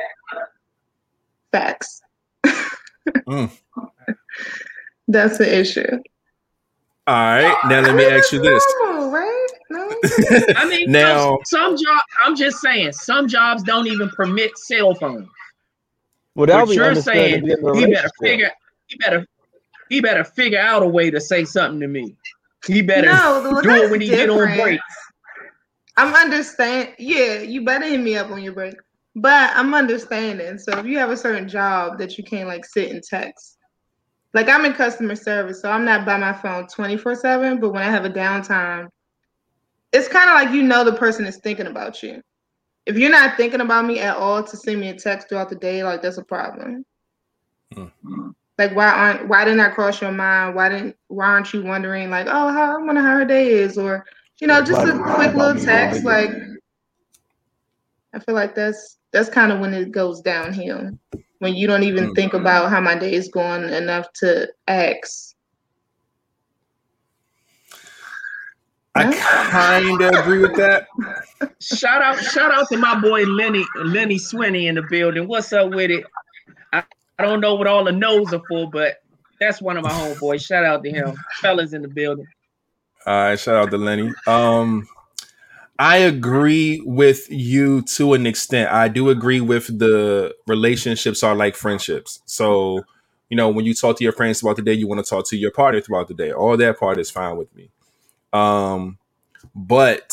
[1.52, 2.02] Facts.
[3.26, 3.50] Mm.
[5.08, 5.86] That's the issue.
[7.06, 7.56] All right.
[7.66, 8.64] Now let me ask you this.
[8.82, 9.46] Normal, right?
[9.70, 9.88] No.
[10.56, 12.02] I mean, Now- some, some job.
[12.24, 15.28] I'm just saying, some jobs don't even permit cell phones.
[16.36, 18.50] Well, that'll But be you're saying to be in a he better figure.
[18.86, 19.26] He better.
[19.88, 22.14] he better figure out a way to say something to me.
[22.66, 24.60] He better No, well, do it that's when he get on different.
[24.62, 24.80] break.
[25.96, 26.90] I'm understand.
[26.98, 28.74] Yeah, you better hit me up on your break.
[29.16, 30.56] But I'm understanding.
[30.58, 33.58] So if you have a certain job that you can't like sit and text,
[34.32, 37.60] like I'm in customer service, so I'm not by my phone 24 seven.
[37.60, 38.88] But when I have a downtime,
[39.92, 42.22] it's kind of like you know the person is thinking about you.
[42.86, 45.56] If you're not thinking about me at all to send me a text throughout the
[45.56, 46.84] day, like that's a problem.
[47.74, 48.30] Hmm.
[48.58, 50.54] Like why aren't why didn't I cross your mind?
[50.54, 53.78] Why didn't why aren't you wondering like oh how I wonder how her day is
[53.78, 54.04] or
[54.38, 56.30] you know just a quick little text like
[58.12, 60.90] I feel like that's that's kind of when it goes downhill
[61.40, 62.14] when you don't even Mm.
[62.14, 65.34] think about how my day is going enough to ask.
[68.94, 69.12] I
[69.50, 70.88] kind of agree with that.
[71.60, 75.26] Shout out, shout out to my boy Lenny, Lenny Swinney in the building.
[75.28, 76.04] What's up with it?
[76.72, 76.82] I,
[77.18, 78.96] I don't know what all the no's are for, but
[79.38, 80.44] that's one of my homeboys.
[80.44, 81.16] Shout out to him.
[81.40, 82.26] Fellas in the building.
[83.06, 84.12] All right, shout out to Lenny.
[84.26, 84.86] Um,
[85.80, 88.70] I agree with you to an extent.
[88.70, 92.20] I do agree with the relationships are like friendships.
[92.26, 92.84] So,
[93.30, 95.26] you know, when you talk to your friends throughout the day, you want to talk
[95.28, 96.32] to your partner throughout the day.
[96.32, 97.70] All that part is fine with me.
[98.30, 98.98] Um,
[99.54, 100.12] but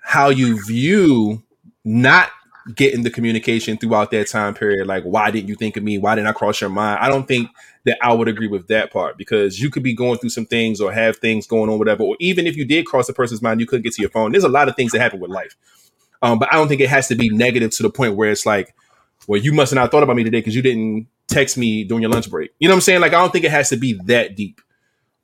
[0.00, 1.42] how you view
[1.84, 2.30] not
[2.74, 5.98] getting the communication throughout that time period, like why didn't you think of me?
[5.98, 6.98] Why didn't I cross your mind?
[7.00, 7.50] I don't think
[7.84, 10.80] that I would agree with that part because you could be going through some things
[10.80, 12.02] or have things going on, whatever.
[12.02, 14.32] Or even if you did cross a person's mind, you couldn't get to your phone.
[14.32, 15.54] There's a lot of things that happen with life.
[16.22, 18.46] Um, but I don't think it has to be negative to the point where it's
[18.46, 18.74] like,
[19.28, 22.02] well, you must have not thought about me today because you didn't text me during
[22.02, 22.52] your lunch break.
[22.58, 23.00] You know what I'm saying?
[23.02, 24.60] Like, I don't think it has to be that deep.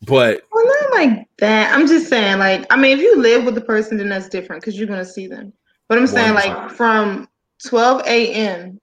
[0.02, 1.74] But Well, not like that.
[1.74, 4.62] I'm just saying, like, I mean, if you live with the person, then that's different
[4.62, 5.52] because you're gonna see them.
[5.88, 6.72] But I'm saying, like, 100%.
[6.72, 7.28] from
[7.66, 8.80] 12 a.m.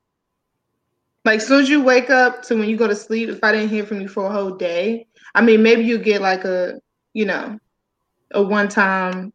[1.25, 3.69] Like, soon as you wake up to when you go to sleep, if I didn't
[3.69, 6.79] hear from you for a whole day, I mean, maybe you get like a,
[7.13, 7.59] you know,
[8.31, 9.33] a one-time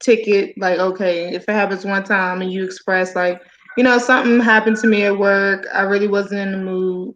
[0.00, 0.58] ticket.
[0.58, 3.40] Like, okay, if it happens one time and you express like,
[3.76, 7.14] you know, something happened to me at work, I really wasn't in the mood.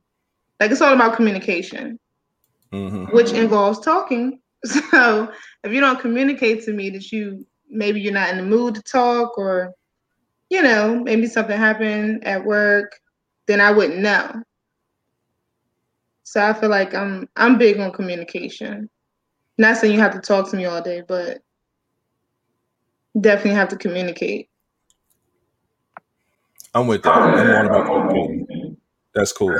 [0.58, 1.98] Like, it's all about communication
[2.74, 3.12] mhm.
[3.12, 4.40] which involves talking.
[4.66, 5.30] So
[5.62, 8.82] if you don't communicate to me that you maybe you're not in the mood to
[8.82, 9.74] talk or
[10.54, 13.00] you know, maybe something happened at work,
[13.48, 14.40] then I wouldn't know.
[16.22, 18.88] So I feel like I'm I'm big on communication.
[19.58, 21.38] Not saying you have to talk to me all day, but
[23.20, 24.48] definitely have to communicate.
[26.72, 27.12] I'm with that.
[27.12, 28.76] I'm all about communicating.
[29.12, 29.58] That's cool.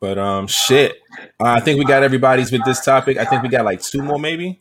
[0.00, 0.96] But um, shit.
[1.40, 3.16] Uh, I think we got everybody's with this topic.
[3.16, 4.60] I think we got like two more, maybe.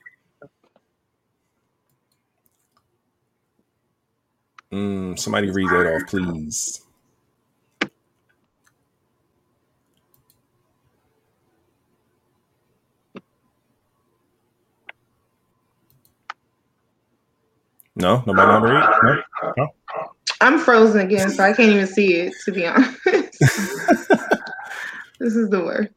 [4.73, 6.81] Mm, somebody read that off, please.
[17.95, 19.23] No, nobody know how to read.
[19.57, 19.67] No?
[20.41, 22.99] I'm frozen again, so I can't even see it to be honest.
[23.05, 23.41] this
[25.35, 25.91] is the worst.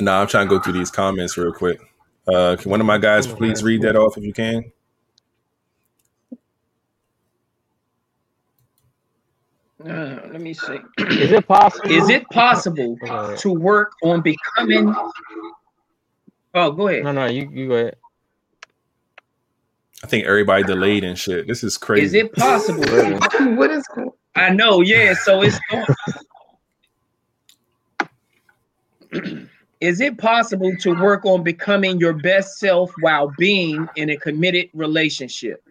[0.00, 1.78] No, I'm trying to go through these comments real quick.
[2.26, 4.72] Uh, can one of my guys please read that off if you can?
[9.84, 10.78] Uh, let me see.
[10.98, 11.90] Is it possible?
[11.90, 13.36] Is it possible Okay.
[13.36, 14.92] to work on becoming?
[16.54, 17.04] Oh, go ahead.
[17.04, 17.96] No, no, you you go ahead.
[20.02, 21.46] I think everybody delayed and shit.
[21.46, 22.04] This is crazy.
[22.06, 22.84] Is it possible?
[23.56, 23.84] What is?
[24.34, 25.14] I know, yeah.
[25.14, 25.58] So it's
[29.80, 34.70] Is it possible to work on becoming your best self while being in a committed
[34.74, 35.62] relationship?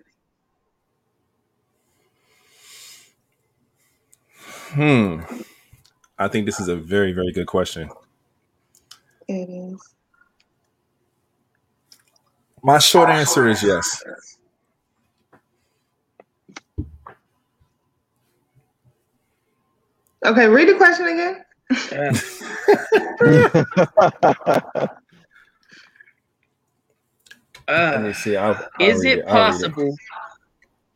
[4.78, 5.22] Hmm.
[6.20, 7.90] I think this is a very, very good question.
[9.28, 9.82] It is.
[12.62, 14.04] My short answer is yes.
[20.24, 21.44] Okay, read the question again.
[21.92, 22.14] Uh,
[27.68, 28.36] Let me see.
[28.36, 29.96] I'll, I'll is read it I'll possible?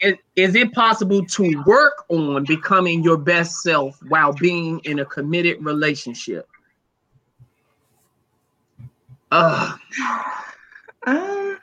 [0.02, 5.06] Is, is it possible to work on becoming your best self while being in a
[5.06, 6.48] committed relationship?
[9.32, 9.78] Uh,
[11.08, 11.58] Um,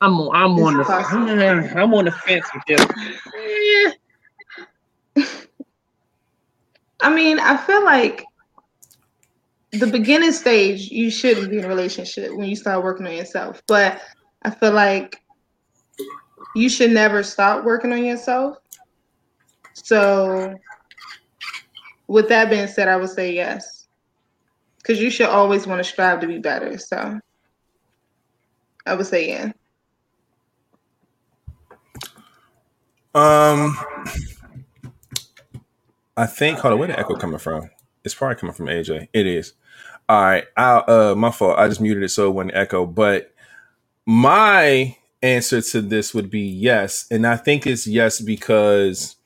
[0.00, 1.28] I'm on, I'm on the possible.
[1.28, 3.94] I'm on the fence with this.
[7.00, 8.24] I mean, I feel like
[9.72, 13.62] the beginning stage, you shouldn't be in a relationship when you start working on yourself.
[13.66, 14.00] But
[14.42, 15.20] I feel like
[16.56, 18.56] you should never stop working on yourself.
[19.74, 20.54] So
[22.06, 23.88] with that being said, I would say yes.
[24.78, 26.78] Because you should always want to strive to be better.
[26.78, 27.20] So
[28.86, 29.52] I would say yeah.
[33.14, 33.76] Um,
[36.16, 36.58] I think.
[36.60, 37.68] Hold on, where the echo coming from?
[38.02, 39.08] It's probably coming from AJ.
[39.12, 39.52] It is.
[40.08, 40.44] All right.
[40.56, 41.58] I uh, my fault.
[41.58, 42.86] I just muted it so it wouldn't echo.
[42.86, 43.34] But
[44.06, 49.16] my answer to this would be yes, and I think it's yes because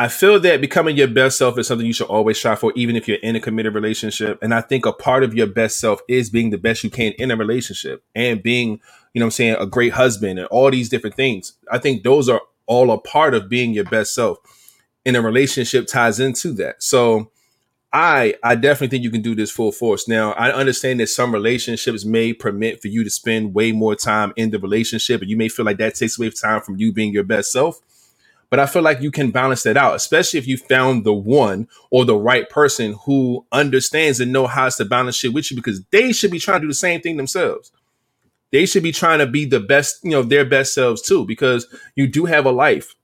[0.00, 2.96] I feel that becoming your best self is something you should always strive for, even
[2.96, 4.38] if you're in a committed relationship.
[4.40, 7.12] And I think a part of your best self is being the best you can
[7.18, 8.80] in a relationship and being,
[9.12, 11.52] you know I'm saying, a great husband and all these different things.
[11.70, 14.38] I think those are all a part of being your best self.
[15.04, 16.82] And a relationship ties into that.
[16.82, 17.30] So
[17.92, 20.06] I I definitely think you can do this full force.
[20.06, 24.32] Now, I understand that some relationships may permit for you to spend way more time
[24.36, 27.12] in the relationship, and you may feel like that takes away time from you being
[27.12, 27.80] your best self.
[28.48, 31.68] But I feel like you can balance that out, especially if you found the one
[31.90, 35.82] or the right person who understands and know how to balance shit with you, because
[35.90, 37.72] they should be trying to do the same thing themselves.
[38.52, 41.66] They should be trying to be the best, you know, their best selves too, because
[41.94, 42.94] you do have a life.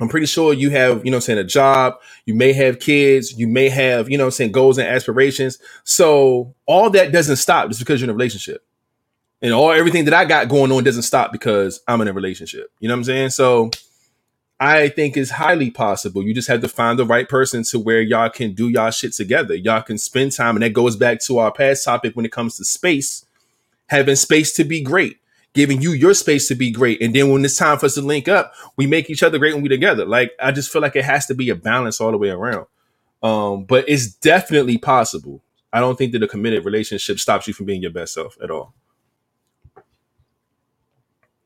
[0.00, 1.94] I'm pretty sure you have, you know I'm saying, a job,
[2.24, 5.58] you may have kids, you may have, you know I'm saying, goals and aspirations.
[5.84, 8.64] So all that doesn't stop just because you're in a relationship.
[9.42, 12.70] And all everything that I got going on doesn't stop because I'm in a relationship.
[12.80, 13.30] You know what I'm saying?
[13.30, 13.70] So
[14.60, 16.22] I think it's highly possible.
[16.22, 19.12] You just have to find the right person to where y'all can do y'all shit
[19.12, 19.54] together.
[19.54, 20.56] Y'all can spend time.
[20.56, 23.24] And that goes back to our past topic when it comes to space,
[23.88, 25.18] having space to be great
[25.58, 27.02] giving you your space to be great.
[27.02, 29.54] And then when it's time for us to link up, we make each other great
[29.54, 30.04] when we together.
[30.04, 32.66] Like I just feel like it has to be a balance all the way around.
[33.24, 35.42] Um, but it's definitely possible.
[35.72, 38.52] I don't think that a committed relationship stops you from being your best self at
[38.52, 38.72] all.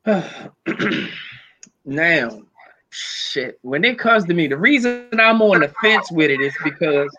[1.87, 2.43] now,
[2.91, 3.59] shit.
[3.63, 7.17] When it comes to me, the reason I'm on the fence with it is because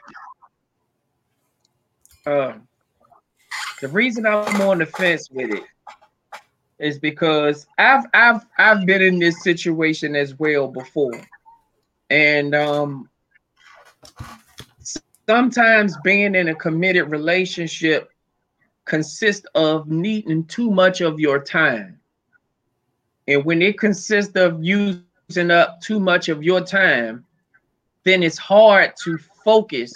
[2.28, 2.54] uh,
[3.82, 5.64] the reason I'm on the fence with it
[6.80, 11.14] is because I've I've I've been in this situation as well before.
[12.10, 13.10] And um
[15.28, 18.10] sometimes being in a committed relationship
[18.86, 22.00] consists of needing too much of your time.
[23.28, 27.26] And when it consists of using up too much of your time,
[28.04, 29.94] then it's hard to focus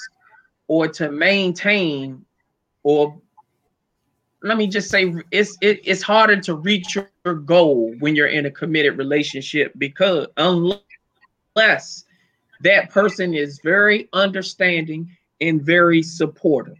[0.67, 2.25] or to maintain
[2.83, 3.19] or
[4.43, 8.45] let me just say it's it, it's harder to reach your goal when you're in
[8.45, 12.05] a committed relationship because unless
[12.61, 15.09] that person is very understanding
[15.41, 16.77] and very supportive.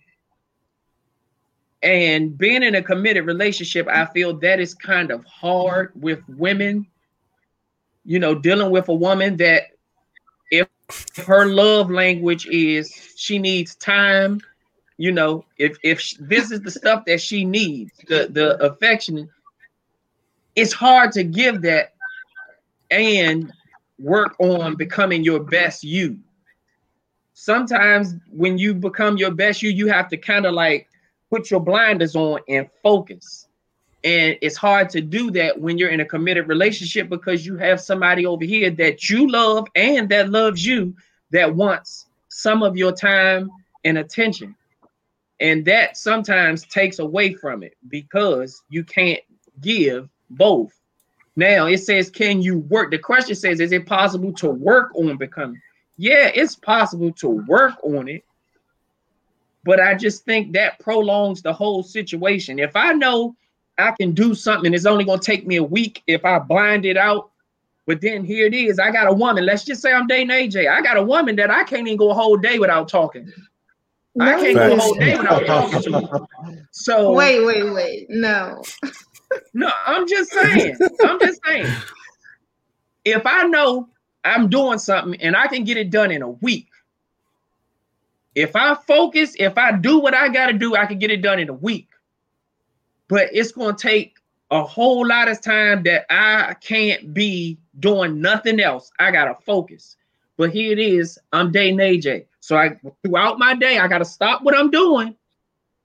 [1.83, 6.87] And being in a committed relationship i feel that is kind of hard with women
[8.03, 9.63] you know dealing with a woman that
[10.49, 10.67] if
[11.17, 14.41] her love language is she needs time
[14.97, 19.29] you know, if if this is the stuff that she needs, the the affection,
[20.55, 21.93] it's hard to give that
[22.89, 23.51] and
[23.99, 26.19] work on becoming your best you.
[27.33, 30.89] Sometimes when you become your best you, you have to kind of like
[31.29, 33.47] put your blinders on and focus.
[34.03, 37.81] And it's hard to do that when you're in a committed relationship because you have
[37.81, 40.95] somebody over here that you love and that loves you
[41.31, 43.51] that wants some of your time
[43.83, 44.55] and attention.
[45.39, 49.21] And that sometimes takes away from it because you can't
[49.61, 50.79] give both.
[51.35, 52.89] Now it says, can you work?
[52.89, 55.61] The question says, is it possible to work on becoming?
[55.97, 58.23] Yeah, it's possible to work on it.
[59.63, 62.57] But I just think that prolongs the whole situation.
[62.57, 63.35] If I know
[63.77, 66.85] I can do something, it's only going to take me a week if I blind
[66.85, 67.31] it out.
[67.85, 68.79] But then here it is.
[68.79, 69.45] I got a woman.
[69.45, 70.69] Let's just say I'm dating AJ.
[70.69, 73.31] I got a woman that I can't even go a whole day without talking.
[74.19, 76.27] I can't go a whole day without talking to you.
[76.71, 78.05] So wait, wait, wait.
[78.09, 78.63] No.
[79.53, 80.77] no, I'm just saying.
[81.03, 81.73] I'm just saying.
[83.05, 83.89] If I know
[84.23, 86.67] I'm doing something and I can get it done in a week,
[88.35, 91.21] if I focus, if I do what I got to do, I can get it
[91.21, 91.89] done in a week.
[93.07, 94.17] But it's going to take
[94.51, 98.91] a whole lot of time that I can't be doing nothing else.
[98.99, 99.95] I got to focus.
[100.37, 101.17] But here it is.
[101.33, 102.25] I'm dating AJ.
[102.47, 105.13] So I throughout my day, I gotta stop what I'm doing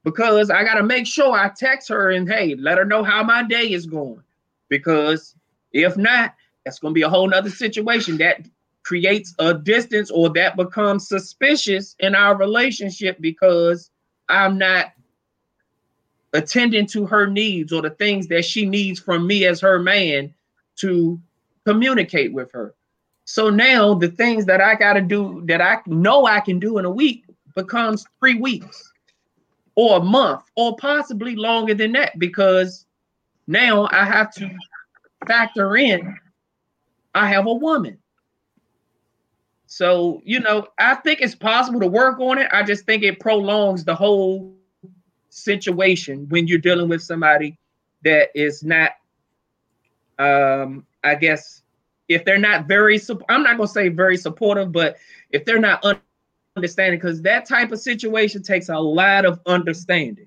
[0.05, 3.43] because I gotta make sure I text her and hey, let her know how my
[3.43, 4.23] day is going.
[4.69, 5.35] Because
[5.73, 8.47] if not, that's gonna be a whole nother situation that
[8.85, 13.91] creates a distance or that becomes suspicious in our relationship because
[14.29, 14.93] I'm not
[16.33, 20.33] attending to her needs or the things that she needs from me as her man
[20.77, 21.21] to
[21.67, 22.73] communicate with her.
[23.25, 26.79] So now the things that I got to do that I know I can do
[26.79, 27.25] in a week
[27.55, 28.93] becomes three weeks
[29.75, 32.87] or a month or possibly longer than that because
[33.47, 34.51] now I have to
[35.27, 36.19] factor in
[37.15, 37.99] I have a woman.
[39.67, 42.49] So, you know, I think it's possible to work on it.
[42.53, 44.55] I just think it prolongs the whole
[45.31, 47.59] situation when you're dealing with somebody
[48.05, 48.93] that is not
[50.19, 51.62] um I guess
[52.15, 54.97] if they're not very I'm not going to say very supportive, but
[55.31, 55.85] if they're not
[56.57, 60.27] understanding cuz that type of situation takes a lot of understanding.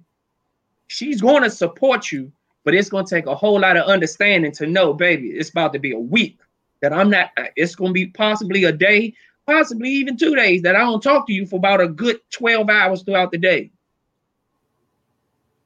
[0.87, 2.31] She's going to support you,
[2.63, 5.73] but it's going to take a whole lot of understanding to know, baby, it's about
[5.73, 6.39] to be a week
[6.81, 9.13] that I'm not it's going to be possibly a day,
[9.47, 12.69] possibly even 2 days that I don't talk to you for about a good 12
[12.69, 13.71] hours throughout the day.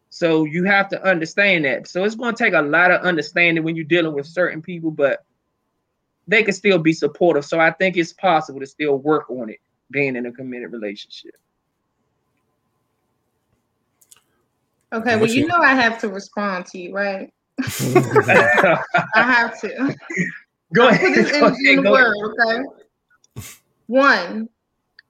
[0.09, 1.87] So you have to understand that.
[1.87, 4.91] So it's going to take a lot of understanding when you're dealing with certain people,
[4.91, 5.23] but
[6.30, 7.43] they can still be supportive.
[7.43, 9.57] So I think it's possible to still work on it
[9.91, 11.34] being in a committed relationship.
[14.93, 17.31] Okay, well, you you- know I have to respond to you, right?
[17.60, 18.80] I
[19.15, 19.95] have to.
[20.73, 21.01] Go I'll ahead.
[21.01, 22.65] Put this Go energy in ahead, the go ahead.
[22.65, 23.43] okay?
[23.88, 24.49] One,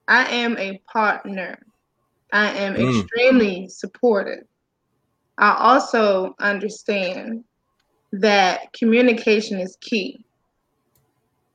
[0.08, 1.58] I am a partner.
[2.32, 3.02] I am Mm.
[3.02, 4.44] extremely supportive.
[5.36, 7.44] I also understand
[8.12, 10.24] that communication is key.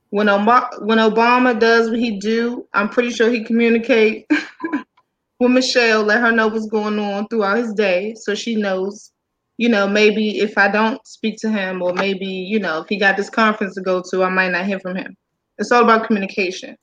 [0.10, 4.26] When Obama, when Obama does what he do, I'm pretty sure he communicate
[5.40, 9.12] with Michelle, let her know what's going on throughout his day, so she knows.
[9.58, 12.98] You know, maybe if I don't speak to him, or maybe you know, if he
[12.98, 15.16] got this conference to go to, I might not hear from him.
[15.58, 16.76] It's all about communication.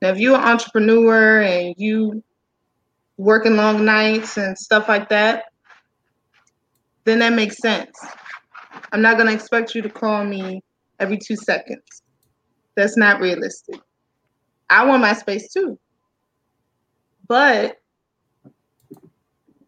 [0.00, 2.22] Now, if you're an entrepreneur and you
[3.16, 5.44] working long nights and stuff like that,
[7.04, 7.90] then that makes sense.
[8.92, 10.62] I'm not gonna expect you to call me
[11.00, 12.02] every two seconds.
[12.78, 13.80] That's not realistic.
[14.70, 15.80] I want my space too.
[17.26, 17.76] But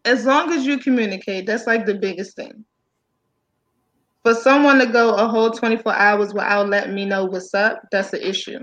[0.05, 2.63] as long as you communicate, that's like the biggest thing.
[4.23, 8.13] For someone to go a whole 24 hours without letting me know what's up, that's
[8.13, 8.59] an issue.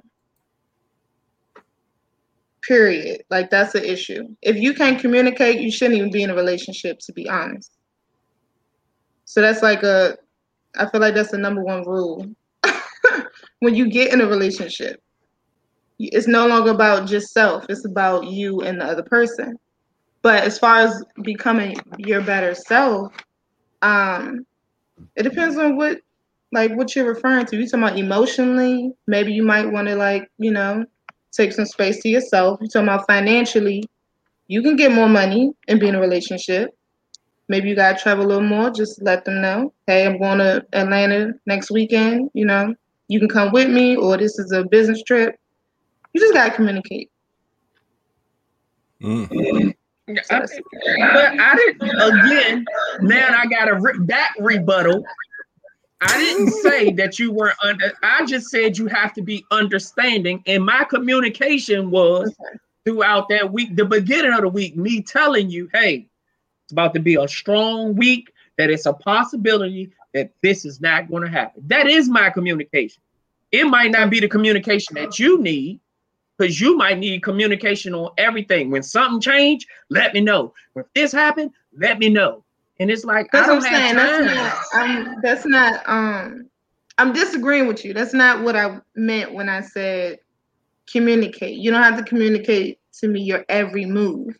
[2.66, 3.20] Period.
[3.28, 4.34] Like that's an issue.
[4.40, 7.70] If you can't communicate, you shouldn't even be in a relationship, to be honest.
[9.26, 10.16] So that's like a,
[10.78, 12.24] I feel like that's the number one rule.
[13.60, 15.02] When you get in a relationship,
[15.98, 19.58] it's no longer about just self, it's about you and the other person.
[20.22, 23.12] But as far as becoming your better self,
[23.82, 24.46] um,
[25.16, 26.00] it depends on what
[26.52, 27.56] like what you're referring to.
[27.56, 30.84] You talking about emotionally, maybe you might want to like, you know,
[31.32, 32.58] take some space to yourself.
[32.60, 33.84] You talking about financially,
[34.48, 36.70] you can get more money and be in a relationship.
[37.48, 38.70] Maybe you gotta travel a little more.
[38.70, 42.30] Just let them know, hey, I'm going to Atlanta next weekend.
[42.34, 42.74] You know,
[43.08, 45.36] you can come with me, or this is a business trip.
[46.12, 47.10] You just gotta communicate.
[49.02, 49.74] Mm.
[50.06, 50.40] Yeah, I-
[51.12, 52.00] but I didn't.
[52.00, 52.64] Again,
[53.02, 55.04] now I got a re- back rebuttal.
[56.00, 57.92] I didn't say that you weren't under.
[58.02, 62.34] I just said you have to be understanding, and my communication was
[62.84, 66.08] throughout that week, the beginning of the week, me telling you, hey,
[66.64, 68.32] it's about to be a strong week.
[68.56, 71.62] That it's a possibility that this is not going to happen.
[71.66, 73.02] That is my communication.
[73.52, 75.80] It might not be the communication that you need,
[76.36, 78.70] because you might need communication on everything.
[78.70, 80.54] When something change, let me know.
[80.74, 82.44] When this happened, let me know.
[82.80, 83.96] And it's like That's I what don't I'm saying.
[83.96, 84.80] That's not.
[84.80, 85.82] Um, that's not.
[85.86, 86.48] Um,
[86.96, 87.92] I'm disagreeing with you.
[87.92, 90.20] That's not what I meant when I said
[90.90, 91.58] communicate.
[91.58, 94.38] You don't have to communicate to me your every move.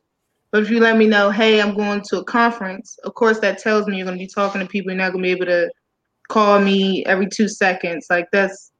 [0.50, 3.58] But if you let me know, hey, I'm going to a conference, of course that
[3.58, 4.90] tells me you're going to be talking to people.
[4.90, 5.70] You're not going to be able to
[6.28, 8.06] call me every two seconds.
[8.10, 8.72] Like that's.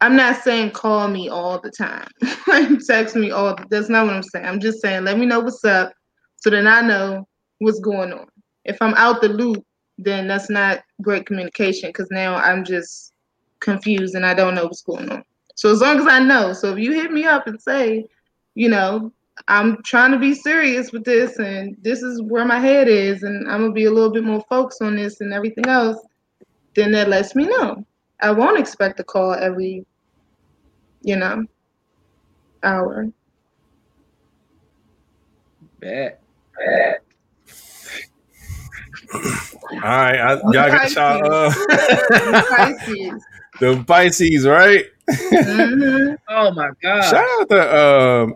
[0.00, 2.08] I'm not saying call me all the time.
[2.46, 3.56] like text me all.
[3.70, 4.44] That's not what I'm saying.
[4.44, 5.92] I'm just saying let me know what's up,
[6.36, 7.26] so then I know
[7.58, 8.26] what's going on.
[8.64, 9.64] If I'm out the loop,
[9.98, 13.12] then that's not great communication because now I'm just
[13.60, 15.24] confused and I don't know what's going on.
[15.54, 18.06] So as long as I know, so if you hit me up and say,
[18.54, 19.12] you know,
[19.48, 23.50] I'm trying to be serious with this and this is where my head is and
[23.50, 25.98] I'm gonna be a little bit more focused on this and everything else,
[26.74, 27.84] then that lets me know.
[28.20, 29.84] I won't expect a call every,
[31.02, 31.44] you know,
[32.62, 33.08] hour.
[35.80, 36.20] Bet.
[39.12, 39.20] All
[39.82, 41.50] right, I, y'all got y'all uh,
[43.60, 44.86] the Pisces, right?
[45.10, 47.02] Hmm Oh my God.
[47.02, 48.34] Shout out to um,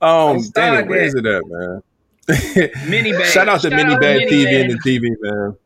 [0.00, 1.82] um, Don't it, where is it at, man?
[2.88, 3.26] Mini bag.
[3.26, 4.70] Shout out to Shout Mini out Bag Mini TV Bag.
[4.70, 5.56] and the TV, man.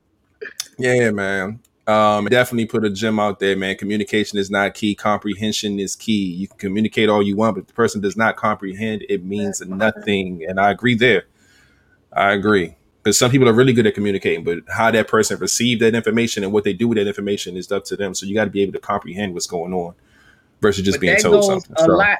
[0.79, 1.61] Yeah, man.
[1.87, 3.77] Um, definitely put a gem out there, man.
[3.77, 4.95] Communication is not key.
[4.95, 6.33] Comprehension is key.
[6.33, 9.61] You can communicate all you want, but if the person does not comprehend, it means
[9.61, 10.45] nothing.
[10.49, 11.25] And I agree there.
[12.13, 12.76] I agree.
[13.07, 16.43] Because some people are really good at communicating, but how that person receive that information
[16.43, 18.15] and what they do with that information is up to them.
[18.15, 19.95] So you got to be able to comprehend what's going on
[20.61, 21.77] versus just But being that told goes something.
[21.79, 22.19] a So, lot.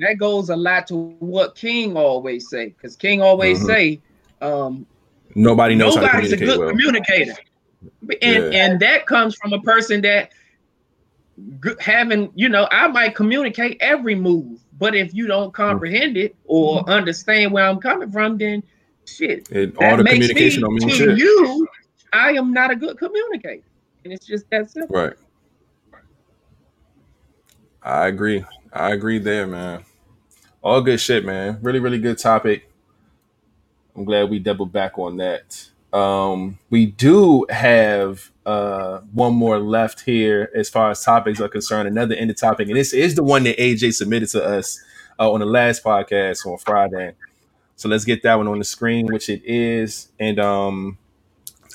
[0.00, 3.66] That goes a lot to what King always say, because King always Mhm.
[3.66, 4.00] say,
[4.40, 4.84] um,
[5.36, 6.70] nobody knows how to nobody's a communicate good well.
[6.70, 7.34] communicator,
[8.20, 8.58] and Yeah.
[8.58, 10.32] and that comes from a person that
[11.78, 16.82] having you know I might communicate every move, but if you don't comprehend it or
[16.90, 18.64] understand where I'm coming from, then
[19.08, 21.18] shit, It, that all the communication me don't mean to shit.
[21.18, 21.68] you.
[22.12, 23.64] I am not a good communicator,
[24.04, 24.96] and it's just that simple.
[24.96, 25.14] Right.
[27.82, 28.44] I agree.
[28.72, 29.84] I agree there, man.
[30.62, 31.58] All good shit, man.
[31.62, 32.70] Really, really good topic.
[33.94, 35.68] I'm glad we doubled back on that.
[35.92, 41.86] Um, we do have uh, one more left here as far as topics are concerned.
[41.86, 44.82] Another ended topic, and this is the one that AJ submitted to us
[45.20, 47.14] uh, on the last podcast on Friday.
[47.76, 50.98] So let's get that one on the screen, which it is, and um,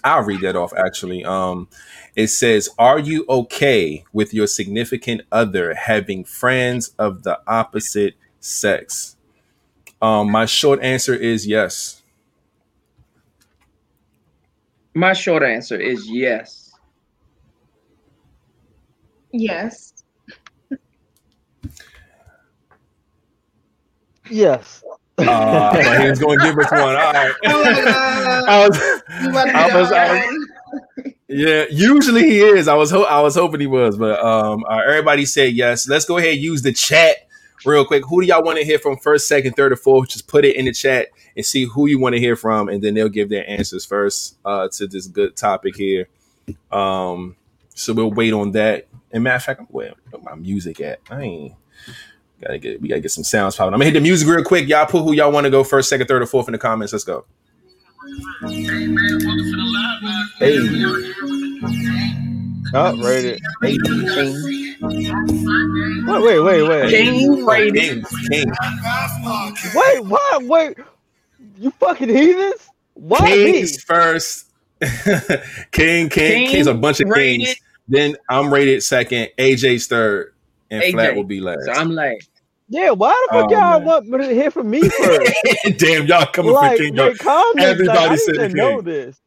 [0.03, 1.25] I'll read that off actually.
[1.25, 1.67] Um,
[2.15, 9.17] it says, Are you okay with your significant other having friends of the opposite sex?
[10.01, 12.01] Um, my short answer is yes.
[14.93, 16.71] My short answer is yes.
[19.31, 19.93] Yes.
[24.29, 24.83] Yes.
[25.27, 26.81] Uh, but he was going to give us one.
[26.81, 27.33] All right.
[27.45, 28.77] Uh, I was,
[29.21, 32.67] you about to be I was, I was, yeah, usually he is.
[32.67, 35.87] I was, ho- I was hoping he was, but um, everybody said yes.
[35.87, 37.27] Let's go ahead and use the chat
[37.65, 38.03] real quick.
[38.05, 40.09] Who do y'all want to hear from first, second, third, or fourth?
[40.09, 42.81] Just put it in the chat and see who you want to hear from, and
[42.83, 46.07] then they'll give their answers first uh, to this good topic here.
[46.71, 47.35] Um,
[47.75, 48.87] so we'll wait on that.
[49.11, 49.93] And matter of fact, where
[50.23, 50.99] my music at?
[51.09, 51.53] I ain't
[52.41, 52.81] gotta get.
[52.81, 53.73] We gotta get some sounds popping.
[53.73, 54.67] I'm gonna hit the music real quick.
[54.67, 56.93] Y'all put who y'all want to go first, second, third, or fourth in the comments.
[56.93, 57.25] Let's go.
[60.39, 60.57] Hey.
[62.73, 63.39] Up, rated.
[63.63, 63.77] Hey.
[64.81, 66.89] Wait, wait, wait, wait.
[66.89, 67.75] King rated.
[67.75, 68.51] King, King,
[69.75, 70.39] Wait, why?
[70.41, 70.77] Wait.
[71.57, 72.69] You fucking heathens?
[72.93, 73.65] Why me?
[73.67, 74.51] First.
[74.81, 75.29] King,
[75.71, 77.47] King, King King's a bunch of rated.
[77.47, 77.59] kings.
[77.87, 79.29] Then I'm rated second.
[79.37, 80.33] AJ's third,
[80.71, 80.91] and AJ.
[80.91, 81.65] Flat will be last.
[81.65, 82.25] So I'm like,
[82.71, 83.83] Yeah, why the fuck Oh, y'all man.
[83.85, 85.31] want me to hear from me first?
[85.77, 86.95] Damn, y'all coming like, for King.
[86.95, 87.07] yo.
[87.07, 88.55] wait, comments, Everybody like, I said need to King.
[88.57, 89.19] know this.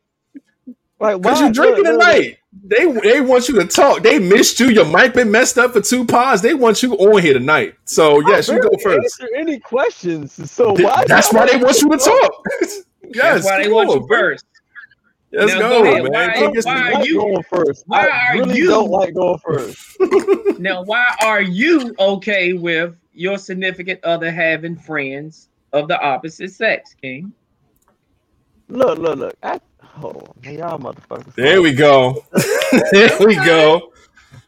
[1.00, 1.30] Like, why?
[1.32, 2.38] Cause you drinking look, look, tonight.
[2.64, 4.02] They they want you to talk.
[4.04, 4.68] They missed you.
[4.68, 6.42] Your mic been messed up for two pods.
[6.42, 7.74] They want you on here tonight.
[7.84, 8.28] So look.
[8.28, 9.20] yes, I you go first.
[9.20, 10.50] Answer any questions?
[10.50, 11.04] So Th- why?
[11.08, 12.32] That's why they want you to me talk.
[12.60, 14.44] yes, that's why they want on, you first.
[15.32, 16.02] Let's Now go, go ahead.
[16.04, 16.12] man.
[16.12, 17.84] Why- why are you- going first?
[17.86, 19.96] why I are really you- don't like going first.
[20.60, 26.94] Now, why are you okay with your significant other having friends of the opposite sex,
[27.00, 27.32] King?
[28.68, 29.34] Look, look, look.
[29.42, 29.60] I,
[30.02, 31.34] oh, man, y'all motherfuckers.
[31.34, 32.24] There we go.
[32.92, 33.92] there we go.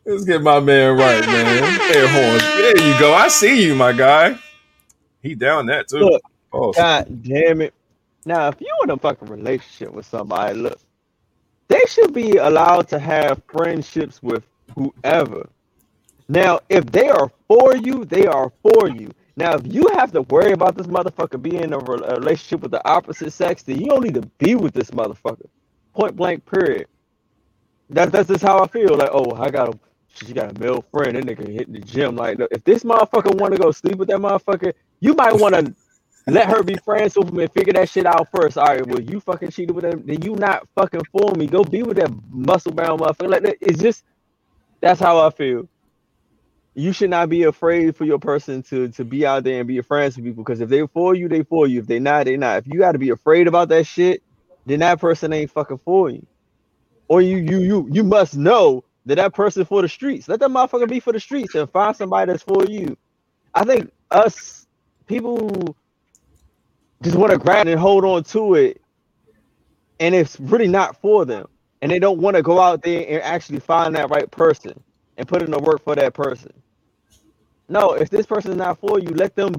[0.06, 1.80] Let's get my man right, man.
[1.94, 2.42] Air horns.
[2.42, 3.14] There you go.
[3.14, 4.38] I see you, my guy.
[5.22, 6.00] He down that too.
[6.00, 6.22] Look,
[6.54, 7.74] Oh, God damn it.
[8.24, 10.78] Now, if you in a fucking relationship with somebody, look,
[11.66, 14.44] they should be allowed to have friendships with
[14.76, 15.48] whoever.
[16.28, 19.10] Now, if they are for you, they are for you.
[19.36, 22.86] Now, if you have to worry about this motherfucker being in a relationship with the
[22.88, 25.46] opposite sex, then you don't need to be with this motherfucker.
[25.94, 26.86] Point blank, period.
[27.90, 28.96] That, that's just how I feel.
[28.96, 29.78] Like, oh, I got a,
[30.08, 31.16] she got a male friend.
[31.16, 32.16] That nigga hitting the gym.
[32.16, 35.74] Like, if this motherfucker want to go sleep with that motherfucker, you might want to
[36.26, 38.58] let her be friends with him and figure that shit out first.
[38.58, 41.46] All right, well, you fucking cheated with him, then you not fucking for me.
[41.46, 43.30] Go be with that muscle bound motherfucker.
[43.30, 44.04] Like it's just
[44.80, 45.68] that's how I feel.
[46.74, 49.80] You should not be afraid for your person to to be out there and be
[49.82, 51.80] friends with people because if they for you, they for you.
[51.80, 52.58] If they not, they not.
[52.60, 54.22] If you got to be afraid about that shit,
[54.66, 56.26] then that person ain't fucking for you.
[57.08, 60.28] Or you you you you must know that that person for the streets.
[60.28, 62.96] Let that motherfucker be for the streets and find somebody that's for you.
[63.54, 64.66] I think us
[65.06, 65.76] people
[67.02, 68.82] just want to grab and hold on to it,
[70.00, 71.46] and it's really not for them.
[71.82, 74.82] And they don't want to go out there and actually find that right person
[75.18, 76.52] and put in the work for that person.
[77.68, 79.54] No, if this person is not for you, let them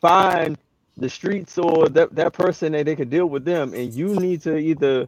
[0.00, 0.56] find
[0.96, 3.74] the streets or that, that person that they could deal with them.
[3.74, 5.06] And you need to either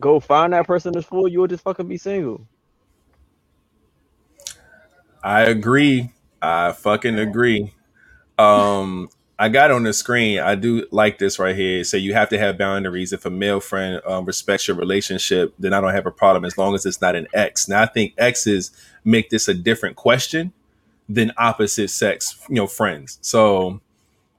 [0.00, 2.46] go find that person that's for you or just fucking be single.
[5.22, 6.12] I agree.
[6.40, 7.72] I fucking agree.
[8.36, 9.08] Um,
[9.38, 10.38] I got on the screen.
[10.38, 11.82] I do like this right here.
[11.84, 13.12] Say you have to have boundaries.
[13.12, 16.58] If a male friend um, respects your relationship, then I don't have a problem as
[16.58, 17.68] long as it's not an ex.
[17.68, 18.70] Now I think exes
[19.04, 20.52] make this a different question
[21.08, 23.18] than opposite sex, you know, friends.
[23.20, 23.80] So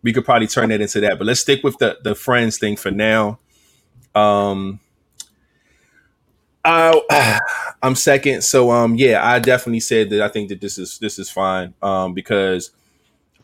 [0.02, 1.18] we could probably turn that into that.
[1.18, 3.40] But let's stick with the the friends thing for now.
[4.14, 4.80] Um,
[6.64, 7.40] I
[7.84, 8.44] I'm second.
[8.44, 11.74] So um, yeah, I definitely said that I think that this is this is fine.
[11.82, 12.72] Um, because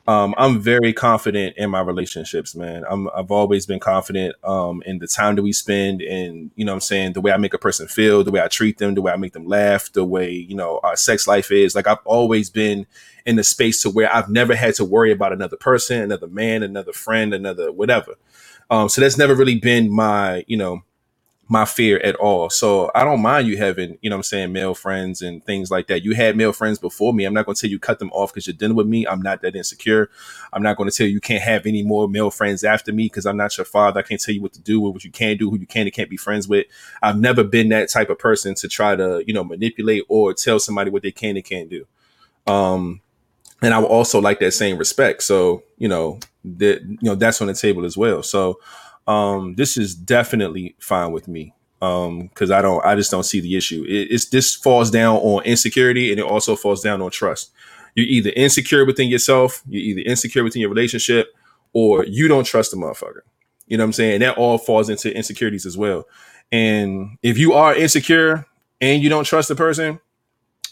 [0.07, 2.84] um, I'm very confident in my relationships, man.
[2.90, 6.72] I'm, I've always been confident um, in the time that we spend and, you know
[6.72, 8.95] what I'm saying, the way I make a person feel, the way I treat them,
[8.95, 11.76] the way I make them laugh, the way, you know, our sex life is.
[11.76, 12.88] Like I've always been
[13.26, 16.64] in the space to where I've never had to worry about another person, another man,
[16.64, 18.15] another friend, another whatever.
[18.72, 20.82] Um, so that's never really been my, you know,
[21.47, 22.49] my fear at all.
[22.49, 25.88] So I don't mind you having, you know I'm saying, male friends and things like
[25.88, 26.01] that.
[26.03, 27.26] You had male friends before me.
[27.26, 29.05] I'm not going to tell you cut them off because you're dealing with me.
[29.05, 30.09] I'm not that insecure.
[30.53, 33.05] I'm not going to tell you you can't have any more male friends after me
[33.05, 33.99] because I'm not your father.
[33.99, 35.81] I can't tell you what to do or what you can do, who you can
[35.88, 36.68] and can't be friends with.
[37.01, 40.59] I've never been that type of person to try to, you know, manipulate or tell
[40.59, 41.85] somebody what they can and can't do.
[42.47, 43.01] Um,
[43.61, 45.23] and I would also like that same respect.
[45.23, 48.23] So, you know, that, you know, that's on the table as well.
[48.23, 48.59] So,
[49.07, 53.56] um, this is definitely fine with me because I don't, I just don't see the
[53.56, 53.84] issue.
[53.88, 57.52] It, it's this falls down on insecurity and it also falls down on trust.
[57.95, 61.34] You're either insecure within yourself, you're either insecure within your relationship,
[61.73, 63.22] or you don't trust the motherfucker.
[63.68, 64.19] You know what I'm saying?
[64.19, 66.06] That all falls into insecurities as well.
[66.52, 68.45] And if you are insecure
[68.80, 69.99] and you don't trust the person,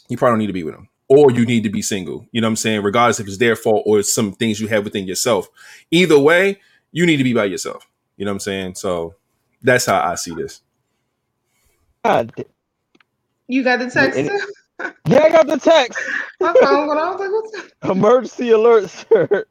[0.10, 0.90] you probably don't need to be with them.
[1.08, 2.28] Or you need to be single.
[2.32, 2.84] You know what I'm saying?
[2.84, 5.48] Regardless if it's their fault or some things you have within yourself.
[5.92, 6.60] Either way,
[6.92, 7.88] you need to be by yourself.
[8.20, 8.76] You know what I'm saying?
[8.76, 9.16] So
[9.64, 10.62] that's how I see this.
[12.06, 12.34] God,
[13.48, 14.20] You got the text?
[14.20, 14.94] And- too?
[15.08, 16.00] yeah, I got the text.
[16.42, 17.20] My phone went off.
[17.20, 17.92] What's up?
[17.92, 19.46] Emergency alert, sir.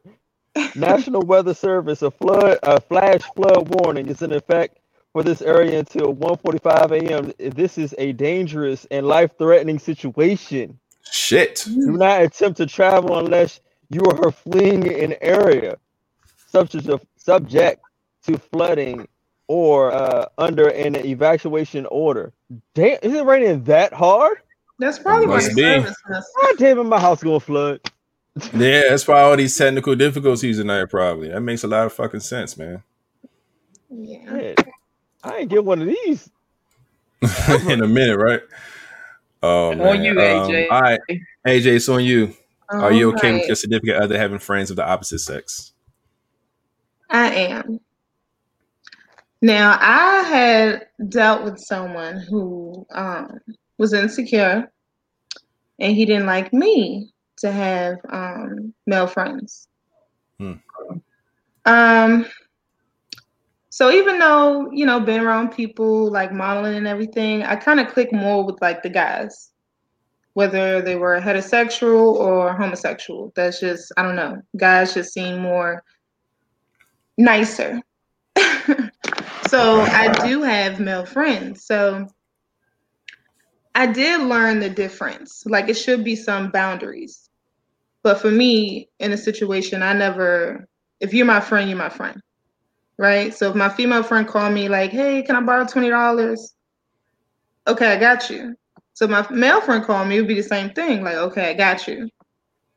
[0.75, 4.79] National Weather Service, a flood, a flash flood warning is in effect
[5.13, 7.53] for this area until 1:45 a.m.
[7.55, 10.79] This is a dangerous and life-threatening situation.
[11.11, 11.65] Shit.
[11.67, 15.79] Do not attempt to travel unless you are fleeing an area
[16.47, 17.83] subject to, subject
[18.29, 19.09] to flooding
[19.49, 22.33] or uh, under an evacuation order.
[22.75, 24.39] Damn, is it raining that hard?
[24.79, 25.63] That's probably why Must the be.
[25.63, 27.81] service messed God damn it, my house gonna flood.
[28.55, 31.29] Yeah, that's why all these technical difficulties tonight, probably.
[31.31, 32.85] That makes a lot of fucking sense, man.
[33.91, 34.31] Yeah.
[34.39, 34.61] Shit.
[35.25, 36.31] I ain't get one of these.
[37.69, 38.41] In a minute, right?
[39.43, 40.05] Oh, On man.
[40.05, 40.71] you, Um, AJ.
[40.71, 41.01] all right.
[41.49, 42.33] AJ, it's on you.
[42.69, 45.73] Are you okay with your significant other having friends of the opposite sex?
[47.11, 47.81] I am.
[49.41, 53.39] Now, I had dealt with someone who um,
[53.79, 54.71] was insecure
[55.79, 59.69] and he didn't like me to have um, male friends.
[60.39, 60.55] Hmm.
[61.65, 62.27] Um,
[63.71, 67.89] so even though, you know, being around people like modeling and everything, I kind of
[67.89, 69.53] click more with like the guys,
[70.33, 73.33] whether they were heterosexual or homosexual.
[73.37, 74.43] That's just, I don't know.
[74.57, 75.85] Guys just seem more
[77.19, 77.81] nicer.
[79.49, 81.65] So I do have male friends.
[81.65, 82.07] So
[83.75, 85.45] I did learn the difference.
[85.47, 87.29] Like it should be some boundaries.
[88.03, 90.67] But for me, in a situation, I never,
[91.01, 92.21] if you're my friend, you're my friend.
[92.97, 93.35] Right?
[93.35, 96.39] So if my female friend called me like, hey, can I borrow $20?
[97.69, 98.57] Okay, I got you.
[98.95, 101.05] So my male friend called me, it would be the same thing.
[101.05, 102.09] Like, okay, I got you.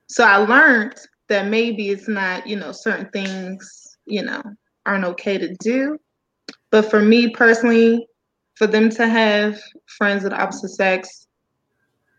[0.07, 0.95] So I learned
[1.30, 4.43] that maybe it's not, you know, certain things, you know,
[4.85, 5.98] aren't okay to do.
[6.69, 8.07] But for me personally,
[8.56, 9.60] for them to have
[9.98, 11.28] friends of the opposite sex,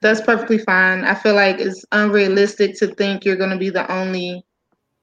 [0.02, 1.04] that's perfectly fine.
[1.04, 4.44] I feel like it's unrealistic to think you're going to be the only,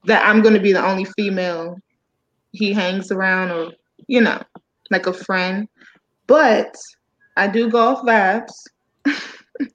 [0.06, 1.78] that I'm going to be the only female
[2.52, 3.72] he hangs around or,
[4.08, 4.42] you know,
[4.92, 5.68] like a friend.
[6.28, 6.76] But
[7.38, 8.52] I do go off vibes.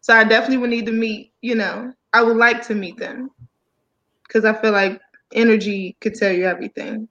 [0.00, 3.30] so I definitely would need to meet, you know, I would like to meet them
[4.26, 5.00] because I feel like
[5.34, 7.08] energy could tell you everything.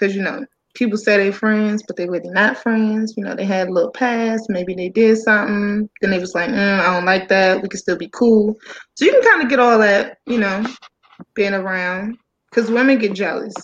[0.00, 3.14] Because, you know, people say they're friends, but they really not friends.
[3.16, 5.88] You know, they had a little past, maybe they did something.
[6.00, 7.62] Then they was like, mm, I don't like that.
[7.62, 8.56] We can still be cool.
[8.94, 10.64] So you can kind of get all that, you know,
[11.34, 12.16] being around.
[12.50, 13.54] Because women get jealous.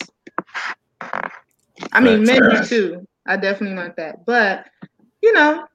[1.93, 3.09] I mean, men do too.
[3.27, 4.25] I definitely like that.
[4.25, 4.67] But,
[5.23, 5.67] you know,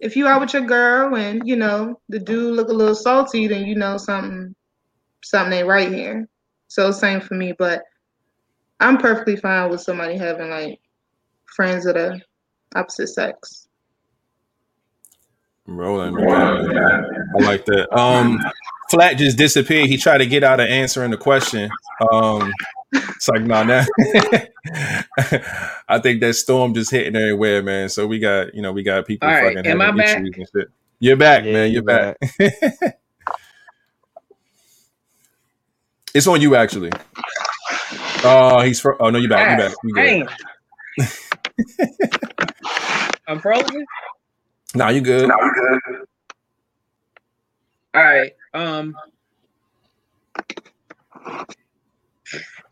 [0.00, 3.46] if you out with your girl and, you know, the dude look a little salty,
[3.48, 4.54] then you know something
[5.22, 6.26] something ain't right here.
[6.68, 7.82] So same for me, but
[8.82, 10.80] I'm perfectly fine with somebody having like
[11.46, 12.20] friends of the
[12.74, 13.68] opposite sex.
[15.66, 16.16] Rolling.
[16.18, 17.88] I like that.
[17.96, 18.40] Um,
[18.90, 19.88] Flat just disappeared.
[19.88, 21.70] He tried to get out of answering the question.
[22.10, 22.52] Um,
[22.92, 23.84] it's like, nah, nah,
[25.88, 27.88] I think that storm just hitting everywhere, man.
[27.88, 30.18] So we got, you know, we got people All right, fucking am I having back?
[30.18, 30.68] issues and shit.
[30.98, 31.72] You're back, Yeah, man.
[31.72, 32.16] You're you're back.
[36.14, 36.90] it's on you, actually.
[38.24, 39.58] Oh, he's fro- oh no, you're back.
[39.58, 39.76] You're back.
[39.82, 40.28] You good.
[40.98, 41.08] Damn.
[43.26, 43.84] I'm frozen.
[44.74, 45.30] Nah, you good.
[45.30, 45.38] All
[48.02, 48.32] right.
[48.54, 48.94] Um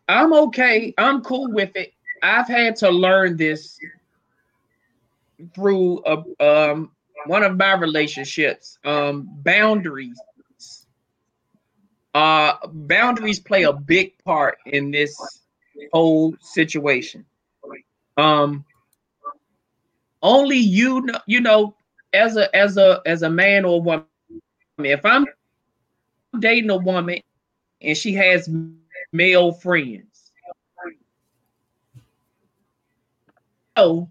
[0.07, 0.93] I'm okay.
[0.97, 1.93] I'm cool with it.
[2.23, 3.77] I've had to learn this
[5.55, 6.91] through a, um
[7.25, 8.77] one of my relationships.
[8.85, 10.19] Um boundaries.
[12.13, 15.40] Uh boundaries play a big part in this
[15.93, 17.25] whole situation.
[18.17, 18.65] Um
[20.21, 21.75] only you know, you know
[22.13, 24.05] as a as a as a man or woman
[24.79, 25.25] if I'm
[26.39, 27.19] dating a woman
[27.81, 28.49] and she has
[29.11, 30.31] male friends.
[33.77, 34.09] So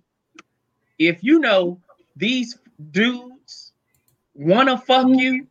[0.98, 1.80] if you know
[2.16, 2.58] these
[2.90, 3.72] dudes
[4.34, 5.46] want to fuck you,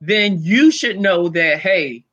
[0.00, 2.04] then you should know that hey,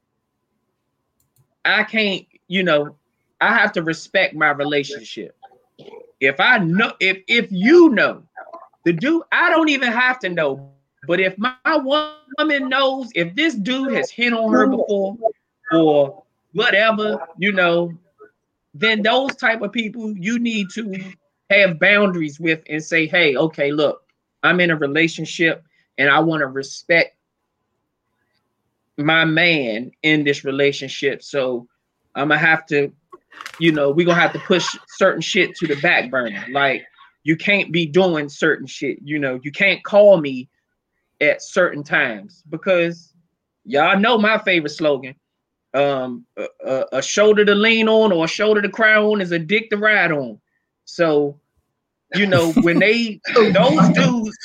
[1.64, 2.94] I can't, you know,
[3.40, 5.38] I have to respect my relationship.
[6.20, 8.24] If I know if if you know
[8.84, 10.70] the dude, I don't even have to know.
[11.08, 15.18] But if my woman knows, if this dude has hit on her before
[15.72, 17.94] or whatever, you know,
[18.74, 20.94] then those type of people you need to
[21.50, 24.04] have boundaries with and say, hey, okay, look,
[24.44, 25.64] I'm in a relationship
[25.98, 27.16] and I want to respect
[28.98, 31.24] my man in this relationship.
[31.24, 31.68] So
[32.16, 32.92] I'm gonna have to,
[33.60, 36.46] you know, we're gonna have to push certain shit to the back burner.
[36.52, 36.86] Like
[37.24, 40.50] you can't be doing certain shit, you know, you can't call me
[41.20, 43.14] at certain times because
[43.64, 45.16] y'all know my favorite slogan
[45.74, 49.32] um a, a, a shoulder to lean on or a shoulder to cry on is
[49.32, 50.40] a dick to ride on.
[50.86, 51.40] So
[52.16, 54.38] you know when they those dudes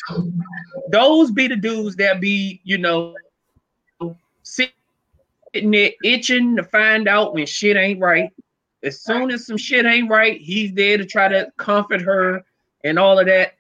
[0.91, 3.15] those be the dudes that be you know
[4.43, 4.73] sitting
[5.65, 8.31] there itching to find out when shit ain't right
[8.83, 12.45] as soon as some shit ain't right he's there to try to comfort her
[12.85, 13.55] and all of that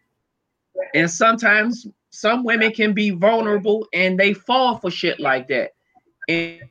[0.94, 1.86] and sometimes
[2.16, 5.72] some women can be vulnerable and they fall for shit like that.
[6.28, 6.62] And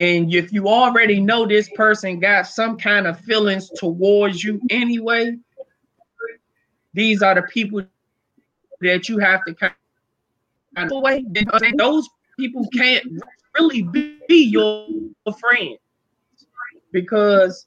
[0.00, 5.36] and if you already know this person got some kind of feelings towards you anyway,
[6.94, 7.82] these are the people
[8.80, 9.74] that you have to kind
[10.78, 11.26] of away.
[11.76, 12.08] Those
[12.38, 13.22] people can't
[13.60, 13.82] really
[14.28, 14.86] be your
[15.38, 15.76] friend
[16.92, 17.66] because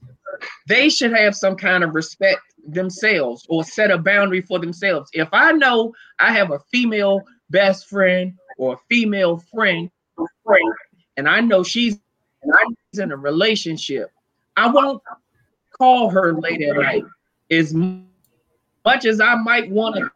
[0.68, 5.10] they should have some kind of respect themselves or set a boundary for themselves.
[5.14, 9.90] If I know I have a female best friend or a female friend,
[10.44, 10.74] friend
[11.18, 12.00] and I know she's
[12.94, 14.12] in a relationship,
[14.58, 15.02] I won't
[15.78, 17.04] call her late at night.
[17.52, 20.10] As much as I might want to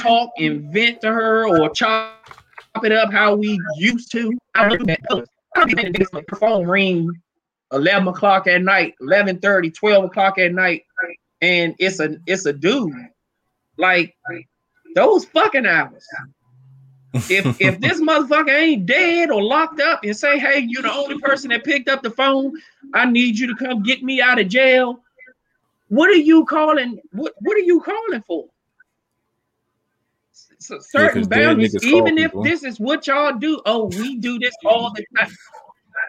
[0.00, 2.41] talk and vent to her or chop
[2.82, 5.00] it up how we used to, I don't do that.
[5.56, 7.08] I don't think her phone ring
[7.72, 10.84] 11 o'clock at night 11 30 12 o'clock at night.
[11.40, 12.94] And it's a it's a dude.
[13.76, 14.16] Like
[14.94, 16.06] those fucking hours.
[17.14, 21.18] If if this motherfucker ain't dead or locked up and say hey you're the only
[21.18, 22.54] person that picked up the phone
[22.94, 24.98] i need you to come get me out of jail
[25.88, 28.46] what are you calling what what are you calling for
[30.80, 32.42] certain boundaries even if people.
[32.42, 35.30] this is what y'all do oh we do this all the time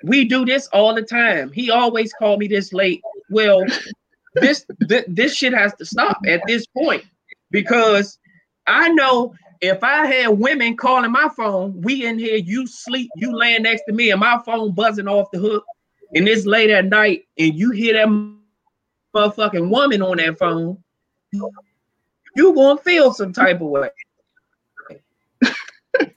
[0.03, 1.51] we do this all the time.
[1.51, 3.01] He always called me this late.
[3.29, 3.65] Well,
[4.35, 7.03] this th- this shit has to stop at this point
[7.51, 8.19] because
[8.67, 13.35] I know if I had women calling my phone, we in here, you sleep, you
[13.35, 15.63] laying next to me, and my phone buzzing off the hook,
[16.13, 18.33] and it's late at night, and you hear that
[19.15, 20.77] motherfucking woman on that phone,
[21.31, 23.89] you gonna feel some type of way.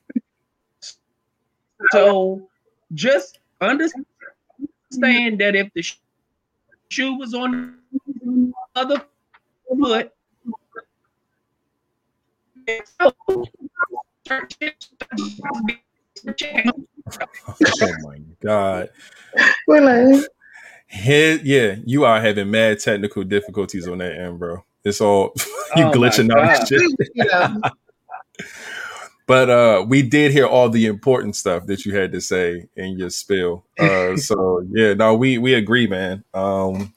[1.92, 2.48] so
[2.94, 4.04] just understand
[5.40, 5.84] that if the
[6.88, 7.78] shoe was on
[8.24, 9.02] the other
[9.68, 10.12] foot,
[13.28, 13.46] Oh
[18.02, 18.90] my god.
[19.66, 19.80] We're
[21.44, 24.64] yeah, you are having mad technical difficulties on that end, bro.
[24.84, 25.32] It's all
[25.76, 27.64] you Oh glitching out and
[29.26, 29.34] God.
[29.34, 29.34] shit.
[29.34, 32.20] you know, But uh we did hear all the important stuff that you had to
[32.20, 33.64] say in your spill.
[33.78, 36.24] Uh so yeah, no, we we agree, man.
[36.34, 36.94] Um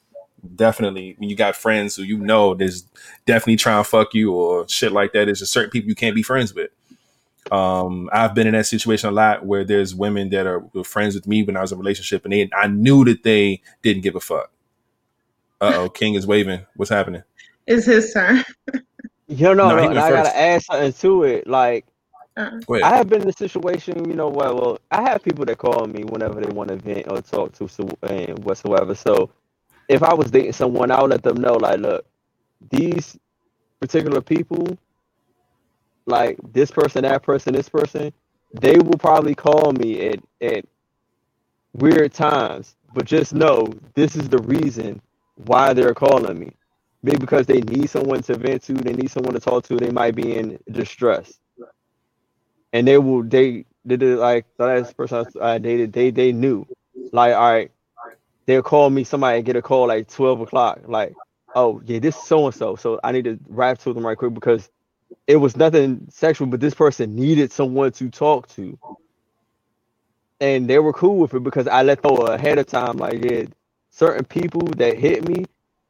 [0.56, 2.84] definitely when you got friends who you know there's
[3.26, 6.16] definitely trying to fuck you or shit like that, there's just certain people you can't
[6.16, 6.72] be friends with.
[7.52, 11.16] Um, I've been in that situation a lot where there's women that are were friends
[11.16, 14.04] with me when I was in a relationship, and they I knew that they didn't
[14.04, 14.52] give a fuck.
[15.62, 16.66] Uh oh, King is waving.
[16.76, 17.24] What's happening?
[17.66, 18.44] It's his turn.
[19.28, 21.48] You know, No, he and I gotta add something to it.
[21.48, 21.86] Like
[22.38, 25.46] Uh, Go I have been in a situation, you know, where well, I have people
[25.46, 28.96] that call me whenever they want to vent or talk to so and whatsoever.
[28.96, 29.32] So
[29.90, 32.06] if I was dating someone, I would let them know, like, look,
[32.72, 33.18] these
[33.82, 34.78] particular people,
[36.08, 38.14] like this person, that person, this person,
[38.62, 40.66] they will probably call me at at
[41.74, 42.76] weird times.
[42.94, 45.02] But just know this is the reason
[45.46, 46.54] why they're calling me.
[47.04, 49.92] Maybe because they need someone to vent to, they need someone to talk to, they
[49.92, 51.34] might be in distress
[52.74, 56.68] and they will they they did like the last person I dated they they knew.
[57.12, 57.72] Like all right
[58.46, 61.16] they'll call me somebody and get a call like 12 o'clock like
[61.56, 64.18] oh yeah this is so and so so I need to rap to them right
[64.18, 64.70] quick because
[65.28, 68.78] it was nothing sexual but this person needed someone to talk to.
[70.42, 73.24] And they were cool with it because I let them know ahead of time like
[73.26, 73.46] yeah
[73.92, 75.46] certain people that hit me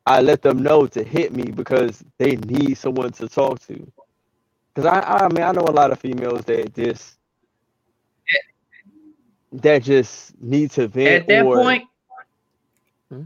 [0.05, 3.91] I let them know to hit me because they need someone to talk to
[4.79, 7.17] Cause I, I mean, I know a lot of females that just
[9.51, 11.23] that just need to vent.
[11.23, 11.83] At that or, point,
[13.11, 13.23] Hmm?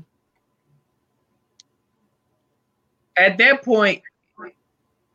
[3.17, 4.01] at that point,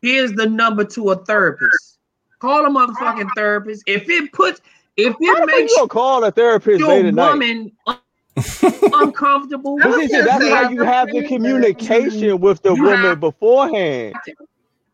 [0.01, 1.99] here's the number to a therapist.
[2.39, 3.83] Call a motherfucking therapist.
[3.89, 4.61] If it puts,
[4.97, 7.31] if it the makes you call a therapist your late at night?
[7.33, 7.99] woman un-
[8.95, 12.85] uncomfortable, I But was see, gonna that's how you have the communication with the You
[12.85, 14.15] woman have- beforehand,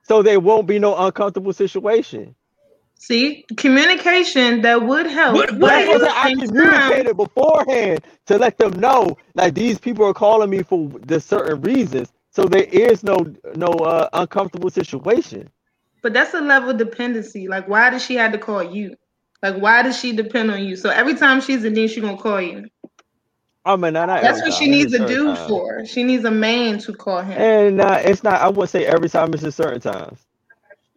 [0.04, 2.36] so there won't be no uncomfortable situation.
[2.98, 5.50] See, communication that would help.
[5.50, 9.54] What- but what That's at I same time, communicated beforehand to let them know, like
[9.54, 13.16] these people are calling me for the certain reasons, so there is no
[13.56, 15.50] no uh, uncomfortable situation.
[16.02, 17.48] but that's a level of dependency.
[17.48, 18.96] Like, why does she have to call you?
[19.42, 20.76] Like, why does she depend on you?
[20.76, 22.66] So every time she's in need, she gonna call you.
[23.64, 25.48] I mean, not, not That's what time, she needs a dude times.
[25.48, 25.86] for.
[25.86, 27.40] She needs a man to call him.
[27.40, 28.40] And uh, it's not.
[28.40, 29.32] I wouldn't say every time.
[29.34, 30.18] It's just certain times.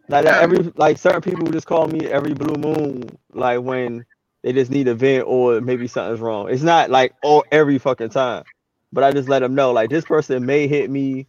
[0.08, 4.06] Like that every like certain people just call me every blue moon, like when
[4.42, 6.50] they just need a vent or maybe something's wrong.
[6.50, 8.44] It's not like all every fucking time,
[8.92, 11.26] but I just let them know like this person may hit me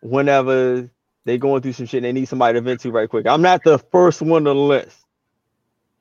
[0.00, 0.90] whenever
[1.26, 1.98] they going through some shit.
[1.98, 3.26] and They need somebody to vent to right quick.
[3.26, 4.96] I'm not the first one on the list.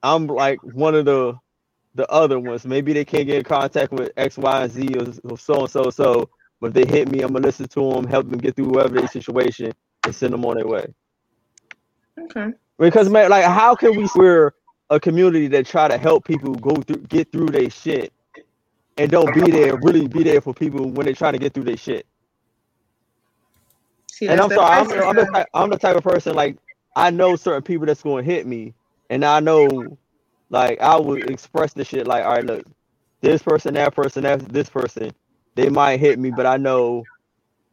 [0.02, 1.36] I'm like one of the
[1.96, 2.66] the other ones.
[2.66, 4.88] Maybe they can't get in contact with X, Y, and Z
[5.30, 6.30] or, so and so so.
[6.60, 9.00] But if they hit me, I'm gonna listen to them, help them get through whatever
[9.00, 9.72] their situation,
[10.06, 10.86] and send them on their way.
[12.20, 12.54] Okay.
[12.80, 14.54] Because man, like, how can we we're
[14.90, 18.14] a community that try to help people go through, get through their shit,
[18.98, 21.64] and don't be there, really be there for people when they're trying to get through
[21.64, 22.06] their shit?
[24.12, 26.58] See, And I'm sorry, I'm, I'm, the type, I'm the type of person like
[26.96, 28.74] I know certain people that's going to hit me,
[29.10, 29.98] and I know,
[30.54, 32.66] like, I would express the shit like, all right, look,
[33.22, 35.12] this person, that person, that this person,
[35.56, 37.04] they might hit me, but I know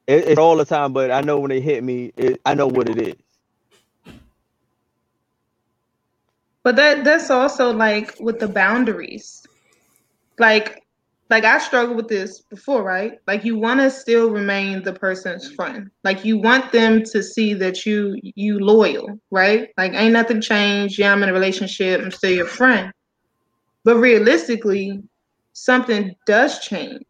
[0.06, 0.92] it, it's all the time.
[0.92, 3.14] But I know when they hit me, it, I know what it is.
[6.62, 9.46] But that that's also like with the boundaries.
[10.38, 10.82] Like
[11.30, 13.12] like I struggled with this before, right?
[13.26, 15.88] Like you want to still remain the person's friend.
[16.02, 19.68] Like you want them to see that you you loyal, right?
[19.78, 20.98] Like ain't nothing changed.
[20.98, 22.00] Yeah, I'm in a relationship.
[22.02, 22.92] I'm still your friend.
[23.84, 25.00] But realistically,
[25.52, 27.04] something does change.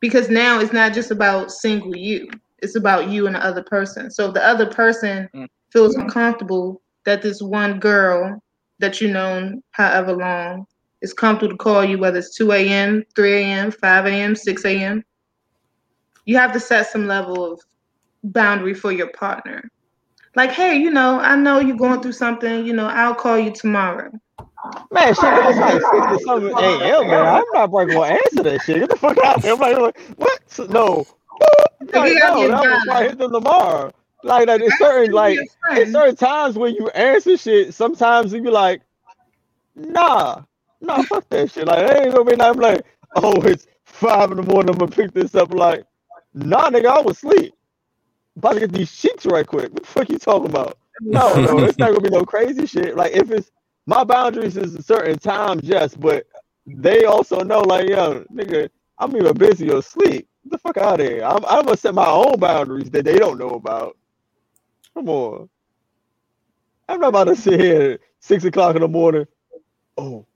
[0.00, 2.28] Because now it's not just about single you.
[2.62, 4.10] It's about you and the other person.
[4.10, 5.48] So if the other person Mm.
[5.72, 8.40] feels uncomfortable that this one girl
[8.78, 10.66] that you known however long
[11.06, 15.04] is comfortable to call you, whether it's 2 a.m., 3 a.m., 5 a.m., 6 a.m.
[16.24, 17.60] You have to set some level of
[18.24, 19.70] boundary for your partner.
[20.34, 23.52] Like, hey, you know, I know you're going through something, you know, I'll call you
[23.52, 24.10] tomorrow.
[24.90, 27.08] Man, shit, it's like six or something a.m.
[27.08, 28.80] Man, I'm not probably gonna answer that shit.
[28.80, 29.52] Get the fuck out of here.
[29.54, 30.70] I'm like, what?
[30.70, 31.06] No,
[31.92, 33.92] like, no, get I'm gonna hit them tomorrow.
[34.22, 35.38] Like, like there's certain like
[35.86, 37.74] certain times when you answer shit.
[37.74, 38.82] Sometimes you be like,
[39.74, 40.42] nah,
[40.86, 41.66] nah, fuck that shit.
[41.66, 42.86] Like, I ain't gonna be I'm like,
[43.16, 44.70] oh, it's five in the morning.
[44.70, 45.54] I'm gonna pick this up.
[45.54, 45.84] Like,
[46.34, 47.54] nah, nigga, I was asleep.
[48.38, 49.72] About to get these sheets right quick.
[49.72, 50.78] What the fuck you talking about?
[51.00, 52.96] No, no, it's not gonna be no crazy shit.
[52.96, 53.50] Like, if it's
[53.86, 56.26] my boundaries is a certain times, yes, but
[56.66, 60.28] they also know, like, yo, nigga, I'm either busy or asleep.
[60.44, 61.22] Get the fuck out of here.
[61.24, 63.96] I'm, I'm gonna set my own boundaries that they don't know about.
[64.94, 65.50] Come on.
[66.88, 69.26] I'm not about to sit here at six o'clock in the morning.
[69.98, 70.26] Oh,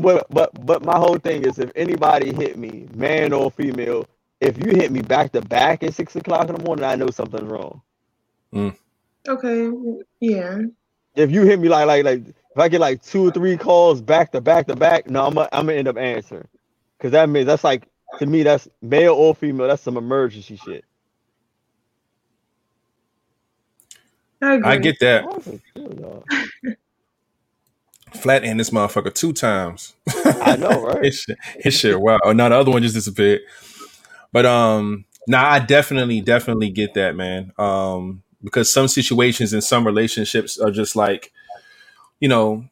[0.00, 4.06] but but but my whole thing is if anybody hit me, man or female,
[4.40, 7.10] if you hit me back to back at six o'clock in the morning, I know
[7.10, 7.82] something's wrong.
[8.54, 8.76] Mm.
[9.28, 9.70] Okay,
[10.20, 10.58] yeah.
[11.16, 14.00] If you hit me like like like if I get like two or three calls
[14.02, 16.48] back to back to back, no, I'm gonna, I'm gonna end up answering,
[16.98, 19.68] because that means that's like to me that's male or female.
[19.68, 20.84] That's some emergency shit.
[24.42, 24.66] I agree.
[24.72, 25.24] I get that.
[28.16, 28.22] Awesome.
[28.22, 28.22] Good, dog.
[28.22, 29.94] Flat in this motherfucker two times.
[30.24, 31.04] I know, right?
[31.04, 32.00] his shit, his shit.
[32.00, 32.18] Wow.
[32.24, 33.42] Oh, no, the other one just disappeared.
[34.32, 37.52] But um, nah, I definitely, definitely get that, man.
[37.58, 41.32] Um, because some situations and some relationships are just like,
[42.20, 42.64] you know,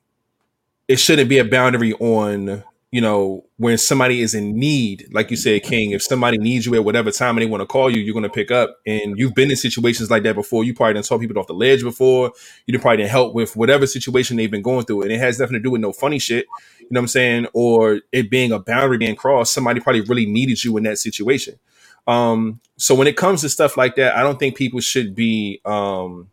[0.89, 2.63] it shouldn't be a boundary on,
[2.95, 5.91] you know, when somebody is in need, like you said, King.
[5.91, 8.29] If somebody needs you at whatever time and they want to call you, you're gonna
[8.29, 8.79] pick up.
[8.87, 10.63] And you've been in situations like that before.
[10.63, 12.31] You probably done saw people off the ledge before.
[12.67, 15.55] You probably didn't help with whatever situation they've been going through, and it has nothing
[15.55, 16.47] to do with no funny shit.
[16.79, 17.47] You know what I'm saying?
[17.53, 19.53] Or it being a boundary being crossed.
[19.55, 21.59] Somebody probably really needed you in that situation.
[22.07, 25.61] Um, so when it comes to stuff like that, I don't think people should be
[25.65, 26.29] um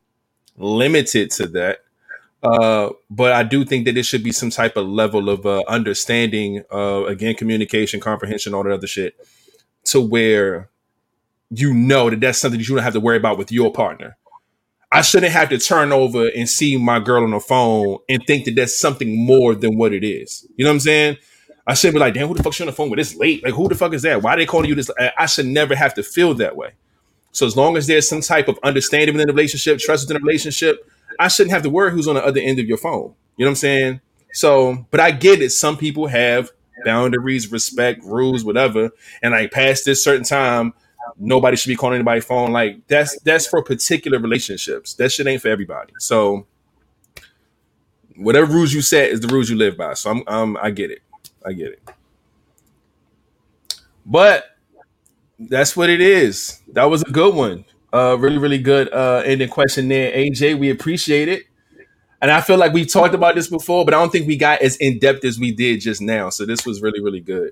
[0.58, 1.80] limited to that.
[2.44, 5.64] Uh, but I do think that there should be some type of level of uh,
[5.68, 9.16] understanding, uh, again, communication, comprehension, all that other shit,
[9.86, 10.70] to where
[11.52, 14.18] you know that that's something that you don't have to worry about with your partner.
[14.92, 18.46] I shouldn't have to turn over and see my girl on the phone and think
[18.46, 20.46] that that's something more than what it is.
[20.56, 21.18] You know what I'm saying?
[21.66, 23.00] I should be like, damn, who the fuck she on the phone with?
[23.00, 23.44] It's late.
[23.44, 24.22] Like, who the fuck is that?
[24.22, 24.90] Why are they calling you this?
[25.18, 26.72] I should never have to feel that way.
[27.32, 30.26] So as long as there's some type of understanding within the relationship, trust within the
[30.26, 30.86] relationship,
[31.22, 33.14] I shouldn't have to worry who's on the other end of your phone.
[33.38, 34.02] You know what I'm saying?
[34.34, 35.52] So, but I get it.
[35.52, 36.50] Some people have
[36.84, 38.90] boundaries, respect, rules, whatever.
[39.22, 40.74] And like past this certain time,
[41.20, 42.52] nobody should be calling anybody's phone.
[42.52, 44.96] Like that's that's for particular relationships.
[44.96, 45.94] That shit ain't for everybody.
[46.00, 46.48] So
[48.16, 49.94] whatever rules you set is the rules you live by.
[49.94, 51.04] So I'm, um, I get it.
[51.46, 51.90] I get it.
[54.08, 54.46] But
[55.38, 56.62] that's what it is.
[56.74, 57.66] That was a good one.
[57.94, 60.58] Uh, really, really good uh, ending question there, AJ.
[60.58, 61.46] We appreciate it.
[62.22, 64.62] And I feel like we talked about this before, but I don't think we got
[64.62, 66.30] as in depth as we did just now.
[66.30, 67.52] So this was really, really good.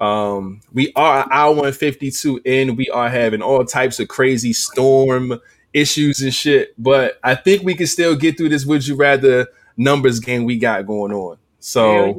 [0.00, 2.76] Um, we are hour and 52 in.
[2.76, 5.40] We are having all types of crazy storm
[5.72, 6.74] issues and shit.
[6.76, 9.46] But I think we can still get through this would you rather
[9.76, 11.38] numbers game we got going on.
[11.60, 12.18] So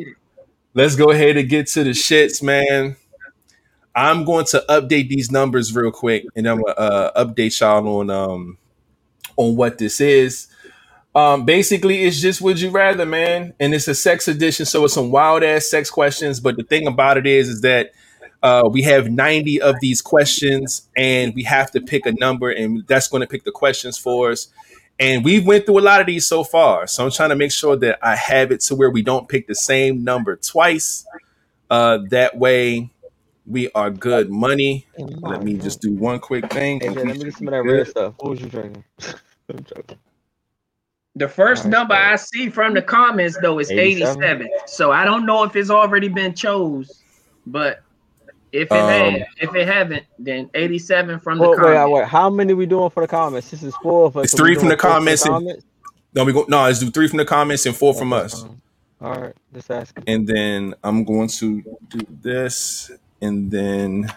[0.74, 2.96] let's go ahead and get to the shits, man.
[3.98, 8.12] I'm going to update these numbers real quick, and I'm gonna uh, update y'all on
[8.12, 8.60] um
[9.38, 10.48] on what this is.
[11.16, 14.94] Um, basically, it's just would you rather, man, and it's a sex edition, so it's
[14.94, 16.40] some wild ass sex questions.
[16.40, 17.92] But the thing about it is, is that
[18.44, 22.86] uh, we have 90 of these questions, and we have to pick a number, and
[22.86, 24.48] that's going to pick the questions for us.
[25.00, 27.52] And we went through a lot of these so far, so I'm trying to make
[27.52, 31.04] sure that I have it to where we don't pick the same number twice.
[31.70, 32.92] Uh, that way,
[33.48, 34.86] we are good money.
[34.98, 36.80] Let me just do one quick thing.
[36.82, 38.14] Hey, man, let me get some of that red stuff.
[38.20, 38.84] What was you drinking?
[39.50, 39.98] I'm joking.
[41.16, 44.24] The first Alright, number so- I see from the comments though is 87?
[44.24, 44.50] 87.
[44.68, 47.02] So I don't know if it's already been chose,
[47.48, 47.82] but
[48.52, 51.94] if it Um, had, if it haven't, then 87 from the Well, wait, wait, comments.
[51.96, 52.08] wait.
[52.08, 53.50] How many we doing for the comments?
[53.50, 54.26] This is four of us.
[54.26, 55.64] It's so we three from the comments and-
[56.14, 56.46] No, we go.
[56.48, 58.46] No, let's do three from the comments and four from us.
[59.00, 60.04] All right, just asking.
[60.08, 62.90] and then I'm going to do this,
[63.22, 64.12] and then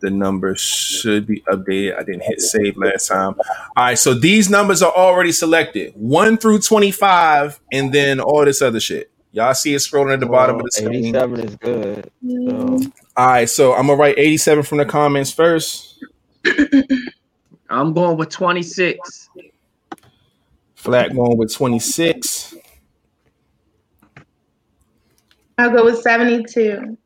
[0.00, 1.96] the number should be updated.
[1.98, 3.34] I didn't hit save last time.
[3.76, 8.62] All right, so these numbers are already selected, one through twenty-five, and then all this
[8.62, 9.10] other shit.
[9.32, 10.94] Y'all see it scrolling at the bottom of the screen.
[10.94, 12.10] Eighty-seven is good.
[12.28, 12.80] So,
[13.16, 16.02] All right, so I'm gonna write 87 from the comments first.
[17.68, 19.28] I'm going with 26.
[20.74, 22.54] Flat going with 26,
[25.58, 26.96] I'll go with 72.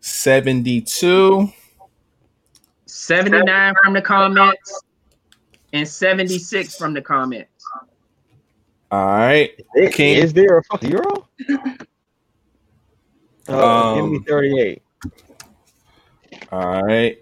[0.00, 1.52] 72,
[2.86, 4.82] 79 from the comments
[5.72, 7.50] and 76 from the comments.
[8.90, 10.16] all right, is, King.
[10.16, 11.28] is there a fuck zero?
[13.48, 14.82] Uh, give me Um, thirty-eight.
[16.52, 17.18] All right.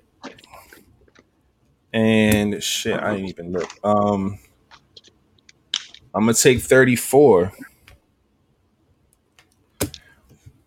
[1.93, 3.69] And shit, I didn't even look.
[3.85, 4.39] Um
[6.15, 7.53] I'm gonna take 34.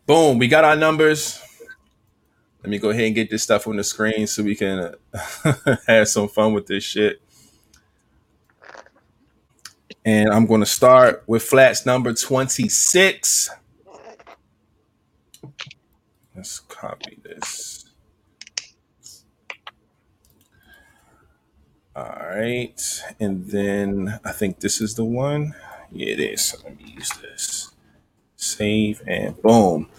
[0.05, 1.41] Boom, we got our numbers.
[2.63, 4.95] Let me go ahead and get this stuff on the screen so we can
[5.87, 7.21] have some fun with this shit.
[10.05, 13.49] And I'm going to start with flats number 26.
[16.35, 17.85] Let's copy this.
[21.95, 23.03] All right.
[23.19, 25.53] And then I think this is the one.
[25.91, 26.55] Yeah, it is.
[26.63, 27.71] Let me use this.
[28.35, 29.89] Save and boom.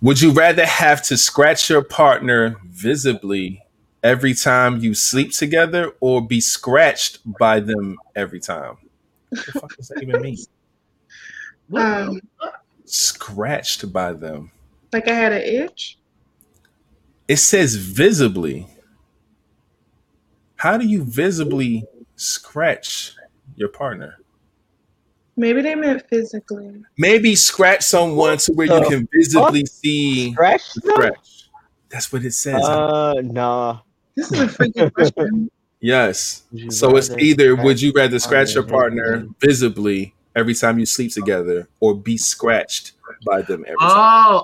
[0.00, 3.62] Would you rather have to scratch your partner visibly
[4.02, 8.76] every time you sleep together or be scratched by them every time?
[9.30, 10.36] What the fuck does that even mean?
[11.76, 12.18] Um,
[12.86, 14.50] Scratched by them.
[14.90, 15.98] like I had an itch.
[17.28, 18.66] It says visibly.
[20.56, 21.84] How do you visibly
[22.16, 23.12] scratch
[23.54, 24.16] your partner?
[25.38, 26.82] Maybe they meant physically.
[26.98, 30.74] Maybe scratch someone to where you the can visibly see Scratch?
[30.74, 31.48] the scratch.
[31.90, 32.62] That's what it says.
[32.64, 33.78] Uh, nah.
[34.16, 35.48] This is a freaking question.
[35.80, 36.42] yes.
[36.70, 39.94] So it's either would you rather scratch your partner partner visibly?
[39.96, 42.92] visibly every time you sleep together or be scratched
[43.24, 43.88] by them every time?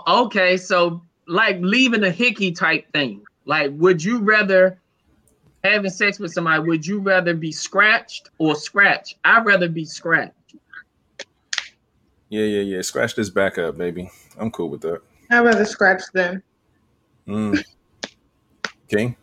[0.07, 0.57] Oh, okay.
[0.57, 3.23] So like leaving a hickey type thing.
[3.47, 4.79] Like, would you rather
[5.65, 6.63] having sex with somebody?
[6.63, 9.17] Would you rather be scratched or scratched?
[9.25, 10.33] I'd rather be scratched.
[12.29, 12.83] Yeah, yeah, yeah.
[12.83, 14.11] Scratch this back up, baby.
[14.39, 15.01] I'm cool with that.
[15.31, 16.43] I'd rather scratch them.
[17.27, 17.65] Mm.
[18.89, 19.17] King?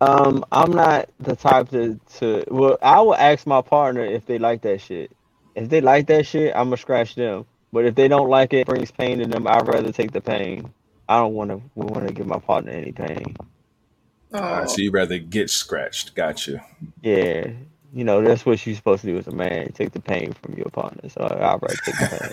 [0.00, 2.44] Um, I'm not the type to to.
[2.48, 5.10] Well, I will ask my partner if they like that shit.
[5.54, 7.46] If they like that shit, I'm gonna scratch them.
[7.72, 9.46] But if they don't like it, it brings pain to them.
[9.46, 10.72] I'd rather take the pain.
[11.08, 13.36] I don't want to want to give my partner any pain.
[14.32, 16.14] Oh, All right, so you'd rather get scratched.
[16.14, 16.60] Got you.
[17.02, 17.48] Yeah,
[17.96, 19.72] you know that's what you're supposed to do as a man.
[19.72, 21.08] Take the pain from your partner.
[21.08, 22.30] So I'd rather take the pain.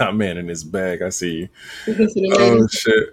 [0.00, 1.00] I'm man in this bag.
[1.00, 1.48] I see you.
[1.86, 3.08] because of the Oh shit.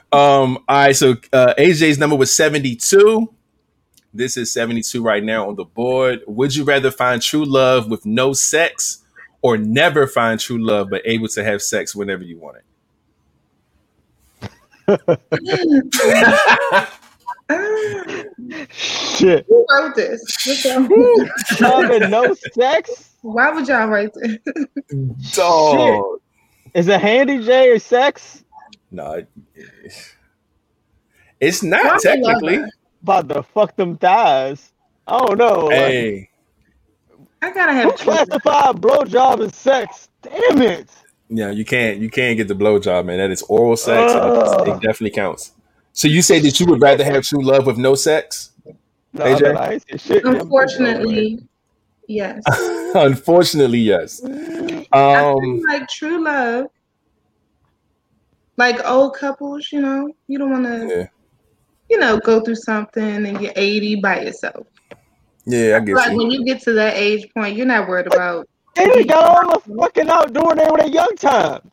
[0.12, 0.56] um.
[0.66, 0.96] All right.
[0.96, 3.30] So uh, AJ's number was 72.
[4.14, 6.22] This is 72 right now on the board.
[6.26, 9.04] Would you rather find true love with no sex,
[9.42, 12.56] or never find true love but able to have sex whenever you want
[14.88, 16.88] it?
[17.48, 18.02] Ah,
[18.70, 19.46] shit.
[19.48, 20.20] who wrote this?
[20.46, 23.10] What's y'all- Having no sex?
[23.22, 24.38] Why would y'all write this?
[25.36, 26.20] Dog.
[26.74, 28.44] Is it handy J or sex?
[28.90, 29.24] No,
[31.40, 32.58] it's not would y'all technically.
[32.58, 32.68] lie?
[33.02, 34.72] About to fuck them thighs.
[35.06, 35.66] I don't know.
[35.66, 36.30] like, Hey,
[37.42, 38.26] I gotta who have children.
[38.26, 40.08] classify blowjob as sex?
[40.22, 40.90] Damn it.
[41.28, 43.18] yeah, you can't you can't get the blowjob, man.
[43.18, 44.12] That is oral sex.
[44.12, 44.68] and Ugh.
[44.68, 45.52] it definitely counts.
[45.96, 48.52] So you say that you would rather have true love with no sex?
[49.14, 49.56] No, AJ?
[49.56, 50.24] I ain't say shit.
[50.26, 51.38] Unfortunately,
[52.06, 52.42] yes.
[52.94, 54.22] Unfortunately, yes.
[54.22, 56.66] I Um, feel like true love,
[58.58, 61.06] like old couples, you know, you don't want to, yeah,
[61.88, 64.66] you know, go through something and you're 80 by yourself.
[65.46, 66.18] yeah, I get Like you.
[66.18, 68.46] when you get to that age point, you're not worried about.
[68.74, 71.70] They done got all the fucking out doing it with a young time.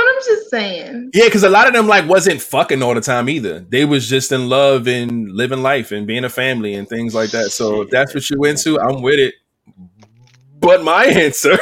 [0.00, 3.00] But I'm just saying, Yeah, because a lot of them like wasn't fucking all the
[3.02, 3.60] time either.
[3.60, 7.30] They was just in love and living life and being a family and things like
[7.32, 7.50] that.
[7.52, 9.34] So if that's what you into, I'm with it.
[10.60, 11.52] But my answer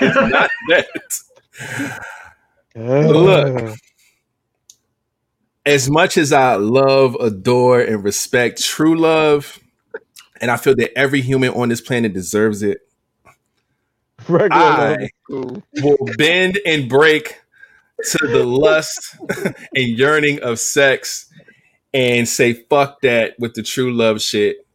[0.00, 0.86] is not that.
[2.74, 3.76] Look.
[5.66, 9.60] As much as I love, adore, and respect true love,
[10.40, 12.80] and I feel that every human on this planet deserves it,
[14.28, 15.62] Regular I cool.
[15.82, 17.39] will bend and break
[18.04, 19.16] to the lust
[19.74, 21.26] and yearning of sex
[21.92, 24.66] and say fuck that with the true love shit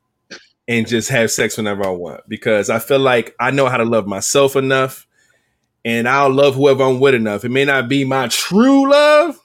[0.67, 3.85] and just have sex whenever I want because I feel like I know how to
[3.85, 5.07] love myself enough
[5.83, 7.45] and I'll love whoever I'm with enough.
[7.45, 9.39] It may not be my true love,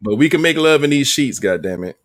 [0.00, 1.98] but we can make love in these sheets, goddamn it.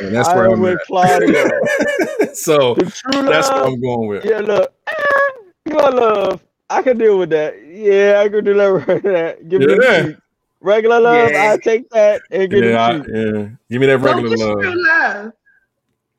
[0.00, 1.50] And that's where I'm with Claudia.
[2.32, 3.66] so that's what.
[3.66, 4.24] I'm going with.
[4.24, 4.72] Yeah, look.
[4.88, 5.30] ah,
[5.66, 6.42] You love.
[6.70, 7.54] I can deal with that.
[7.66, 9.48] Yeah, I can deliver that.
[9.48, 9.76] Give me Yeah.
[10.02, 10.16] the sheet.
[10.62, 11.52] Regular love, Yeah.
[11.52, 13.48] I take that and give Yeah, I- me yeah.
[13.70, 14.60] Give me that so regular what's love.
[14.60, 15.32] true love?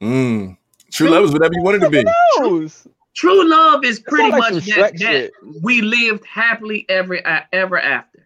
[0.02, 0.58] Mm.
[0.92, 2.04] True love is whatever you want it to be.
[2.40, 2.88] knows?
[3.14, 7.20] True love is pretty like much that, that we lived happily ever
[7.54, 8.26] ever after.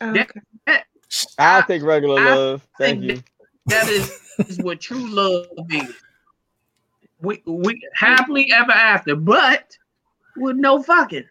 [0.00, 0.22] Oh, Yeah.
[0.22, 0.40] okay.
[1.38, 2.66] I I take regular I love.
[2.78, 3.22] Thank think you.
[3.66, 5.92] that is, is what true love is.
[7.20, 9.76] We we happily ever after, but
[10.36, 11.24] with no fucking.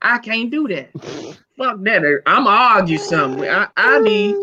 [0.00, 0.90] I can't do that.
[1.56, 2.22] Fuck that.
[2.26, 3.48] I'm gonna argue something.
[3.48, 4.34] I, I need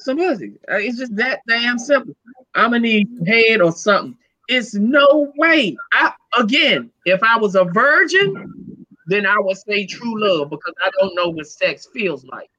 [0.00, 0.54] some pussy.
[0.70, 2.14] Uh, It's just that damn simple.
[2.54, 4.16] I'm gonna need head or something.
[4.48, 5.76] It's no way.
[5.92, 10.90] I again, if I was a virgin, then I would say true love because I
[11.00, 12.50] don't know what sex feels like.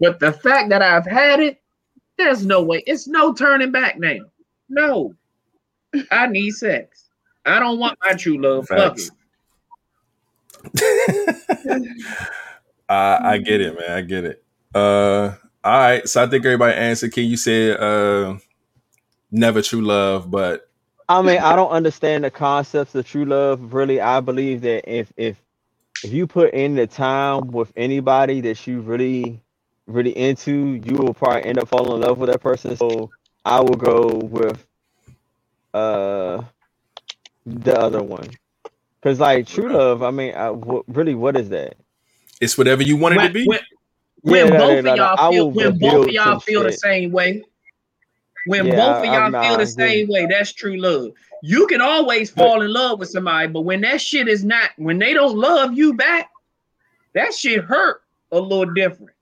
[0.00, 1.60] But the fact that I've had it,
[2.18, 2.82] there's no way.
[2.86, 4.18] It's no turning back now.
[4.68, 5.14] No.
[6.10, 7.08] I need sex.
[7.46, 8.68] I don't want my true love.
[8.68, 9.10] Fuck it.
[12.88, 13.90] I, I get it, man.
[13.90, 14.44] I get it.
[14.74, 15.34] Uh,
[15.64, 16.08] all right.
[16.08, 17.12] So I think everybody answered.
[17.12, 18.36] Can you say uh,
[19.30, 20.68] never true love, but
[21.08, 23.72] I mean, I don't understand the concepts of true love.
[23.72, 25.36] Really, I believe that if if
[26.04, 29.40] if you put in the time with anybody that you really
[29.86, 32.76] really into, you will probably end up falling in love with that person.
[32.76, 33.10] So
[33.44, 34.66] I will go with
[35.74, 36.42] uh
[37.44, 38.30] the other one.
[39.06, 41.76] Cause like true love, I mean, I, what, really, what is that?
[42.40, 43.46] It's whatever you want it to be.
[43.46, 43.60] when,
[44.22, 46.64] when Yeah, both no, of no, y'all I feel when both of y'all some feel
[46.64, 47.44] the same way,
[48.46, 49.84] when Yeah, both of y'all I'm feel I the agree.
[49.84, 51.12] same way, that's true love.
[51.40, 54.98] You can always fall in love with somebody, but when that shit is not, when
[54.98, 56.28] they don't love you back,
[57.14, 58.02] that shit hurt
[58.32, 59.12] a little different.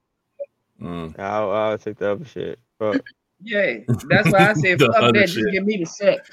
[0.80, 1.18] Mm.
[1.18, 2.58] I'll, I'll take the other shit.
[2.78, 3.04] But
[3.42, 5.28] Yeah, that's why I said fuck that.
[5.28, 5.44] shit.
[5.44, 6.30] Just give me the sex.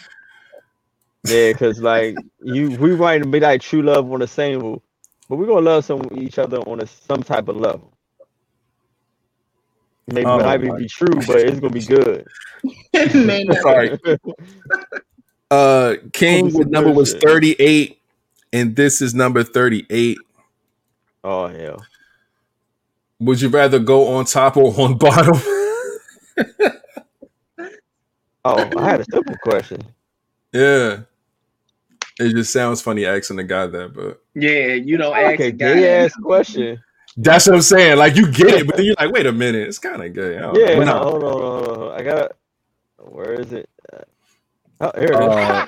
[1.25, 4.83] Yeah, cause like you, we might be like true love on the same level,
[5.29, 7.93] but we're gonna love some each other on a, some type of level.
[10.07, 12.25] Maybe Oh, it might my- be true, but it's gonna be good.
[13.13, 13.45] May.
[13.61, 13.97] Sorry.
[15.51, 17.99] Uh, King, Some the number was 38,
[18.53, 20.17] and this is number 38.
[21.25, 21.85] oh hell.
[23.19, 25.35] Would you rather go on top or on bottom?
[28.45, 29.81] Oh, I had a simple question.
[30.53, 31.01] yeah.
[32.21, 35.51] It just sounds funny asking the guy that, but Yeah, you don't ask Okay, a
[35.51, 35.73] guy.
[35.75, 36.81] gay ass question.
[37.17, 37.97] that's what I'm saying.
[37.97, 40.37] Like you get it, but then you're like, wait a minute, it's kind of gay.
[40.37, 40.85] I don't Yeah, know.
[40.85, 41.99] no, hold on, hold on, hold on.
[41.99, 42.17] I got.
[42.31, 42.35] It.
[42.99, 43.69] Where is it?
[44.79, 45.27] Oh, here it is.
[45.33, 45.65] Uh,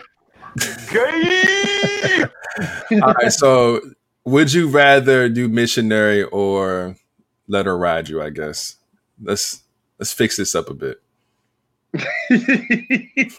[0.91, 2.23] Gay!
[3.01, 3.81] all right, so
[4.25, 6.95] would you rather do missionary or
[7.47, 8.21] let her ride you?
[8.21, 8.75] I guess
[9.21, 9.61] let's
[9.99, 11.01] let's fix this up a bit.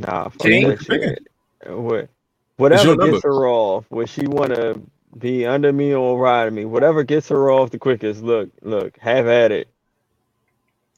[0.00, 0.68] Nah, fuck King?
[0.68, 1.26] that shit.
[1.68, 2.08] What,
[2.56, 3.12] whatever your number.
[3.12, 4.80] gets her off, would she want to
[5.18, 6.64] be under me or ride me?
[6.64, 8.22] Whatever gets her off the quickest.
[8.22, 9.68] Look, look, have at it.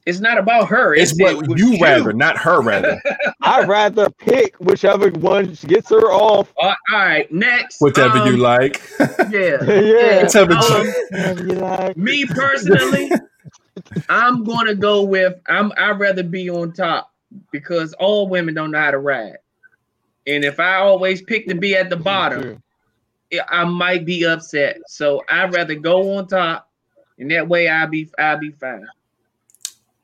[0.05, 0.93] it's not about her.
[0.93, 3.01] It's that what with you rather, not her rather.
[3.41, 6.53] I'd rather pick whichever one gets her off.
[6.61, 7.79] Uh, all right, next.
[7.81, 8.81] Whatever you um, like.
[9.29, 9.63] Yeah.
[9.63, 10.23] yeah.
[10.23, 11.97] Whatever Um, you- Whatever you like.
[11.97, 13.11] Me personally,
[14.09, 17.08] I'm gonna go with I'm I'd rather be on top
[17.51, 19.37] because all women don't know how to ride.
[20.27, 22.61] And if I always pick to be at the bottom,
[23.33, 24.79] I- I might be upset.
[24.87, 26.69] So I'd rather go on top,
[27.17, 28.87] and that way I'll be I'll be fine.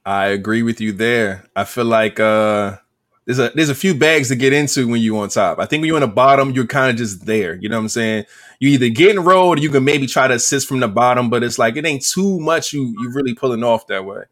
[0.06, 1.46] I agree with you there.
[1.56, 2.78] I feel like uh
[3.26, 5.60] there's a there's a few bags to get into when you're on top.
[5.60, 7.56] I think when you're on the bottom, you're kind of just there.
[7.56, 8.26] You know what I'm saying?
[8.60, 11.44] You either get enrolled or you can maybe try to assist from the bottom, but
[11.44, 14.24] it's like it ain't too much you you really pulling off that way.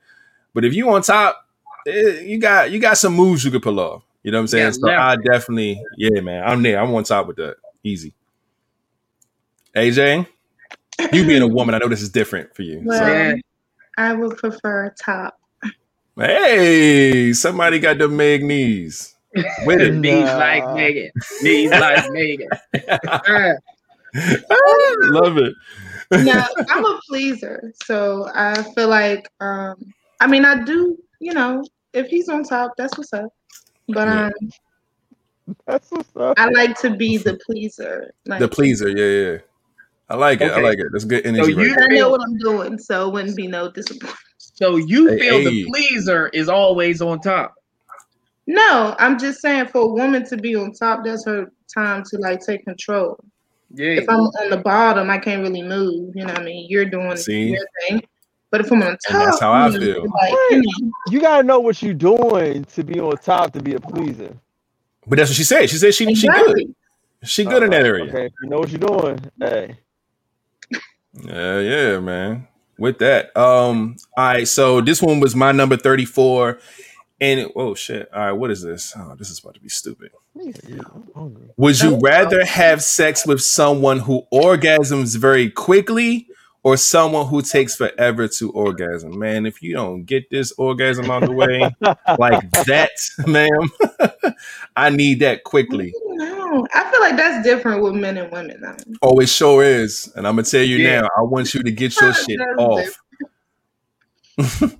[0.53, 1.44] But if you on top,
[1.88, 4.03] eh, you got you got some moves you could pull off.
[4.23, 4.65] You know what I'm saying?
[4.65, 6.43] Yeah, so I definitely, yeah, man.
[6.47, 6.80] I'm there.
[6.81, 7.57] I'm on top with that.
[7.84, 8.14] Easy.
[9.76, 10.27] AJ,
[11.11, 12.81] you being a woman, I know this is different for you.
[12.85, 13.35] Well, Yeah.
[13.97, 15.39] I would prefer top.
[16.15, 19.15] Hey, somebody got the Meg knees.
[19.65, 19.93] With it.
[19.95, 21.11] Knees like Megan.
[21.41, 22.49] Knees like Megan.
[23.10, 23.53] Uh,
[25.10, 25.55] Love it.
[26.11, 31.64] No, I'm a pleaser, so I feel like um I mean I do, you know,
[31.94, 33.32] if he's on top, that's what's up.
[33.90, 34.26] But Yeah.
[34.28, 36.40] um That's what's up.
[36.40, 38.12] I like to be the pleaser.
[38.26, 39.38] Like The pleaser, yeah, yeah.
[40.10, 40.52] I like it.
[40.52, 40.88] I like it.
[40.91, 41.54] That's good energy.
[41.54, 41.84] So right you- there.
[41.86, 44.18] I know what I'm doing, so it wouldn't be no disappointment.
[44.38, 45.44] so you Hey, feel hey.
[45.45, 47.56] the pleaser is always on top.
[48.45, 52.18] No, I'm just saying for a woman to be on top, that's her time to
[52.18, 53.18] like take control.
[53.74, 53.91] Yeah.
[54.02, 56.14] If I'm on the bottom, I can't really move.
[56.16, 56.68] You know what I mean?
[56.70, 57.52] You're doing See?
[57.54, 58.04] your thing.
[58.53, 60.03] But if I'm on top, that's how I you know, feel.
[60.11, 63.73] Like, you know, You gotta know what you're doing to be on top to be
[63.73, 64.38] a pleaser.
[65.07, 65.71] But that's what she said.
[65.71, 66.75] She said she she good.
[67.23, 68.03] She good in that area.
[68.03, 69.19] Okay, you know what you're doing.
[69.39, 69.80] Hey.
[71.23, 72.47] Yeah, yeah, man.
[72.77, 73.35] With that.
[73.35, 76.59] Um, all right, so this one was my number 34.
[77.21, 78.07] And it, oh shit.
[78.13, 78.93] All right, what is this?
[78.95, 80.11] Oh, this is about to be stupid.
[81.57, 86.27] Would you rather have sex with someone who orgasms very quickly
[86.64, 89.19] or someone who takes forever to orgasm?
[89.19, 91.76] Man, if you don't get this orgasm out the way
[92.18, 92.91] like that,
[93.27, 94.34] ma'am,
[94.76, 95.94] I need that quickly.
[96.06, 98.61] No, I feel like that's different with men and women.
[98.61, 98.76] Though.
[99.02, 100.11] Oh, it sure is.
[100.15, 101.02] And I'm gonna tell you Yeah.
[101.02, 102.99] now, I want you to get your shit off.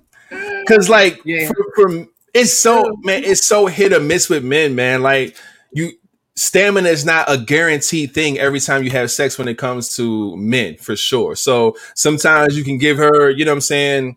[0.68, 1.48] Cause like Yeah.
[1.48, 5.02] for, for it's so man, it's so hit or miss with men, man.
[5.02, 5.36] Like
[5.72, 5.92] you
[6.36, 10.36] stamina is not a guaranteed thing every time you have sex when it comes to
[10.36, 11.36] men, for sure.
[11.36, 14.16] So sometimes you can give her, you know what I'm saying,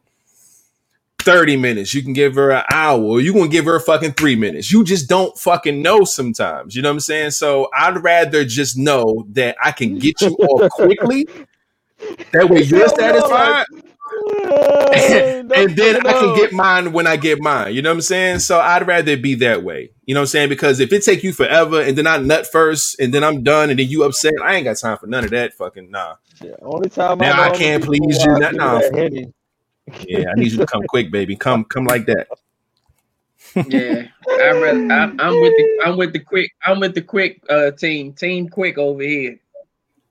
[1.19, 4.71] 30 minutes, you can give her an hour, you gonna give her fucking three minutes.
[4.71, 6.75] You just don't fucking know sometimes.
[6.75, 7.31] You know what I'm saying?
[7.31, 11.27] So I'd rather just know that I can get you off quickly.
[12.31, 13.65] That way you're satisfied
[14.93, 17.73] and then I can get mine when I get mine.
[17.73, 18.39] You know what I'm saying?
[18.39, 19.91] So I'd rather it be that way.
[20.05, 20.49] You know what I'm saying?
[20.49, 23.69] Because if it take you forever and then I nut first and then I'm done
[23.69, 25.53] and then you upset, I ain't got time for none of that.
[25.53, 26.15] Fucking nah.
[26.41, 28.77] Yeah, only time Now I I'm can't please you, out not here now.
[28.77, 29.33] with that Henny.
[30.07, 31.35] Yeah, I need you to come quick, baby.
[31.35, 32.27] Come, come like that.
[33.55, 34.07] Yeah.
[34.29, 37.71] I rather, I'm, I'm with the I'm with the quick I'm with the quick uh
[37.71, 39.39] team team quick over here.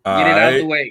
[0.05, 0.91] All Get it out the way.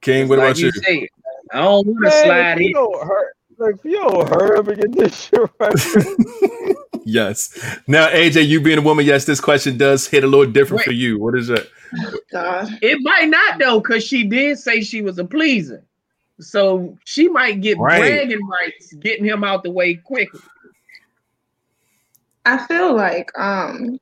[0.00, 0.72] King, what like about you?
[0.72, 1.08] said,
[1.52, 2.72] I don't want to Man, slide if you in.
[2.72, 6.76] don't hurt, like, if you don't hurry up and get this shit right.
[7.04, 7.58] Yes.
[7.88, 10.86] Now, AJ, you being a woman, yes, this question does hit a little different Wait.
[10.86, 11.18] for you.
[11.18, 11.68] What is it?
[12.30, 12.78] God.
[12.80, 15.82] It might not though, because she did say she was a pleaser.
[16.38, 17.98] So she might get Right.
[17.98, 20.40] bragging rights getting him out the way quickly.
[22.46, 23.98] I feel like um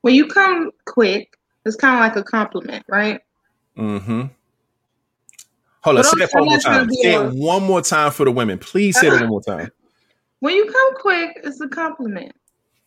[0.00, 1.36] when you come quick,
[1.66, 3.20] it's kind of like a compliment, right?
[3.76, 4.22] Mm-hmm.
[5.88, 6.90] Hold on, say that one more time.
[6.92, 8.58] Say it one more time for the women.
[8.58, 9.70] Please say it one more time.
[10.40, 12.30] When you come quick, it's a compliment.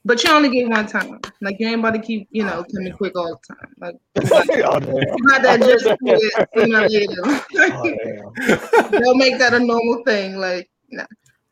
[0.05, 1.19] But you only get one time.
[1.41, 3.73] Like you ain't about to keep, you know, coming quick all the time.
[3.77, 3.95] Like
[4.63, 4.95] oh, damn.
[4.95, 7.21] you that just quit sooner or later.
[7.25, 8.89] Oh.
[8.99, 10.37] Don't make that a normal thing.
[10.37, 11.05] Like no.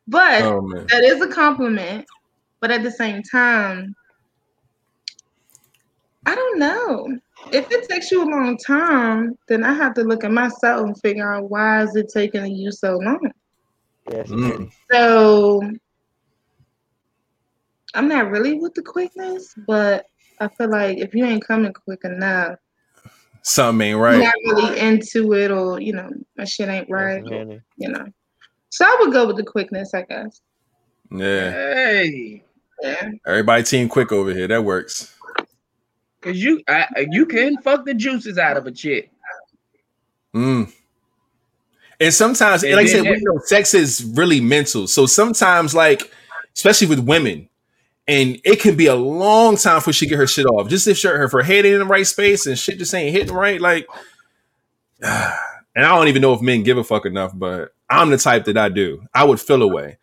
[0.08, 2.06] But Oh that is a compliment.
[2.60, 3.94] But at the same time,
[6.24, 7.18] I don't know.
[7.52, 11.00] If it takes you a long time, then I have to look at myself and
[11.00, 13.32] figure out why is it taking you so long.
[14.10, 14.70] Yes, Mm.
[14.90, 15.60] So
[17.94, 20.06] I'm not really with the quickness, but
[20.40, 22.56] I feel like if you ain't coming quick enough,
[23.42, 24.18] Something ain't right.
[24.18, 28.06] not really into it, or you know, my shit ain't right, Yes, or, you know.
[28.68, 30.42] So I would go with the quickness, I guess.
[31.10, 31.50] Yeah.
[31.50, 32.44] Hey,
[32.82, 33.10] Yeah.
[33.26, 34.46] Everybody team quick over here.
[34.46, 35.14] That works.
[36.20, 39.10] Cause you I, you can fuck the juices out of a chick.
[40.34, 40.72] Mm.
[42.00, 44.86] And sometimes, And like I said, we know sex is really mental.
[44.86, 46.10] So sometimes, like,
[46.54, 47.48] especially with women,
[48.08, 50.68] and it can be a long time before she get her shit off.
[50.68, 53.34] Just if if her head ain't in the right space and shit just ain't hitting
[53.34, 53.86] right, like,
[55.02, 55.34] and
[55.76, 58.56] I don't even know if men give a fuck enough, but I'm the type that
[58.56, 59.06] I do.
[59.14, 59.98] I would feel away.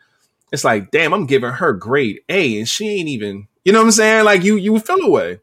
[0.51, 3.47] It's like, damn, I'm giving her grade A, and she ain't even.
[3.65, 4.23] You know what I'm saying?
[4.23, 5.39] Like, you you would feel away.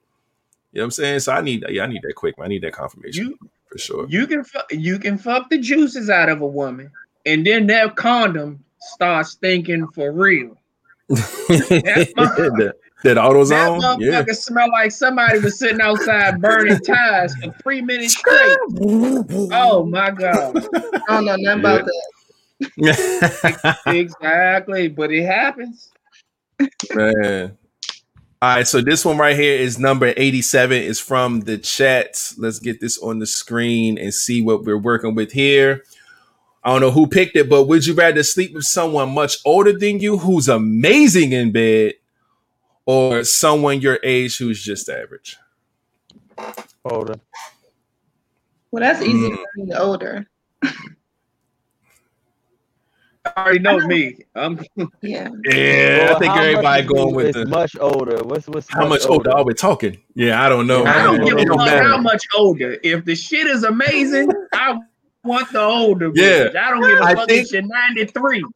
[0.75, 1.21] You know what I'm saying?
[1.21, 2.35] So I need, yeah, I need that quick.
[2.43, 3.39] I need that confirmation You
[3.71, 4.07] for sure.
[4.09, 6.91] you can fu- you can fuck the juices out of a woman,
[7.27, 10.59] and then that condom starts stinking for real.
[11.09, 12.75] that, that
[13.05, 14.33] That AutoZone, motherfucker yeah.
[14.33, 18.57] smell like somebody was sitting outside burning tires for three minutes straight.
[19.53, 20.57] Oh my god!
[21.09, 21.85] I don't know nothing about
[22.77, 23.81] that.
[23.87, 25.93] Exactly, but it happens.
[26.95, 27.57] Man.
[28.45, 30.83] All right, so this one right here is number 87.
[30.83, 32.35] Is from the chat.
[32.37, 35.83] Let's get this on the screen and see what we're working with here.
[36.63, 39.73] I don't know who picked it, but would you rather sleep with someone much older
[39.73, 41.95] than you who's amazing in bed
[42.85, 45.39] or someone your age who's just average?
[46.85, 47.15] Older.
[48.71, 49.37] Well, that's easy Mm.
[49.37, 50.27] for me older.
[53.37, 54.17] I already know me.
[54.35, 54.61] I'm
[55.03, 55.29] Yeah.
[55.45, 58.23] Yeah, Well, I think everybody going with is the much older.
[58.23, 59.99] What's what's how much older are we talking?
[60.15, 60.85] Yeah, I don't know.
[60.85, 61.27] Yeah, I don't man.
[61.37, 62.79] give a fuck how much older.
[62.83, 64.79] If the shit is amazing, I
[65.25, 66.11] want the older.
[66.15, 66.49] Yeah.
[66.49, 66.57] bitch.
[66.57, 68.45] I don't give a I fuck think- if you're 93.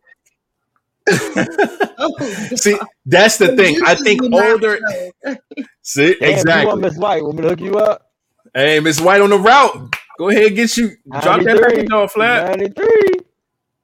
[2.00, 2.14] Oh,
[2.54, 3.80] See, that's the thing.
[3.84, 4.78] I think older.
[5.82, 6.80] See, Damn, You want exactly.
[6.82, 7.22] Miss White?
[7.24, 8.10] Want me to hook you up?
[8.54, 9.94] Hey, Miss White on the route.
[10.18, 11.60] Go ahead, and get you drop that 93.
[11.76, 12.56] package off flat.
[12.58, 13.10] Ninety-three.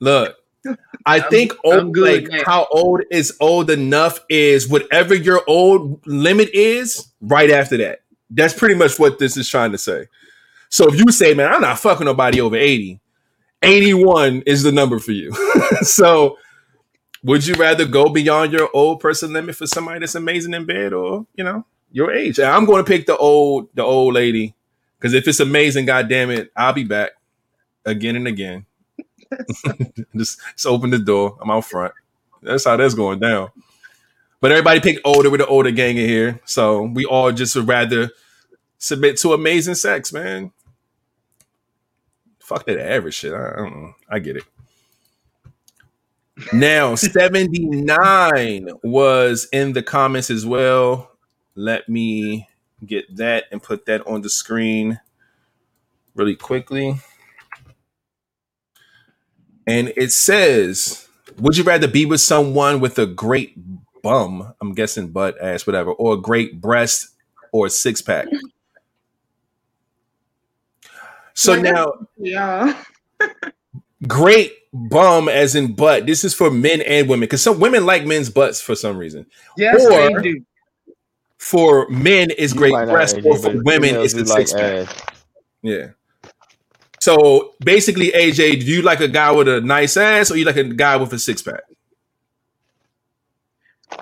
[0.01, 0.37] Look,
[1.07, 2.43] I I'm- think I'm old, good, like man.
[2.47, 7.09] how old is old enough is whatever your old limit is.
[7.21, 8.01] Right after that,
[8.31, 10.09] that's pretty much what this is trying to say.
[10.71, 13.01] So if you say, "Man, I'm not fucking nobody over 80,"
[13.63, 15.33] 81 is the number for you.
[15.83, 16.39] so.
[17.27, 20.93] Would you rather go beyond your old person limit for somebody that's amazing in bed,
[20.93, 22.39] or you know your age?
[22.39, 24.55] And I'm going to pick the old, the old lady,
[24.99, 27.13] because if it's amazing, goddamn it, I'll be back
[27.87, 28.67] again and again.
[30.17, 31.39] just, just open the door.
[31.41, 31.95] I'm out front.
[32.43, 33.51] That's how that's going down.
[34.41, 37.67] But everybody picked older with the older gang in here, so we all just would
[37.67, 38.11] rather
[38.79, 40.53] submit to amazing sex, man.
[42.41, 43.33] Fuck that average shit.
[43.33, 43.95] I, I don't know.
[44.11, 44.45] I get it.
[46.53, 51.13] Now, 79 was in the comments as well.
[51.55, 52.49] Let me
[52.85, 55.01] get that and put that on the screen
[56.15, 56.97] really quickly.
[59.67, 61.09] And it says,
[61.39, 63.55] Would you rather be with someone with a great
[64.03, 64.55] bum?
[64.61, 67.09] I'm guessing butt, ass, whatever, or a great breast
[67.53, 68.27] or a six pack?
[71.35, 72.75] So Yeah, now, Y'all.
[74.09, 76.07] great bum as in butt.
[76.07, 79.27] This is for men and women because some women like men's butts for some reason.
[79.57, 80.45] Yes, Or- they do.
[81.39, 85.15] For men, it's You great breast, or for women, females it's the like six pack.
[85.61, 85.89] Yeah.
[87.05, 90.57] So basically, AJ, do you like a guy with a nice ass, or you like
[90.57, 91.61] a guy with a six pack?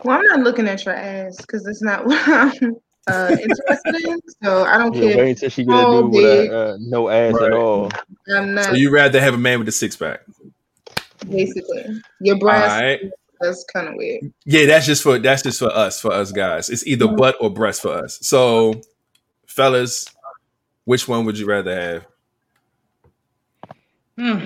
[0.04, 2.76] Well, I'm not looking at your ass because it's not what I'm
[3.08, 4.20] uh, interested in.
[4.40, 5.16] So I don't Yeah, care.
[5.18, 7.46] wait until she get a small, dude with a, uh, no ass Right.
[7.46, 7.90] at all.
[8.36, 10.20] I'm not So you rather have a man with a six pack?
[11.28, 11.84] basically
[12.20, 12.80] your All breast.
[12.80, 13.00] right.
[13.40, 14.32] That's kind of weird.
[14.44, 16.70] Yeah, that's just for that's just for us, for us guys.
[16.70, 18.20] It's either butt or breast for us.
[18.22, 18.80] So,
[19.48, 20.06] fellas,
[20.84, 22.06] which one would you rather have?
[24.18, 24.44] Hmm.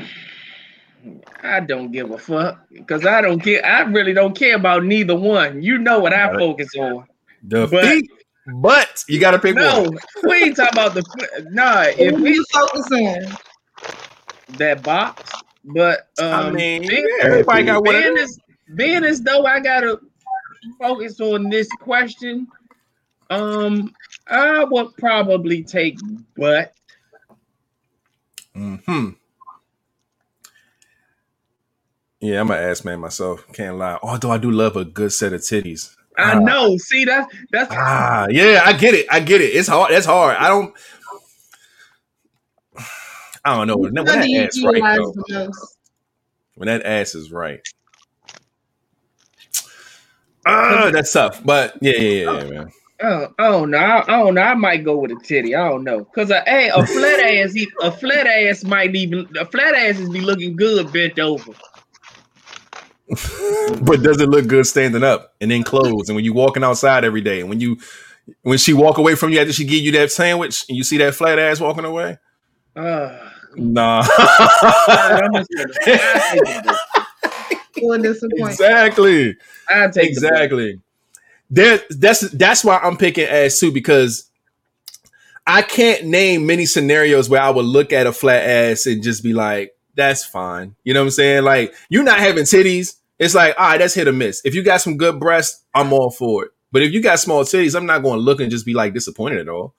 [1.42, 3.64] I don't give a fuck because I don't care.
[3.64, 5.62] I really don't care about neither one.
[5.62, 7.06] You know what I focus on.
[7.44, 8.10] The But- feet,
[8.56, 9.98] but you got to pick No, one.
[10.24, 11.02] we ain't talking about the.
[11.02, 13.36] fl- Nah, What if do you it's focus on?
[14.58, 15.30] that box,
[15.64, 17.94] but um, I mean, being, everybody got one.
[17.96, 18.38] of being as
[18.76, 20.00] being as though I gotta
[20.80, 22.46] focus on this question,
[23.30, 23.92] um,
[24.28, 25.98] I would probably take
[26.36, 26.72] butt.
[28.54, 29.10] Hmm.
[32.20, 33.46] Yeah, I'm an ass man myself.
[33.52, 33.98] Can't lie.
[34.02, 35.94] Although I do love a good set of titties.
[36.18, 36.38] I Ah.
[36.38, 36.76] know.
[36.78, 39.06] See that that's Ah, yeah, I get it.
[39.10, 39.54] I get it.
[39.54, 39.92] It's hard.
[39.92, 40.36] That's hard.
[40.38, 40.74] I don't.
[43.44, 43.76] I don't know.
[43.76, 44.98] When that, when that do ass right
[45.28, 45.50] though.
[46.54, 47.60] When that ass is right.
[50.46, 51.44] Ah, that's tough.
[51.44, 52.72] But yeah, yeah, yeah, yeah, man.
[53.02, 54.40] Oh, oh no, I, I don't know.
[54.40, 55.54] I might go with a titty.
[55.54, 59.44] I don't know, cause a hey, a flat ass, a flat ass might even a
[59.44, 61.52] flat ass is be looking good bent over.
[63.82, 66.08] but does it look good standing up and in clothes?
[66.08, 67.78] And when you walking outside every day, and when you
[68.42, 70.96] when she walk away from you after she give you that sandwich, and you see
[70.98, 72.18] that flat ass walking away,
[72.74, 73.16] Uh,
[73.54, 74.02] nah.
[74.88, 76.10] I'm gonna say that.
[76.14, 77.82] I take the butt.
[77.82, 78.50] Or disappointment.
[78.52, 79.36] exactly.
[79.96, 80.80] Exactly.
[81.50, 84.28] There, that's that's why I'm picking ass too because
[85.46, 89.22] I can't name many scenarios where I would look at a flat ass and just
[89.22, 91.44] be like, "That's fine." You know what I'm saying?
[91.44, 94.42] Like you're not having titties, it's like, all right, that's hit or miss.
[94.44, 96.50] If you got some good breasts, I'm all for it.
[96.70, 98.92] But if you got small titties, I'm not going to look and just be like
[98.92, 99.74] disappointed at all.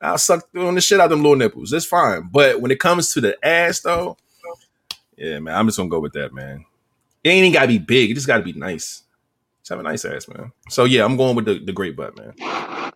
[0.00, 1.72] I'll suck on the shit out of them little nipples.
[1.72, 2.28] It's fine.
[2.30, 4.18] But when it comes to the ass, though,
[5.16, 6.66] yeah, man, I'm just gonna go with that, man.
[7.22, 8.10] It ain't even gotta be big.
[8.10, 9.04] It just gotta be nice.
[9.62, 10.52] Just have a nice ass, man.
[10.68, 12.92] So yeah, I'm going with the, the great butt, man.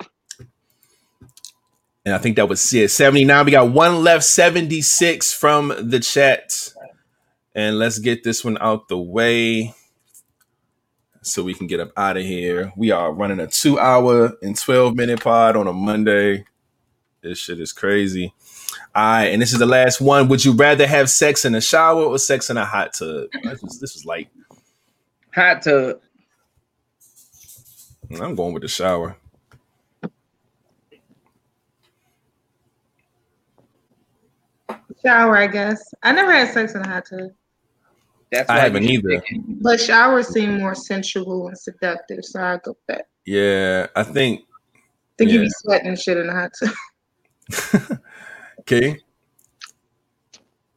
[2.05, 2.91] And I think that was it.
[2.91, 3.45] 79.
[3.45, 6.73] We got one left, 76 from the chat.
[7.55, 9.75] And let's get this one out the way
[11.23, 12.73] so we can get up out of here.
[12.77, 16.45] We are running a two hour and 12 minute pod on a Monday.
[17.23, 18.33] This shit is crazy.
[18.95, 20.29] All right, and this is the last one.
[20.29, 23.27] Would you rather have sex in a shower or sex in a hot tub?
[23.43, 24.29] This was, this was like,
[25.35, 26.01] Hot tub.
[28.11, 29.17] I'm going with the shower.
[35.05, 35.83] Shower, I guess.
[36.03, 37.31] I never had sex in a hot tub,
[38.33, 39.21] That's I haven't either.
[39.21, 39.25] pick
[39.63, 43.07] but showers seem more sensual and seductive, so I go with that.
[43.27, 44.43] Yeah, I think.
[45.19, 45.41] think you Yeah.
[45.41, 46.75] be sweating and shit in the hot tub.
[48.61, 48.99] Okay.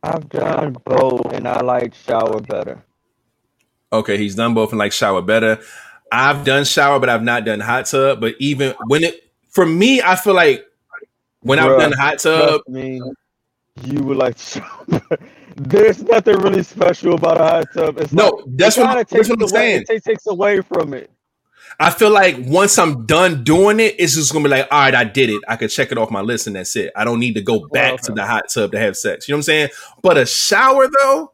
[0.04, 2.84] I've done both, and I like shower better.
[3.94, 5.60] Okay, he's done both and like shower better.
[6.12, 8.22] I've done shower, but I've not done hot tub.
[8.22, 10.66] But even when it for me, I feel like
[11.42, 13.02] when I've Bruh, done hot tub, me,
[13.84, 14.86] you would like shower.
[15.56, 17.98] There's nothing really special about a hot tub.
[17.98, 19.82] Um, it's no, like, that's it what, kinda that's what I'm takes away- saying.
[19.82, 21.12] It takes, takes away from it.
[21.80, 24.94] I feel like once I'm done doing it, it's just gonna be like, all right,
[24.94, 25.42] I did it.
[25.48, 26.92] I could check it off my list, and that's it.
[26.96, 28.04] I don't need to go back okay.
[28.04, 29.28] to the hot tub to have sex.
[29.28, 29.70] You know what I'm saying?
[30.02, 31.32] But a shower though,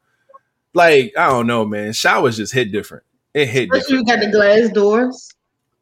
[0.74, 1.92] like I don't know, man.
[1.92, 3.04] Showers just hit different.
[3.34, 4.10] It hit Especially different.
[4.10, 5.34] you got the glass doors.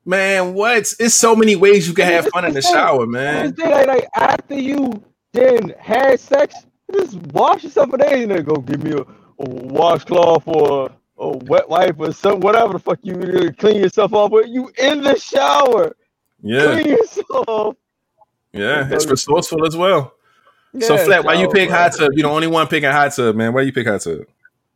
[0.06, 0.94] Man, what?
[0.99, 3.53] It's so many ways you can have fun in the shower, man.
[3.57, 5.03] Like, like after you
[5.36, 6.56] then had sex,
[6.94, 9.06] just wash yourself a day and then go give me a, a
[9.49, 14.14] washcloth or a wet wipe or something, whatever the fuck you do to clean yourself
[14.14, 14.48] off with.
[14.48, 15.95] You in the shower,
[16.41, 17.76] Yeah, clean yourself.
[18.53, 18.88] yeah.
[18.91, 20.14] It's resourceful as well.
[20.80, 22.10] so flat, why you pick hot tub?
[22.14, 23.53] You're the only one picking hot tub, man.
[23.53, 24.20] Why you pick hot tub?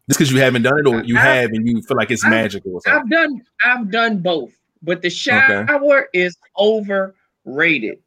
[0.08, 2.26] Just because you haven't done it, or you I- have and you feel like it's
[2.26, 2.82] I- magical or?
[2.88, 8.00] I've done I've done both, but the shower is overrated.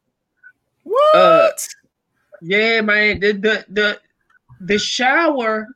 [0.84, 1.14] What?
[1.14, 1.50] Uh,
[2.42, 3.20] Yeah, man.
[3.20, 4.00] The the the,
[4.60, 5.68] the shower.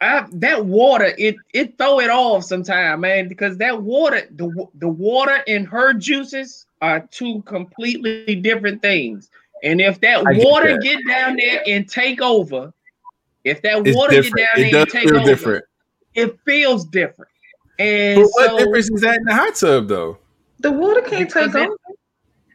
[0.00, 4.86] I, that water, it it throw it off sometime, man, because that water, the the
[4.88, 9.28] water and her juices are two completely different things.
[9.64, 10.82] And if that I get water that.
[10.82, 12.72] get down there and take over,
[13.42, 14.46] if that it's water get different.
[14.54, 15.64] down It there and does take feel over, different.
[16.14, 17.30] it feels different.
[17.80, 20.18] And But what so, difference is that in the hot tub, though?
[20.60, 21.74] The water can't take it- over.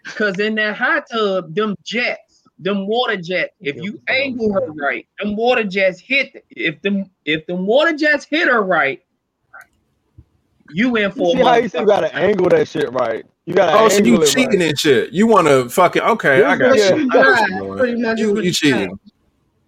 [0.06, 2.33] Cause in that hot tub, them jets,
[2.64, 6.44] them water jets, if you angle her right, them water jets hit.
[6.50, 9.02] If them if them water jets hit her right,
[10.72, 11.88] you in for See a how you still motherfucker.
[11.88, 13.26] gotta angle that shit right.
[13.46, 14.70] You gotta Oh, so angle you cheating right.
[14.70, 15.12] and shit.
[15.12, 16.44] You want to fucking okay?
[16.44, 16.96] I got Yeah.
[16.96, 17.10] you.
[17.12, 17.78] I know what Right, you're doing.
[17.78, 18.14] pretty much.
[18.14, 19.00] is You you cheating.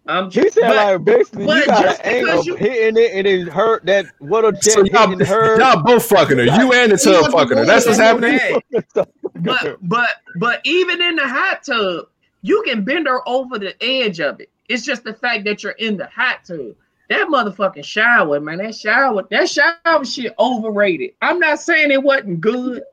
[0.08, 3.86] I'm He said but- like basically you gotta angle you- hitting it and it hurt
[3.88, 5.60] that what a So jet y'all, hitting her.
[5.60, 6.44] y'all both fucking her.
[6.46, 7.66] You and the tub fucking her.
[7.66, 8.40] That's what's happening.
[9.38, 10.10] But but
[10.40, 12.06] but even in the hot tub,
[12.46, 14.50] you can bend her over the edge of it.
[14.70, 16.76] It's just the fact that you're in the hot tub.
[17.10, 18.60] That motherfucking shower, man.
[18.60, 21.12] That shower, that shower shit overrated.
[21.22, 22.84] I'm not saying it wasn't good,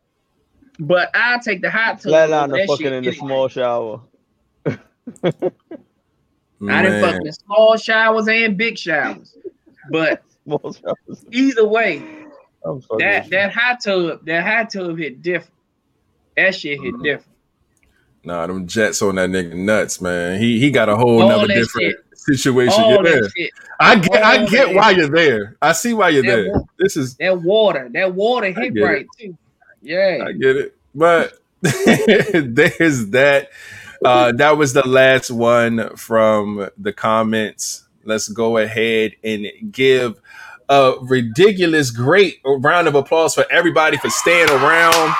[0.78, 2.10] but I take the hot tub.
[2.10, 4.00] Flat over on the fucking shit in the small shower.
[4.64, 4.72] I
[6.82, 7.26] didn't fuck Man.
[7.26, 9.36] in small showers and big showers.
[9.90, 10.80] But showers.
[11.30, 11.98] either way,
[12.64, 15.52] I'm that that hot tub, that hot tub hit different.
[16.36, 17.02] That shit hit Mhm.
[17.02, 17.31] different.
[18.24, 20.38] Nah, them jets on that nigga nuts, man.
[20.40, 22.80] He he got a whole All nother different situation.
[22.82, 23.20] All Yeah.
[23.36, 23.50] shit.
[23.80, 25.56] I get I get why you're there.
[25.60, 26.52] I see why you're That there.
[26.52, 28.84] wa- This is That water, that water hit get it.
[28.84, 29.36] right too.
[29.82, 30.24] Yeah.
[30.28, 30.76] I get it.
[30.94, 33.50] But there's that.
[34.04, 37.84] Uh, that was the last one from the comments.
[38.04, 40.20] Let's go ahead and give
[40.68, 45.14] a ridiculous, great round of applause for everybody for staying around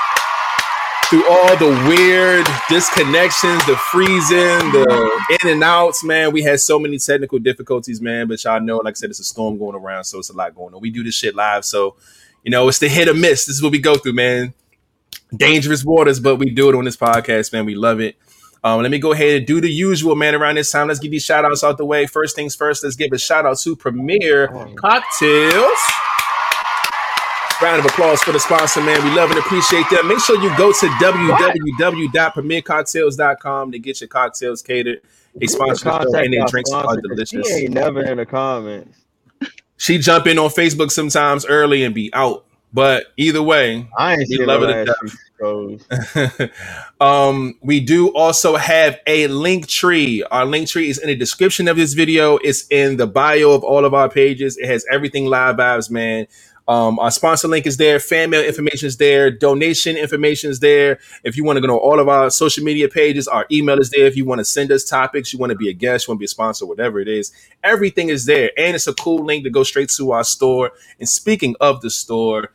[1.13, 6.03] through all the weird disconnections, the freezing, the in and outs.
[6.03, 8.29] Man, we had so many technical difficulties, man.
[8.29, 10.55] But y'all know, like I said, it's a storm going around, so it's a lot
[10.55, 10.81] going on.
[10.81, 11.97] We do this shit live, so
[12.43, 13.45] you know it's the hit or miss.
[13.45, 14.55] This is what we go through, man
[15.35, 17.65] dangerous waters, but we do it on this podcast, man.
[17.65, 18.17] We love it.
[18.65, 20.35] Um, let me go ahead and do the usual, man.
[20.35, 22.07] Around this time, let's give these shout outs out the way.
[22.07, 25.79] First things first, let's give a shout out to Premier Cocktails.
[27.63, 29.05] Round of applause for the sponsor, man.
[29.05, 30.09] We love and appreciate them.
[30.09, 35.01] Make sure you go to www.premiercocktails.com to get your cocktails catered.
[35.37, 37.47] They sponsor the show and their drinks are delicious.
[37.47, 38.99] She ain't never in the comments.
[39.77, 42.47] She jump in on Facebook sometimes early and be out.
[42.73, 44.95] But either way, I ain't We love it to
[47.01, 50.23] um, we do also have a link tree.
[50.31, 52.39] Our link tree is in the description of this video.
[52.39, 54.57] It's in the bio of all of our pages.
[54.57, 56.27] It has everything live vibes, man.
[56.69, 57.99] Um, our sponsor link is there.
[57.99, 59.31] Fan mail information is there.
[59.31, 60.99] Donation information is there.
[61.25, 63.91] If you want to go to all of our social media pages, our email is
[63.91, 64.07] there.
[64.07, 66.19] If you want to send us topics, you want to be a guest, you want
[66.19, 67.33] to be a sponsor, whatever it is,
[67.65, 68.51] everything is there.
[68.57, 70.73] And it's a cool link to go straight to our store.
[71.01, 72.51] And speaking of the store,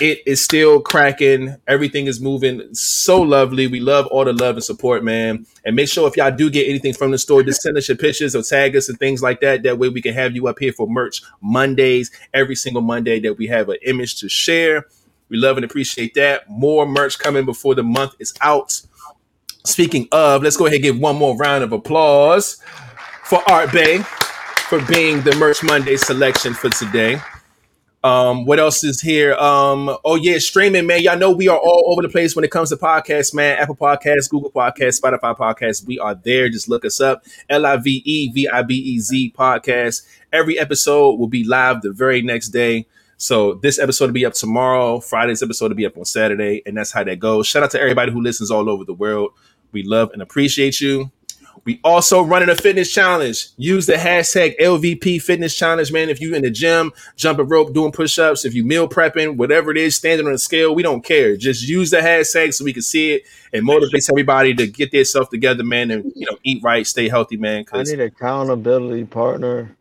[0.00, 1.56] it is still cracking.
[1.66, 3.66] Everything is moving so lovely.
[3.66, 5.46] We love all the love and support, man.
[5.64, 7.96] And make sure if y'all do get anything from the store, just send us your
[7.96, 9.62] pictures or tag us and things like that.
[9.62, 13.38] That way we can have you up here for merch Mondays, every single Monday that
[13.38, 14.86] we have an image to share.
[15.28, 16.48] We love and appreciate that.
[16.48, 18.80] More merch coming before the month is out.
[19.64, 22.62] Speaking of, let's go ahead and give one more round of applause
[23.24, 23.98] for Art Bay
[24.68, 27.20] for being the Merch Monday selection for today.
[28.04, 29.34] Um, what else is here?
[29.34, 31.02] Um, oh yeah, streaming, man.
[31.02, 33.58] Y'all know we are all over the place when it comes to podcasts, man.
[33.58, 35.84] Apple Podcasts, Google Podcasts, Spotify Podcasts.
[35.84, 36.48] We are there.
[36.48, 37.24] Just look us up.
[37.48, 40.02] L I V E V I B E Z podcast.
[40.32, 42.86] Every episode will be live the very next day.
[43.16, 45.00] So this episode will be up tomorrow.
[45.00, 47.48] Friday's episode will be up on Saturday, and that's how that goes.
[47.48, 49.32] Shout out to everybody who listens all over the world.
[49.72, 51.10] We love and appreciate you.
[51.64, 53.48] We also running a fitness challenge.
[53.56, 56.08] Use the hashtag LVP Fitness Challenge, man.
[56.08, 59.76] If you in the gym, jumping rope, doing push-ups, if you meal prepping, whatever it
[59.76, 61.36] is, standing on a scale, we don't care.
[61.36, 63.22] Just use the hashtag so we can see it
[63.52, 67.08] and motivates everybody to get their stuff together, man, and you know, eat right, stay
[67.08, 67.64] healthy, man.
[67.72, 69.76] I need accountability partner.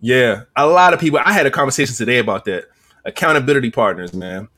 [0.00, 1.20] yeah, a lot of people.
[1.24, 2.64] I had a conversation today about that.
[3.04, 4.48] Accountability partners, man.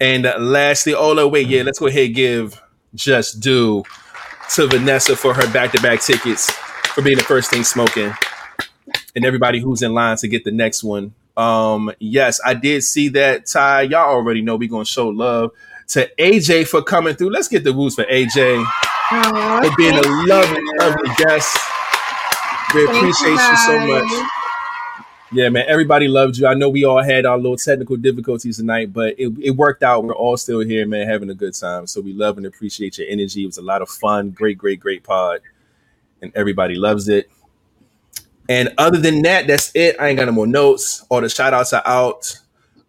[0.00, 2.60] And uh, lastly, oh no, wait, yeah, let's go ahead and give
[2.94, 3.84] just due
[4.50, 8.12] to Vanessa for her back-to-back tickets for being the first thing smoking,
[9.16, 11.14] and everybody who's in line to get the next one.
[11.36, 13.46] Um, yes, I did see that.
[13.46, 15.50] Ty, y'all already know we're gonna show love
[15.88, 17.30] to AJ for coming through.
[17.30, 20.72] Let's get the woos for AJ Aw, for being a lovely, you.
[20.78, 21.58] lovely guest.
[22.74, 24.28] We appreciate you so much.
[25.34, 25.64] Yeah, man.
[25.66, 26.46] Everybody loved you.
[26.46, 30.04] I know we all had our little technical difficulties tonight, but it, it worked out.
[30.04, 31.88] We're all still here, man, having a good time.
[31.88, 33.42] So we love and appreciate your energy.
[33.42, 34.30] It was a lot of fun.
[34.30, 35.40] Great, great, great pod.
[36.22, 37.28] And everybody loves it.
[38.48, 39.96] And other than that, that's it.
[39.98, 41.04] I ain't got no more notes.
[41.08, 42.38] All the shout outs are out.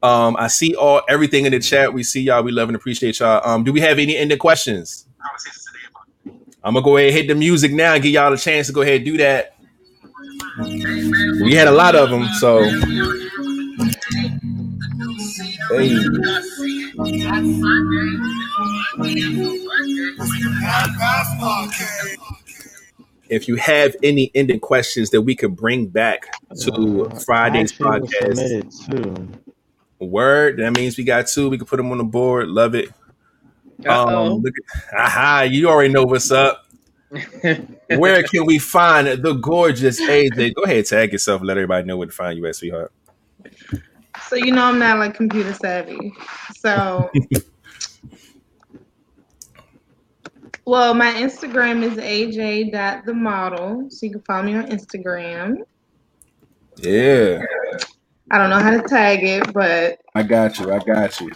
[0.04, 1.92] Um, I see all everything in the chat.
[1.92, 2.44] We see y'all.
[2.44, 3.42] We love and appreciate y'all.
[3.44, 5.08] Um, do we have any ending questions?
[6.64, 8.74] I'm gonna go ahead and hit the music now and give y'all a chance to
[8.74, 9.55] go ahead and do that.
[10.58, 12.64] We had a lot of them, so
[15.70, 15.98] hey.
[23.28, 26.28] If you have any ending questions that we could bring back
[26.62, 29.40] to Uh, Friday's podcast.
[30.00, 30.58] Word.
[30.58, 31.50] That means we got two.
[31.50, 32.48] We can put them on the board.
[32.48, 32.90] Love it.
[33.86, 34.34] Uh-oh.
[34.34, 34.54] Um, look
[34.98, 36.65] aha, you already know what's up.
[37.10, 40.56] Where can we find the gorgeous AJ?
[40.56, 41.42] Go ahead, tag yourself.
[41.42, 42.92] Let everybody know where to find you at, sweetheart.
[44.30, 46.14] So you know I'm not like computer savvy.
[46.58, 47.12] So
[50.66, 53.92] well, my Instagram is aj.themodel.
[53.92, 55.58] So you can follow me on Instagram.
[56.78, 57.42] Yeah,
[58.32, 60.74] I don't know how to tag it, but I got you.
[60.74, 61.32] I got you.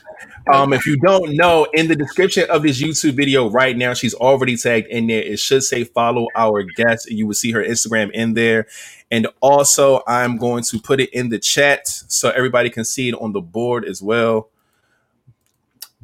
[0.47, 4.13] Um, if you don't know, in the description of this YouTube video right now, she's
[4.13, 5.21] already tagged in there.
[5.21, 8.67] It should say follow our guest, and you will see her Instagram in there.
[9.11, 13.15] And also, I'm going to put it in the chat so everybody can see it
[13.15, 14.49] on the board as well.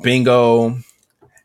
[0.02, 0.78] Bingo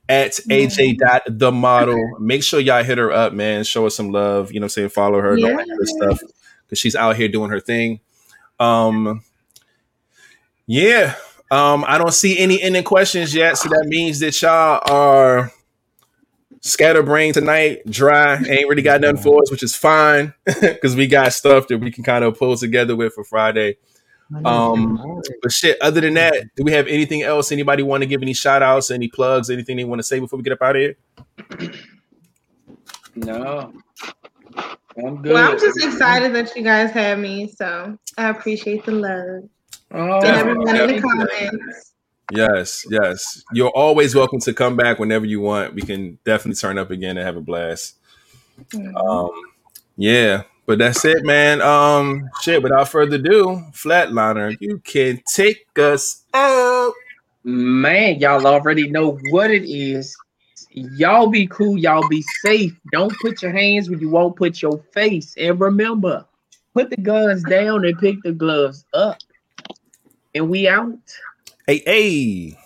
[0.09, 2.19] at AJ dot the model.
[2.19, 3.65] Make sure y'all hit her up, man.
[3.65, 4.53] Show her some love.
[4.53, 4.89] You know what I'm saying?
[4.91, 6.21] Follow her, all that other stuff.
[6.67, 8.01] Because she's out here doing her thing.
[8.59, 9.23] Um
[10.67, 11.15] yeah.
[11.51, 13.59] Um, I don't see any ending questions yet.
[13.59, 15.53] So that means that y'all are
[16.61, 21.33] scatterbrained tonight, dry, ain't really got nothing for us, which is fine because we got
[21.33, 23.79] stuff that we can kind of pull together with for Friday.
[24.45, 27.51] Um, but shit, other than that, do we have anything else?
[27.51, 30.37] Anybody want to give any shout outs, any plugs, anything they want to say before
[30.37, 30.97] we get up out of here?
[33.17, 33.73] no.
[34.97, 35.33] I'm good.
[35.33, 37.49] well, I'm just excited that you guys have me.
[37.49, 39.49] So I appreciate the love
[39.93, 41.95] Oh, and everyone in the comments.
[42.33, 43.43] Yes, yes.
[43.53, 45.75] You're always welcome to come back whenever you want.
[45.75, 47.97] We can definitely turn up again and have a blast.
[48.73, 48.95] Mhm.
[48.95, 49.31] Um,
[49.97, 51.61] yeah, but that's it, man.
[51.61, 52.63] Um, shit.
[52.63, 56.93] Without further ado, Flatliner, you can take us out.
[57.43, 60.17] Man, y'all already know what it is.
[60.71, 61.77] Y'all be cool.
[61.79, 62.79] Y'all be safe.
[62.93, 65.35] Don't put your hands where you won't put your face.
[65.37, 66.25] And remember,
[66.75, 69.19] put the guns down and pick the gloves up.
[70.35, 70.99] And we out.
[71.67, 72.57] Hey, hey.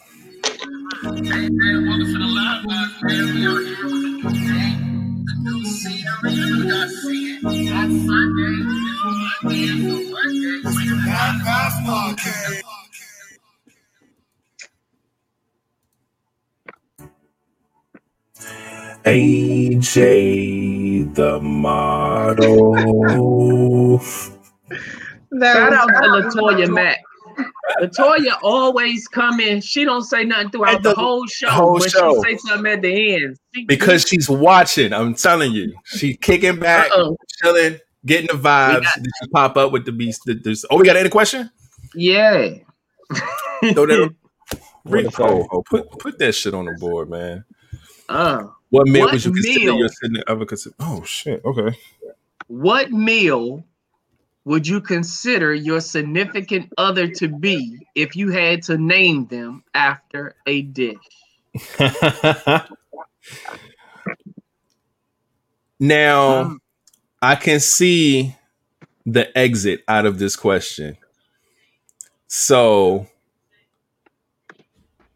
[20.15, 22.75] AJ the model.
[25.31, 26.75] That Shout was- out to that was Latoya awesome.
[26.75, 27.03] Mack.
[27.81, 29.60] Latoya always come in.
[29.60, 32.23] She don't say nothing throughout the, the whole show, whole but show.
[32.23, 33.39] she say something at the end.
[33.55, 34.93] She- because she's watching.
[34.93, 37.17] I'm telling you, she kicking back, Uh-oh.
[37.43, 38.83] chilling, getting the vibes.
[38.83, 40.23] got- Did she pop up with the beast?
[40.26, 41.51] the- there's- oh, we got any question?
[41.94, 42.49] yeah.
[43.73, 44.15] Throw that-
[44.84, 47.44] What is oh, oh, put put that shit on the board, man.
[48.09, 49.76] Uh, What meal What would you consider meal?
[49.78, 50.44] your significant other?
[50.44, 51.43] Consider- oh shit.
[51.44, 51.76] Okay.
[52.49, 53.65] what meal
[54.45, 60.37] would you consider your significant other to be if you had to name them after
[60.47, 60.97] a dish?
[65.81, 66.61] now Um,
[67.23, 68.37] I can see
[69.07, 70.99] the exit out of this question.
[72.27, 73.07] So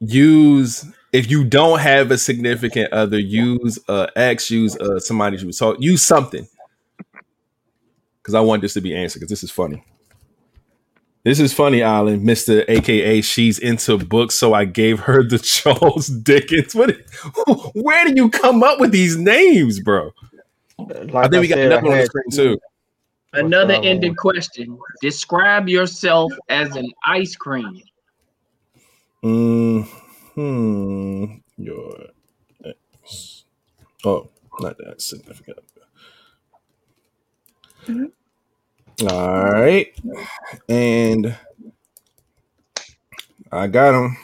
[0.01, 5.53] use if you don't have a significant other, use a ex, use uh, somebody you
[5.53, 6.47] talk, use something.
[8.29, 9.21] Because I want this to be answered.
[9.21, 9.83] Because this is funny.
[11.25, 13.23] This is funny, Island, Mister AKA.
[13.23, 16.75] She's into books, so I gave her the Charles Dickens.
[16.75, 16.95] What?
[17.75, 20.11] Where do you come up with these names, bro?
[20.79, 22.59] Like I think we got another one on the screen too.
[23.33, 24.79] another the ended question.
[25.01, 27.81] Describe yourself as an ice cream.
[29.25, 29.87] Mm,
[30.35, 31.25] hmm.
[31.57, 31.95] Your
[32.63, 33.45] ex.
[34.05, 34.29] Oh,
[34.61, 35.61] not that significant.
[37.87, 38.13] Mhm.
[39.07, 39.95] All right,
[40.69, 41.37] and
[43.53, 44.17] I got him.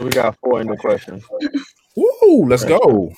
[0.00, 1.22] We got four in the question.
[1.94, 2.48] Woo!
[2.48, 3.12] Let's go.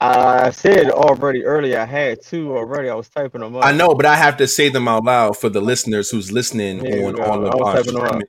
[0.00, 1.80] I said already earlier.
[1.80, 2.88] I had two already.
[2.88, 3.64] I was typing them up.
[3.64, 6.80] I know, but I have to say them out loud for the listeners who's listening
[6.80, 8.08] on on the I was on typing them up.
[8.08, 8.28] streaming.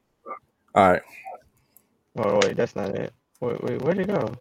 [0.76, 1.02] All right.
[2.18, 3.14] Oh wait, that's not it.
[3.40, 4.34] Wait, wait, where'd it go?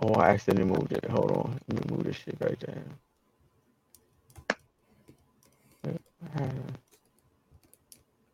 [0.00, 1.04] Oh, I accidentally moved it.
[1.10, 2.82] Hold on, let me move this shit right there.
[6.36, 6.48] Hmm.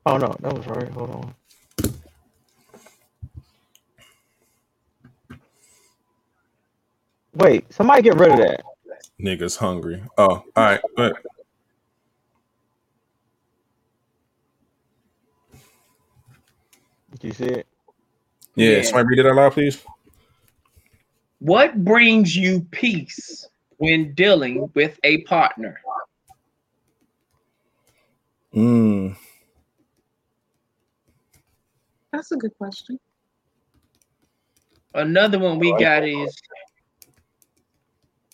[0.07, 0.89] Oh no, that was right.
[0.91, 1.35] Hold on.
[7.35, 8.63] Wait, somebody get rid of that.
[9.21, 10.03] Niggas hungry.
[10.19, 10.81] Oh, all right.
[10.97, 11.17] Go ahead.
[17.13, 17.67] Did you see it?
[18.57, 18.83] Yeah, Yeah.
[18.83, 19.83] somebody read it out loud, please.
[21.39, 23.47] What brings you peace
[23.79, 25.81] when dealing with a partner?
[28.55, 29.16] Mm.
[32.12, 32.99] That's a good question.
[34.94, 36.34] Another one we got is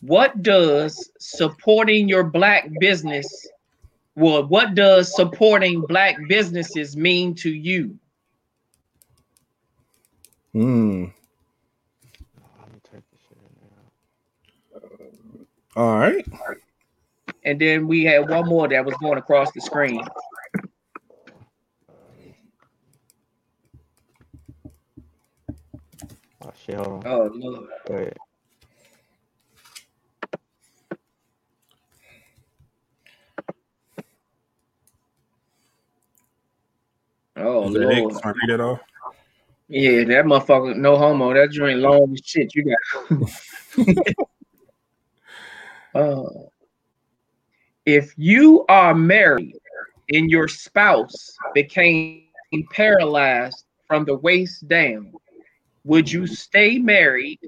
[0.02, 3.49] what does supporting your black business
[4.15, 7.99] well what does supporting black businesses mean to you
[10.52, 11.05] Hmm.
[12.58, 13.52] Let me type this shit in
[15.76, 15.81] now.
[15.81, 16.26] All right.
[17.44, 20.02] And then we had one more that was going across the screen
[26.44, 27.07] Oh shit, hold on.
[27.07, 27.94] oh lord Go
[37.39, 38.05] oh Is that it?
[38.05, 38.81] lord Can read it off?
[39.69, 42.78] yeah that motherfucker no homo that joint long as shit you got
[45.94, 46.23] uh,
[47.91, 49.59] if you are married
[50.12, 52.25] and your spouse became
[52.70, 55.12] paralyzed from the waist down,
[55.85, 57.41] would you stay married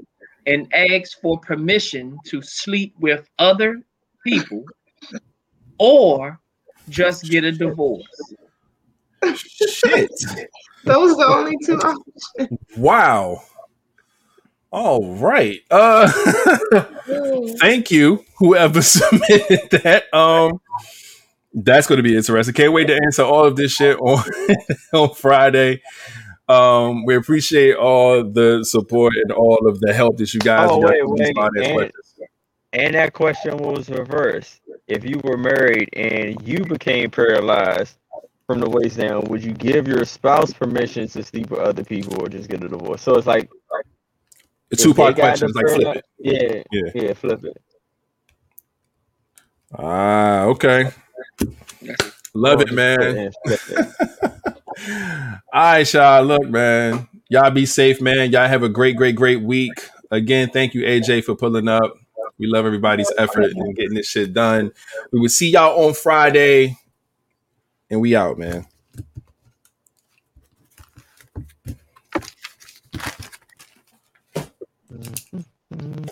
[0.46, 3.80] and ask for permission to sleep with other
[4.26, 4.64] people
[5.78, 6.40] or
[6.88, 8.34] just get a divorce?
[9.36, 10.10] Shit.
[10.84, 12.58] Those are the only two options.
[12.76, 13.42] Wow.
[14.72, 15.60] All right.
[15.70, 16.10] Uh
[17.60, 20.04] thank you, whoever submitted that.
[20.14, 20.60] Um
[21.54, 22.54] that's gonna be interesting.
[22.54, 24.24] Can't wait to answer all of this shit on,
[24.94, 25.82] on Friday.
[26.48, 30.78] Um, we appreciate all the support and all of the help that you guys Oh,
[30.78, 31.92] wait, wait, and-
[32.72, 34.60] And that question was reversed.
[34.88, 37.96] If you were married and you became paralyzed
[38.46, 42.20] from the waist down, would you give your spouse permission to sleep with other people
[42.22, 43.02] or just get a divorce?
[43.02, 43.48] So it's like
[44.72, 46.04] The two part they got question like flip it.
[46.18, 46.90] Yeah, Yeah.
[46.94, 47.62] yeah, flip it.
[49.78, 50.90] Ah, okay.
[52.34, 52.96] Love it, man.
[52.98, 53.88] put it in, flip it.
[55.52, 56.24] All right, y'all.
[56.24, 57.06] Look, man.
[57.28, 58.32] Y'all be safe, man.
[58.32, 59.72] Y'all have a great, great, great week.
[60.10, 61.94] Again, thank you, AJ, for pulling up.
[62.38, 64.72] We love everybody's effort in getting this shit done.
[65.12, 66.78] We will see y'all on Friday.
[67.90, 68.66] And we out, man.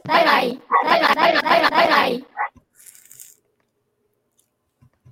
[0.05, 1.87] 拜拜拜拜拜拜拜拜。
[1.91, 2.50] 拜